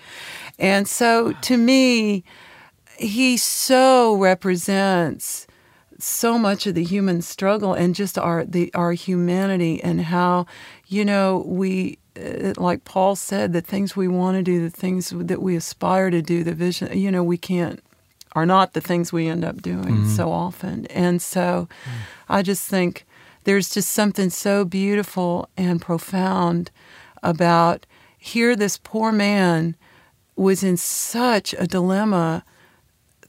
And 0.57 0.87
so 0.87 1.33
to 1.33 1.53
ah. 1.55 1.57
me, 1.57 2.23
he 2.97 3.35
so 3.37 4.15
represents 4.15 5.47
so 5.97 6.37
much 6.37 6.67
of 6.67 6.75
the 6.75 6.83
human 6.83 7.21
struggle 7.21 7.73
and 7.73 7.95
just 7.95 8.17
our 8.17 8.43
the 8.43 8.73
our 8.73 8.91
humanity 8.93 9.81
and 9.81 10.01
how 10.01 10.45
you 10.87 11.05
know 11.05 11.43
we 11.47 11.97
like 12.57 12.85
Paul 12.85 13.15
said, 13.15 13.53
the 13.53 13.61
things 13.61 13.95
we 13.95 14.07
want 14.07 14.37
to 14.37 14.43
do, 14.43 14.61
the 14.61 14.75
things 14.75 15.09
that 15.15 15.41
we 15.41 15.55
aspire 15.55 16.09
to 16.09 16.21
do, 16.21 16.43
the 16.43 16.53
vision, 16.53 16.97
you 16.97 17.11
know, 17.11 17.23
we 17.23 17.37
can't, 17.37 17.81
are 18.33 18.45
not 18.45 18.73
the 18.73 18.81
things 18.81 19.11
we 19.11 19.27
end 19.27 19.43
up 19.43 19.61
doing 19.61 19.83
mm-hmm. 19.83 20.15
so 20.15 20.31
often. 20.31 20.85
And 20.87 21.21
so 21.21 21.67
mm. 21.85 21.91
I 22.29 22.41
just 22.41 22.67
think 22.67 23.05
there's 23.43 23.69
just 23.69 23.91
something 23.91 24.29
so 24.29 24.65
beautiful 24.65 25.49
and 25.57 25.81
profound 25.81 26.71
about 27.23 27.85
here 28.17 28.55
this 28.55 28.77
poor 28.77 29.11
man 29.11 29.75
was 30.35 30.63
in 30.63 30.77
such 30.77 31.53
a 31.57 31.67
dilemma 31.67 32.43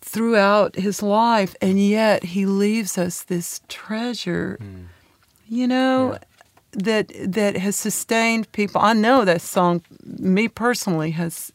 throughout 0.00 0.76
his 0.76 1.02
life, 1.02 1.54
and 1.60 1.78
yet 1.80 2.24
he 2.24 2.46
leaves 2.46 2.96
us 2.96 3.22
this 3.22 3.60
treasure. 3.68 4.58
Mm. 4.60 4.86
You 5.48 5.68
know, 5.68 6.12
yeah 6.12 6.18
that 6.72 7.12
that 7.24 7.56
has 7.56 7.76
sustained 7.76 8.50
people. 8.52 8.80
I 8.80 8.92
know 8.92 9.24
that 9.24 9.40
song, 9.40 9.82
me 10.04 10.48
personally, 10.48 11.12
has. 11.12 11.52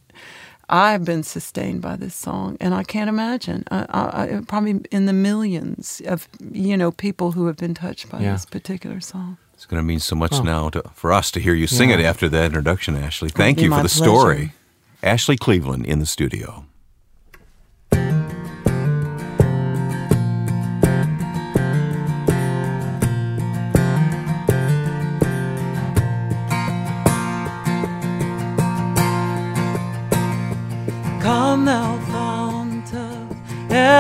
I've 0.74 1.04
been 1.04 1.24
sustained 1.24 1.82
by 1.82 1.98
this 1.98 2.16
song, 2.16 2.56
and 2.62 2.74
I 2.74 2.84
can't 2.84 3.10
imagine. 3.10 3.66
I, 3.72 3.86
I, 3.90 4.42
probably 4.48 4.80
in 4.90 5.06
the 5.06 5.14
millions 5.14 6.02
of 6.06 6.30
you 6.52 6.78
know 6.78 6.92
people 6.92 7.34
who 7.34 7.48
have 7.48 7.58
been 7.58 7.74
touched 7.74 8.10
by 8.10 8.22
yeah. 8.22 8.34
this 8.34 8.46
particular 8.46 9.02
song. 9.02 9.38
It's 9.54 9.66
going 9.66 9.80
to 9.80 9.86
mean 9.86 10.00
so 10.00 10.16
much 10.16 10.34
oh. 10.34 10.42
now 10.42 10.70
to, 10.70 10.82
for 10.94 11.12
us 11.12 11.30
to 11.32 11.40
hear 11.40 11.54
you 11.54 11.68
sing 11.68 11.90
yeah. 11.90 12.00
it 12.00 12.06
after 12.06 12.30
that 12.30 12.46
introduction, 12.46 12.96
Ashley. 12.96 13.30
Thank 13.30 13.62
you 13.62 13.70
for 13.70 13.76
the 13.76 13.90
pleasure. 13.90 14.04
story. 14.04 14.54
Ashley 15.04 15.36
Cleveland 15.36 15.86
in 15.86 16.00
the 16.00 16.06
studio. 16.06 16.66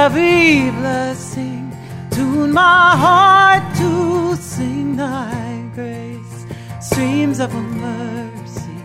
Every 0.05 0.71
blessing. 0.81 1.71
Tune 2.09 2.51
my 2.51 2.87
heart 3.05 3.63
to 3.81 4.35
sing 4.35 4.95
thy 4.95 5.69
grace. 5.75 6.37
Streams 6.79 7.39
of 7.39 7.53
mercy 7.53 8.77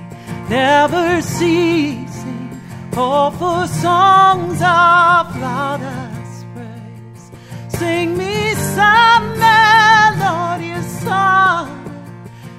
never 0.48 1.22
ceasing. 1.22 2.60
Hopeful 2.94 3.66
songs 3.66 4.58
of 4.60 5.24
loudest 5.46 6.44
praise. 6.54 7.24
Sing 7.68 8.16
me 8.16 8.54
some 8.76 9.26
melodious 9.46 10.88
song, 11.06 11.68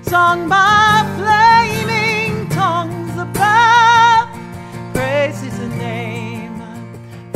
sung 0.02 0.50
by 0.50 0.92
flaming 1.18 2.50
tongues 2.50 3.16
above. 3.28 4.28
Praise 4.94 5.42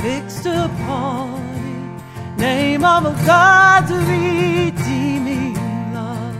fixed 0.01 0.47
upon 0.47 1.39
it. 2.35 2.39
Name 2.39 2.83
of 2.83 3.03
God's 3.23 3.91
redeeming 3.91 5.53
love. 5.93 6.35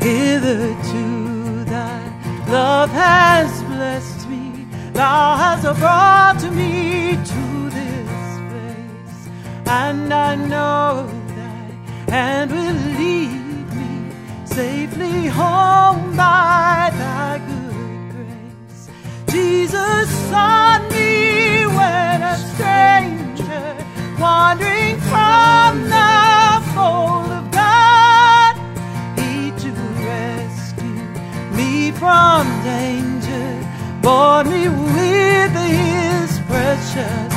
Hitherto 0.00 1.64
thy 1.64 2.00
love 2.48 2.90
has 2.90 3.62
blessed 3.64 4.26
me, 4.30 4.66
thou 4.94 5.36
hast 5.36 5.64
brought 5.78 6.42
me 6.54 7.12
to 7.32 7.70
this 7.78 8.38
place, 8.48 9.28
and 9.66 10.10
I 10.14 10.34
know 10.36 11.06
thy 11.36 12.10
hand 12.10 12.52
safely 14.60 15.24
home 15.26 16.14
by 16.14 16.90
thy 17.02 17.38
good 17.50 18.00
grace. 18.12 18.82
Jesus 19.34 20.06
sought 20.28 20.82
me 20.96 21.64
when 21.78 22.16
a 22.34 22.36
stranger, 22.50 23.68
wandering 24.20 24.96
from 25.10 25.70
the 25.96 26.12
fold 26.74 27.30
of 27.40 27.44
God, 27.62 28.52
he 29.20 29.50
to 29.62 29.70
rescue 30.10 31.06
me 31.58 31.90
from 31.92 32.42
danger, 32.62 33.48
bought 34.02 34.46
me 34.54 34.68
with 34.68 35.52
his 35.78 36.30
precious 36.50 37.29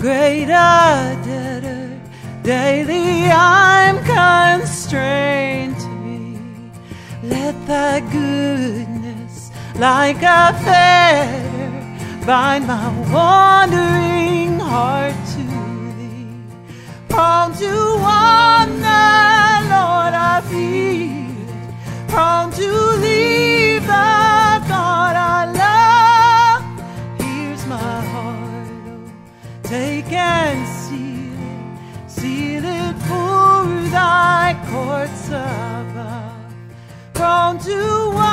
great 0.00 0.44
a 0.44 1.20
debtor 1.26 2.00
daily 2.42 3.30
I'm 3.30 3.96
constrained 4.02 5.78
to 5.78 5.88
be. 6.02 6.38
Let 7.28 7.54
thy 7.66 8.00
goodness, 8.00 9.50
like 9.76 10.22
a 10.22 10.54
fetter, 10.64 12.26
bind 12.26 12.66
my 12.66 12.88
wandering 13.12 14.58
heart 14.58 15.14
to 15.34 15.42
thee. 15.98 16.28
Prone 17.10 17.52
to 17.56 17.72
wander, 18.06 19.06
Lord, 19.74 20.14
I 20.32 20.40
feel, 20.50 22.08
prone 22.08 22.50
to 22.52 22.70
leave 23.04 23.86
the 23.86 24.39
take 29.70 30.12
and 30.12 30.66
seal 30.66 31.38
it, 31.54 32.10
seal 32.10 32.64
it 32.64 32.96
for 33.06 33.90
thy 33.90 34.58
courts 34.68 35.28
above. 35.28 36.34
Prone 37.14 37.58
to 37.60 38.10
wander, 38.12 38.29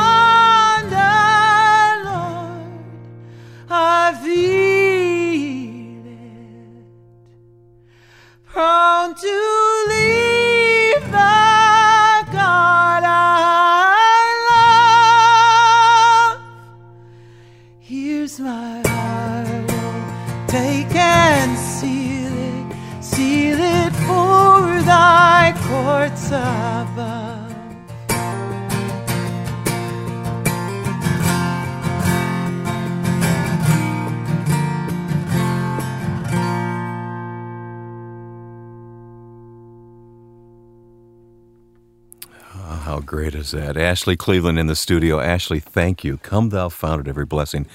is 43.54 43.60
that? 43.60 43.78
Ashley 43.78 44.16
Cleveland 44.18 44.60
in 44.60 44.68
the 44.68 44.76
studio. 44.76 45.20
Ashley, 45.20 45.60
thank 45.60 46.04
you. 46.04 46.18
Come 46.18 46.50
thou 46.50 46.70
fount 46.70 47.02
of 47.02 47.08
every 47.08 47.26
blessing. 47.26 47.66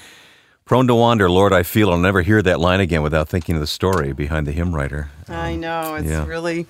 Prone 0.65 0.87
to 0.87 0.95
wander, 0.95 1.29
Lord, 1.29 1.51
I 1.51 1.63
feel 1.63 1.89
I'll 1.91 1.97
never 1.97 2.21
hear 2.21 2.41
that 2.41 2.59
line 2.59 2.79
again 2.79 3.01
without 3.01 3.27
thinking 3.27 3.55
of 3.55 3.61
the 3.61 3.67
story 3.67 4.13
behind 4.13 4.47
the 4.47 4.51
hymn 4.51 4.73
writer. 4.73 5.09
I 5.27 5.55
know 5.55 5.95
it's 5.95 6.07
yeah. 6.07 6.25
really. 6.25 6.67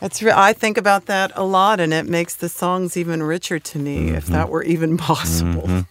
It's 0.00 0.22
re- 0.22 0.32
I 0.34 0.52
think 0.52 0.78
about 0.78 1.06
that 1.06 1.32
a 1.34 1.44
lot, 1.44 1.80
and 1.80 1.92
it 1.92 2.06
makes 2.06 2.34
the 2.34 2.48
songs 2.48 2.96
even 2.96 3.22
richer 3.22 3.58
to 3.58 3.78
me, 3.78 4.10
if 4.10 4.26
that 4.26 4.48
were 4.48 4.62
even 4.62 4.96
possible. 5.10 5.84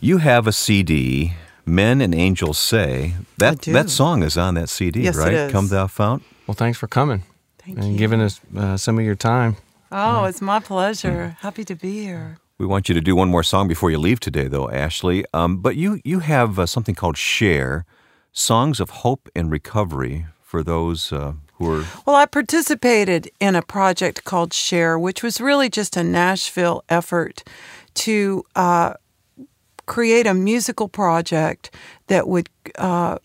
You 0.00 0.18
have 0.18 0.46
a 0.46 0.52
CD, 0.52 1.34
Men 1.66 2.00
and 2.00 2.14
Angels 2.14 2.58
Say. 2.58 3.14
That 3.38 3.60
do. 3.60 3.72
that 3.72 3.90
song 3.90 4.22
is 4.22 4.36
on 4.36 4.54
that 4.54 4.68
CD, 4.68 5.02
Yes, 5.02 5.16
right? 5.16 5.32
is. 5.34 5.52
Come 5.52 5.68
thou 5.68 5.86
fount. 5.86 6.22
Well, 6.46 6.54
thanks 6.54 6.78
for 6.78 6.86
coming 6.86 7.24
Thank 7.58 7.78
and 7.78 7.92
you. 7.92 7.98
giving 7.98 8.20
us 8.20 8.40
uh, 8.56 8.76
some 8.76 8.98
of 8.98 9.04
your 9.04 9.14
time. 9.16 9.56
Oh, 9.90 10.24
it's 10.24 10.42
my 10.42 10.60
pleasure. 10.60 11.36
Happy 11.40 11.64
to 11.64 11.74
be 11.74 12.02
here. 12.04 12.38
We 12.58 12.66
want 12.66 12.88
you 12.88 12.94
to 12.94 13.00
do 13.00 13.14
one 13.16 13.28
more 13.28 13.42
song 13.42 13.68
before 13.68 13.90
you 13.90 13.98
leave 13.98 14.20
today, 14.20 14.48
though, 14.48 14.68
Ashley. 14.70 15.24
Um, 15.32 15.58
but 15.58 15.76
you 15.76 16.00
you 16.04 16.18
have 16.18 16.58
uh, 16.58 16.66
something 16.66 16.94
called 16.94 17.16
Share, 17.16 17.86
songs 18.32 18.80
of 18.80 18.90
hope 18.90 19.28
and 19.34 19.50
recovery 19.50 20.26
for 20.42 20.62
those 20.62 21.12
uh, 21.12 21.34
who 21.54 21.72
are. 21.72 21.84
Well, 22.04 22.16
I 22.16 22.26
participated 22.26 23.30
in 23.40 23.54
a 23.54 23.62
project 23.62 24.24
called 24.24 24.52
Share, 24.52 24.98
which 24.98 25.22
was 25.22 25.40
really 25.40 25.70
just 25.70 25.96
a 25.96 26.02
Nashville 26.02 26.82
effort 26.88 27.44
to 27.94 28.44
uh, 28.56 28.94
create 29.86 30.26
a 30.26 30.34
musical 30.34 30.88
project 30.88 31.74
that 32.08 32.28
would 32.28 32.50
uh, 32.76 33.18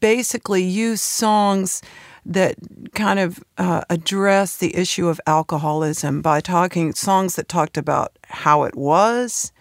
basically 0.00 0.62
use 0.62 1.00
songs 1.00 1.82
that 2.24 2.56
kind 2.94 3.18
of 3.18 3.42
uh, 3.58 3.82
address 3.90 4.56
the 4.56 4.76
issue 4.76 5.08
of 5.08 5.20
alcoholism 5.26 6.22
by 6.22 6.40
talking 6.40 6.92
songs 6.92 7.36
that 7.36 7.48
talked 7.48 7.76
about 7.76 8.16
how 8.24 8.62
it 8.64 8.76
was, 8.76 9.52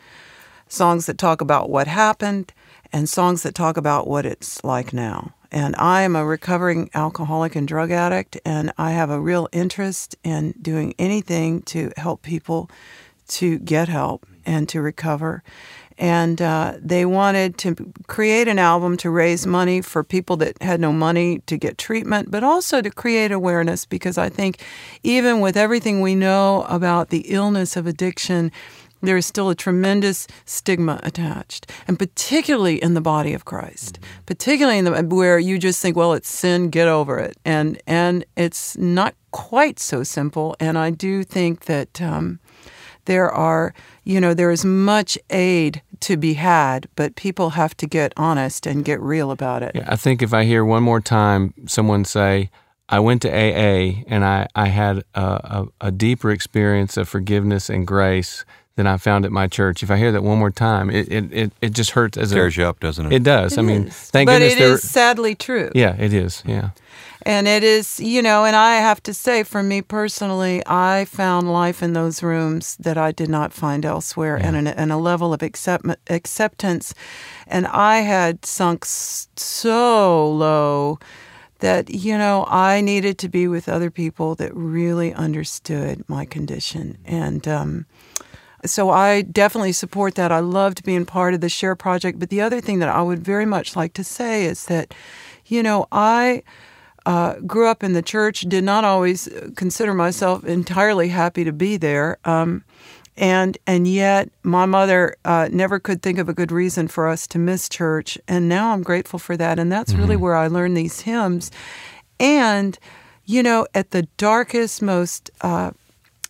songs 0.68 1.06
that 1.06 1.18
talk 1.18 1.42
about 1.42 1.70
what 1.70 1.88
happened, 1.88 2.54
and 2.94 3.10
songs 3.10 3.44
that 3.44 3.56
talk 3.56 3.78
about 3.78 4.08
what 4.08 4.26
it's 4.26 4.64
like 4.64 4.94
now. 4.94 5.34
And 5.52 5.76
I 5.78 6.04
am 6.04 6.16
a 6.16 6.26
recovering 6.26 6.90
alcoholic 6.94 7.56
and 7.56 7.68
drug 7.68 7.92
addict, 7.92 8.40
and 8.46 8.72
I 8.78 8.92
have 8.92 9.10
a 9.10 9.20
real 9.20 9.50
interest 9.52 10.16
in 10.24 10.54
doing 10.62 10.94
anything 10.98 11.62
to 11.64 11.92
help 11.98 12.22
people 12.22 12.70
to 13.30 13.60
get 13.60 13.90
help 13.90 14.26
and 14.46 14.68
to 14.70 14.82
recover. 14.82 15.44
And 16.02 16.42
uh, 16.42 16.78
they 16.82 17.06
wanted 17.06 17.60
to 17.60 17.94
create 18.08 18.48
an 18.48 18.58
album 18.58 18.98
to 18.98 19.12
raise 19.12 19.46
money 19.46 19.82
for 19.82 20.04
people 20.04 20.36
that 20.38 20.60
had 20.60 20.80
no 20.80 20.92
money 20.92 21.40
to 21.46 21.58
get 21.58 21.78
treatment, 21.78 22.32
but 22.32 22.44
also 22.44 22.82
to 22.82 22.90
create 22.90 23.32
awareness 23.32 23.86
because 23.86 24.18
I 24.18 24.28
think 24.28 24.64
even 25.04 25.42
with 25.42 25.56
everything 25.56 26.02
we 26.02 26.16
know 26.16 26.66
about 26.68 27.10
the 27.10 27.26
illness 27.28 27.78
of 27.78 27.86
addiction, 27.86 28.52
there 29.02 29.16
is 29.16 29.28
still 29.28 29.50
a 29.50 29.56
tremendous 29.56 30.28
stigma 30.46 31.00
attached, 31.04 31.70
and 31.88 32.00
particularly 32.00 32.82
in 32.82 32.96
the 32.96 33.02
body 33.02 33.34
of 33.34 33.46
Christ, 33.46 34.00
particularly 34.26 34.80
in 34.80 34.86
the 34.86 35.04
where 35.16 35.40
you 35.40 35.60
just 35.60 35.82
think, 35.82 35.96
well, 35.96 36.14
it's 36.14 36.30
sin, 36.30 36.70
get 36.70 36.88
over 36.88 37.20
it, 37.20 37.38
and 37.46 37.82
and 37.86 38.26
it's 38.36 38.76
not 38.78 39.14
quite 39.32 39.80
so 39.80 40.04
simple. 40.04 40.56
And 40.60 40.78
I 40.78 40.90
do 40.92 41.24
think 41.24 41.66
that 41.66 42.02
um, 42.02 42.40
there 43.06 43.32
are, 43.32 43.74
you 44.04 44.22
know, 44.22 44.34
there 44.34 44.52
is 44.52 44.64
much 44.64 45.18
aid 45.30 45.82
to 46.02 46.18
be 46.18 46.34
had, 46.34 46.88
but 46.96 47.16
people 47.16 47.52
have 47.52 47.76
to 47.78 47.88
get 47.88 48.14
honest 48.18 48.66
and 48.68 48.84
get 48.86 49.00
real 49.02 49.32
about 49.32 49.64
it. 49.64 49.72
Yeah, 49.76 49.86
I 49.88 49.96
think 49.96 50.22
if 50.22 50.34
I 50.34 50.44
hear 50.46 50.64
one 50.66 50.84
more 50.84 51.02
time 51.02 51.54
someone 51.68 52.06
say, 52.06 52.50
I 52.90 53.00
went 53.00 53.22
to 53.22 53.30
AA 53.30 54.04
and 54.08 54.26
I, 54.26 54.48
I 54.54 54.68
had 54.68 55.04
a, 55.16 55.22
a, 55.22 55.68
a 55.80 55.92
deeper 55.92 56.30
experience 56.32 56.98
of 56.98 57.08
forgiveness 57.08 57.70
and 57.70 57.88
grace 57.88 58.44
than 58.76 58.88
I 58.88 58.98
found 58.98 59.26
at 59.26 59.32
my 59.32 59.48
church. 59.48 59.84
If 59.84 59.92
I 59.92 59.98
hear 59.98 60.12
that 60.12 60.24
one 60.24 60.40
more 60.40 60.52
time, 60.52 60.90
it, 60.90 61.12
it, 61.12 61.34
it, 61.34 61.52
it 61.62 61.70
just 61.74 61.92
hurts 61.92 62.18
as 62.18 62.32
Tears 62.32 62.58
a. 62.58 62.62
you 62.62 62.68
up, 62.68 62.80
doesn't 62.80 63.06
it? 63.06 63.14
It 63.14 63.24
does. 63.24 63.58
I 63.58 63.62
mean, 63.62 63.84
It 63.84 63.88
is. 63.88 63.94
thank 63.96 64.28
but 64.28 64.34
goodness 64.40 64.54
it 64.54 64.60
there. 64.60 64.74
is 64.74 64.90
sadly 64.90 65.36
true. 65.36 65.72
Yeah, 65.76 65.96
it 65.98 66.14
is. 66.14 66.44
Yeah. 66.46 66.72
And 67.24 67.48
it 67.48 67.64
is, 67.64 68.00
you 68.00 68.22
know, 68.22 68.46
and 68.46 68.56
I 68.56 68.76
have 68.78 69.02
to 69.04 69.14
say, 69.14 69.44
for 69.44 69.62
me 69.62 69.82
personally, 69.82 70.64
I 70.66 71.06
found 71.06 71.52
life 71.52 71.84
in 71.84 71.94
those 71.94 72.24
rooms 72.24 72.76
that 72.78 72.98
I 72.98 73.12
did 73.12 73.30
not 73.30 73.54
find 73.54 73.86
elsewhere, 73.86 74.38
and, 74.38 74.56
an, 74.56 74.68
and 74.68 74.92
a 74.92 74.98
level 74.98 75.34
of 75.34 75.44
accept, 75.44 75.86
acceptance. 76.10 76.94
And 77.46 77.68
I 77.68 78.00
had 78.00 78.46
sunk 78.46 78.86
so 78.86 80.32
low 80.32 80.98
that, 81.60 81.92
you 81.92 82.18
know, 82.18 82.46
I 82.50 82.82
needed 82.82 83.20
to 83.20 83.30
be 83.30 83.48
with 83.48 83.70
other 83.70 83.92
people 83.92 84.34
that 84.36 84.56
really 84.56 85.14
understood 85.14 86.04
my 86.08 86.26
condition. 86.26 86.98
And, 87.06 87.48
um, 87.48 87.86
so 88.66 88.90
I 88.90 89.22
definitely 89.22 89.72
support 89.74 90.16
that. 90.16 90.32
I 90.32 90.40
loved 90.40 90.84
being 90.84 91.06
part 91.06 91.34
of 91.34 91.42
the 91.42 91.50
Share 91.50 91.76
Project. 91.76 92.20
But 92.20 92.30
the 92.30 92.42
other 92.42 92.62
thing 92.62 92.80
that 92.80 92.90
I 92.90 93.02
would 93.02 93.20
very 93.20 93.46
much 93.46 93.76
like 93.76 93.94
to 93.94 94.04
say 94.04 94.46
is 94.46 94.66
that, 94.66 94.94
you 95.46 95.64
know, 95.64 95.88
I 95.92 96.44
uh, 97.06 97.36
grew 97.40 97.68
up 97.68 97.84
in 97.84 97.94
the 97.94 98.02
church, 98.02 98.42
did 98.42 98.64
not 98.64 98.84
always 98.84 99.28
consider 99.56 99.94
myself 99.94 100.44
entirely 100.44 101.10
happy 101.10 101.44
to 101.44 101.52
be 101.52 101.78
there. 101.78 102.18
Um, 102.26 102.64
and 103.18 103.58
and 103.68 103.88
yet 103.88 104.30
my 104.44 104.66
mother 104.66 105.16
uh, 105.26 105.50
never 105.52 105.80
could 105.80 106.02
think 106.02 106.18
of 106.18 106.30
a 106.30 106.34
good 106.34 106.52
reason 106.52 106.88
for 106.88 107.08
us 107.08 107.28
to 107.28 107.40
miss 107.40 107.68
church, 107.68 108.18
and 108.28 108.48
now 108.48 108.72
I'm 108.72 108.84
grateful 108.84 109.20
for 109.20 109.36
that. 109.38 109.60
And 109.60 109.72
that's 109.72 109.94
really 109.94 110.16
where 110.16 110.36
I 110.36 110.48
learned 110.48 110.78
these 110.78 111.02
hymns. 111.02 111.52
And 112.20 112.78
you 113.26 113.44
know, 113.44 113.68
at 113.76 113.92
the 113.92 114.04
darkest, 114.18 114.82
most 114.82 115.30
uh, 115.42 115.72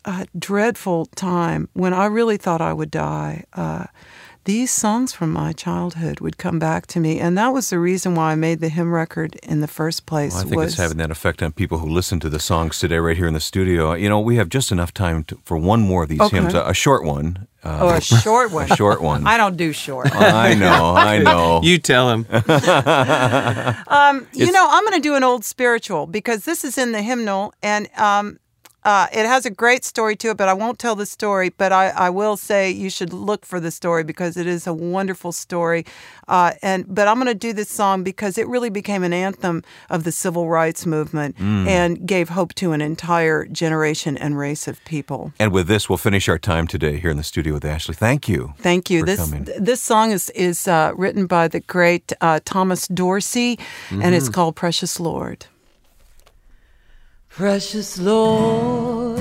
uh, 0.06 0.26
dreadful 0.38 1.06
time 1.08 1.70
when 1.74 1.94
I 1.94 2.06
really 2.06 2.38
thought 2.38 2.62
I 2.62 2.74
would 2.74 2.92
die, 2.92 3.46
uh, 3.54 3.86
these 4.46 4.72
songs 4.72 5.14
from 5.14 5.32
my 5.32 5.54
childhood 5.54 6.20
would 6.20 6.38
come 6.38 6.58
back 6.58 6.88
to 6.88 7.00
me, 7.00 7.20
and 7.20 7.38
that 7.38 7.50
was 7.50 7.70
the 7.70 7.78
reason 7.80 8.16
why 8.16 8.32
I 8.32 8.36
made 8.36 8.60
the 8.60 8.70
hymn 8.70 8.92
record 8.92 9.36
in 9.44 9.62
the 9.62 9.68
first 9.68 10.06
place. 10.08 10.34
Well, 10.34 10.42
I 10.42 10.46
think 10.46 10.56
was, 10.56 10.74
it's 10.74 10.82
having 10.82 10.98
that 10.98 11.12
effect 11.12 11.44
on 11.44 11.52
people 11.52 11.78
who 11.78 11.88
listen 11.88 12.20
to 12.22 12.30
the 12.30 12.40
songs 12.40 12.80
today, 12.80 12.98
right 12.98 13.16
here 13.16 13.28
in 13.28 13.34
the 13.36 13.40
studio. 13.40 13.94
You 13.94 14.10
know, 14.10 14.20
we 14.20 14.38
have 14.38 14.50
just 14.50 14.72
enough 14.72 14.94
time 14.94 15.24
to, 15.26 15.40
for 15.46 15.58
one 15.58 15.82
more 15.82 16.04
of 16.04 16.10
these 16.10 16.22
Okay. 16.22 16.38
hymns, 16.38 16.54
a, 16.56 16.64
a 16.66 16.74
short 16.74 17.04
one. 17.04 17.48
Uh, 17.64 17.78
oh, 17.82 17.90
a 17.90 18.02
short 18.02 18.52
one. 18.60 18.72
a 18.72 18.76
short 18.76 19.02
one. 19.04 19.28
I 19.28 19.38
don't 19.38 19.58
do 19.58 19.72
short. 19.74 20.12
I 20.16 20.56
know, 20.56 20.96
I 20.96 21.20
know. 21.24 21.62
You 21.62 21.78
tell 21.78 22.10
him. 22.10 22.26
Um, 22.32 24.28
you 24.34 24.52
know, 24.52 24.68
I'm 24.70 24.84
going 24.84 24.94
to 24.96 25.00
do 25.02 25.16
an 25.16 25.24
old 25.24 25.46
spiritual 25.46 26.08
because 26.08 26.46
this 26.46 26.64
is 26.64 26.78
in 26.78 26.92
the 26.92 27.02
hymnal, 27.02 27.54
and 27.62 27.88
um, 27.98 28.40
uh, 28.84 29.08
it 29.14 29.26
has 29.26 29.46
a 29.46 29.50
great 29.50 29.84
story 29.86 30.16
to 30.18 30.30
it. 30.32 30.38
But 30.38 30.50
I 30.50 30.54
won't 30.54 30.80
tell 30.80 30.96
the 30.96 31.06
story. 31.06 31.50
But 31.50 31.72
I, 31.72 31.90
I 31.90 32.10
will 32.10 32.38
say 32.38 32.72
you 32.72 32.90
should 32.90 33.14
look 33.14 33.46
for 33.46 33.60
the 33.60 33.72
story 33.72 34.04
because 34.04 34.38
it 34.38 34.48
is 34.48 34.68
a 34.68 34.74
wonderful 34.74 35.32
story. 35.32 35.86
Uh, 36.28 36.54
and 36.62 36.86
but 36.94 37.08
I'm 37.08 37.16
going 37.16 37.28
to 37.28 37.34
do 37.48 37.54
this 37.54 37.70
song 37.70 38.04
because 38.04 38.38
it 38.38 38.48
really 38.48 38.70
became 38.70 39.04
an 39.04 39.14
anthem 39.14 39.64
of 39.90 40.04
the 40.04 40.12
civil 40.12 40.50
rights 40.50 40.86
movement 40.86 41.36
and 41.40 42.06
gave 42.08 42.30
hope 42.30 42.54
to 42.56 42.72
an 42.72 42.82
entire 42.82 43.46
generation 43.46 44.18
and 44.18 44.38
race 44.38 44.68
of 44.68 44.84
people. 44.86 45.34
and 45.40 45.52
with 45.52 45.68
this, 45.68 45.90
we'll 45.90 45.98
finish 45.98 46.30
our 46.30 46.40
time 46.40 46.68
today 46.68 46.98
here 46.98 47.12
in 47.12 47.18
the 47.18 47.24
studio 47.24 47.54
with 47.54 47.66
Ashley. 47.66 47.96
Thank 47.96 48.28
you. 48.30 48.54
Thank 48.60 48.90
you. 48.90 49.02
for 49.02 49.06
This 49.08 49.20
coming. 49.20 49.48
this 49.60 49.82
song 49.82 50.12
is 50.12 50.30
is 50.32 50.68
uh, 50.68 50.94
written 50.96 51.28
by 51.28 51.48
the 51.48 51.60
great 51.60 52.14
uh, 52.22 52.40
Thomas 52.46 52.88
Dorsey, 52.88 53.60
and 53.90 54.16
it's 54.16 54.30
called 54.30 54.56
"Precious 54.56 55.00
Lord." 55.00 55.46
Precious 57.34 57.98
Lord, 57.98 59.18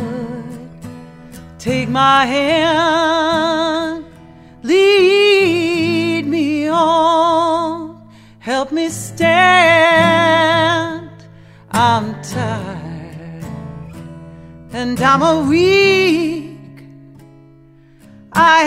take 1.61 1.89
my 1.89 2.27
hand, 2.27 4.05
lead 4.65 6.27
me 6.27 6.69
on, 6.69 8.03
help 8.41 8.73
me 8.73 8.89
stand. 8.89 9.89
I'm 11.71 12.21
tired 12.21 13.45
and 14.73 15.01
I'm 15.01 15.23
a 15.23 15.49
weak. 15.49 16.59
I 18.33 18.65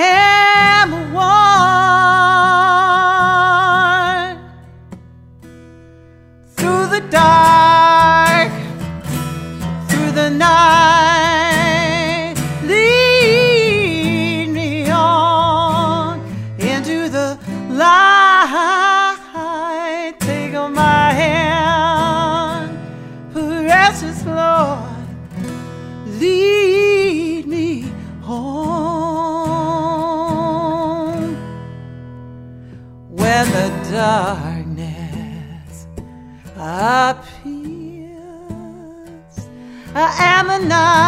the 40.60 40.60
night 40.68 41.03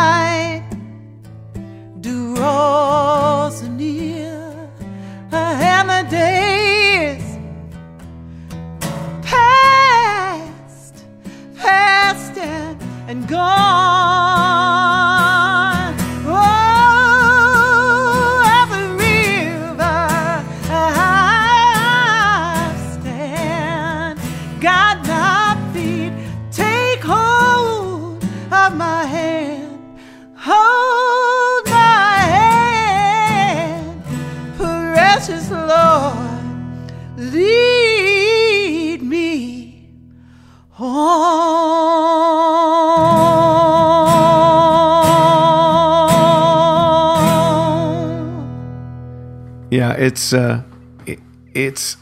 it's 49.97 50.33
uh, 50.33 50.61
it, 51.05 51.19
it's 51.53 51.97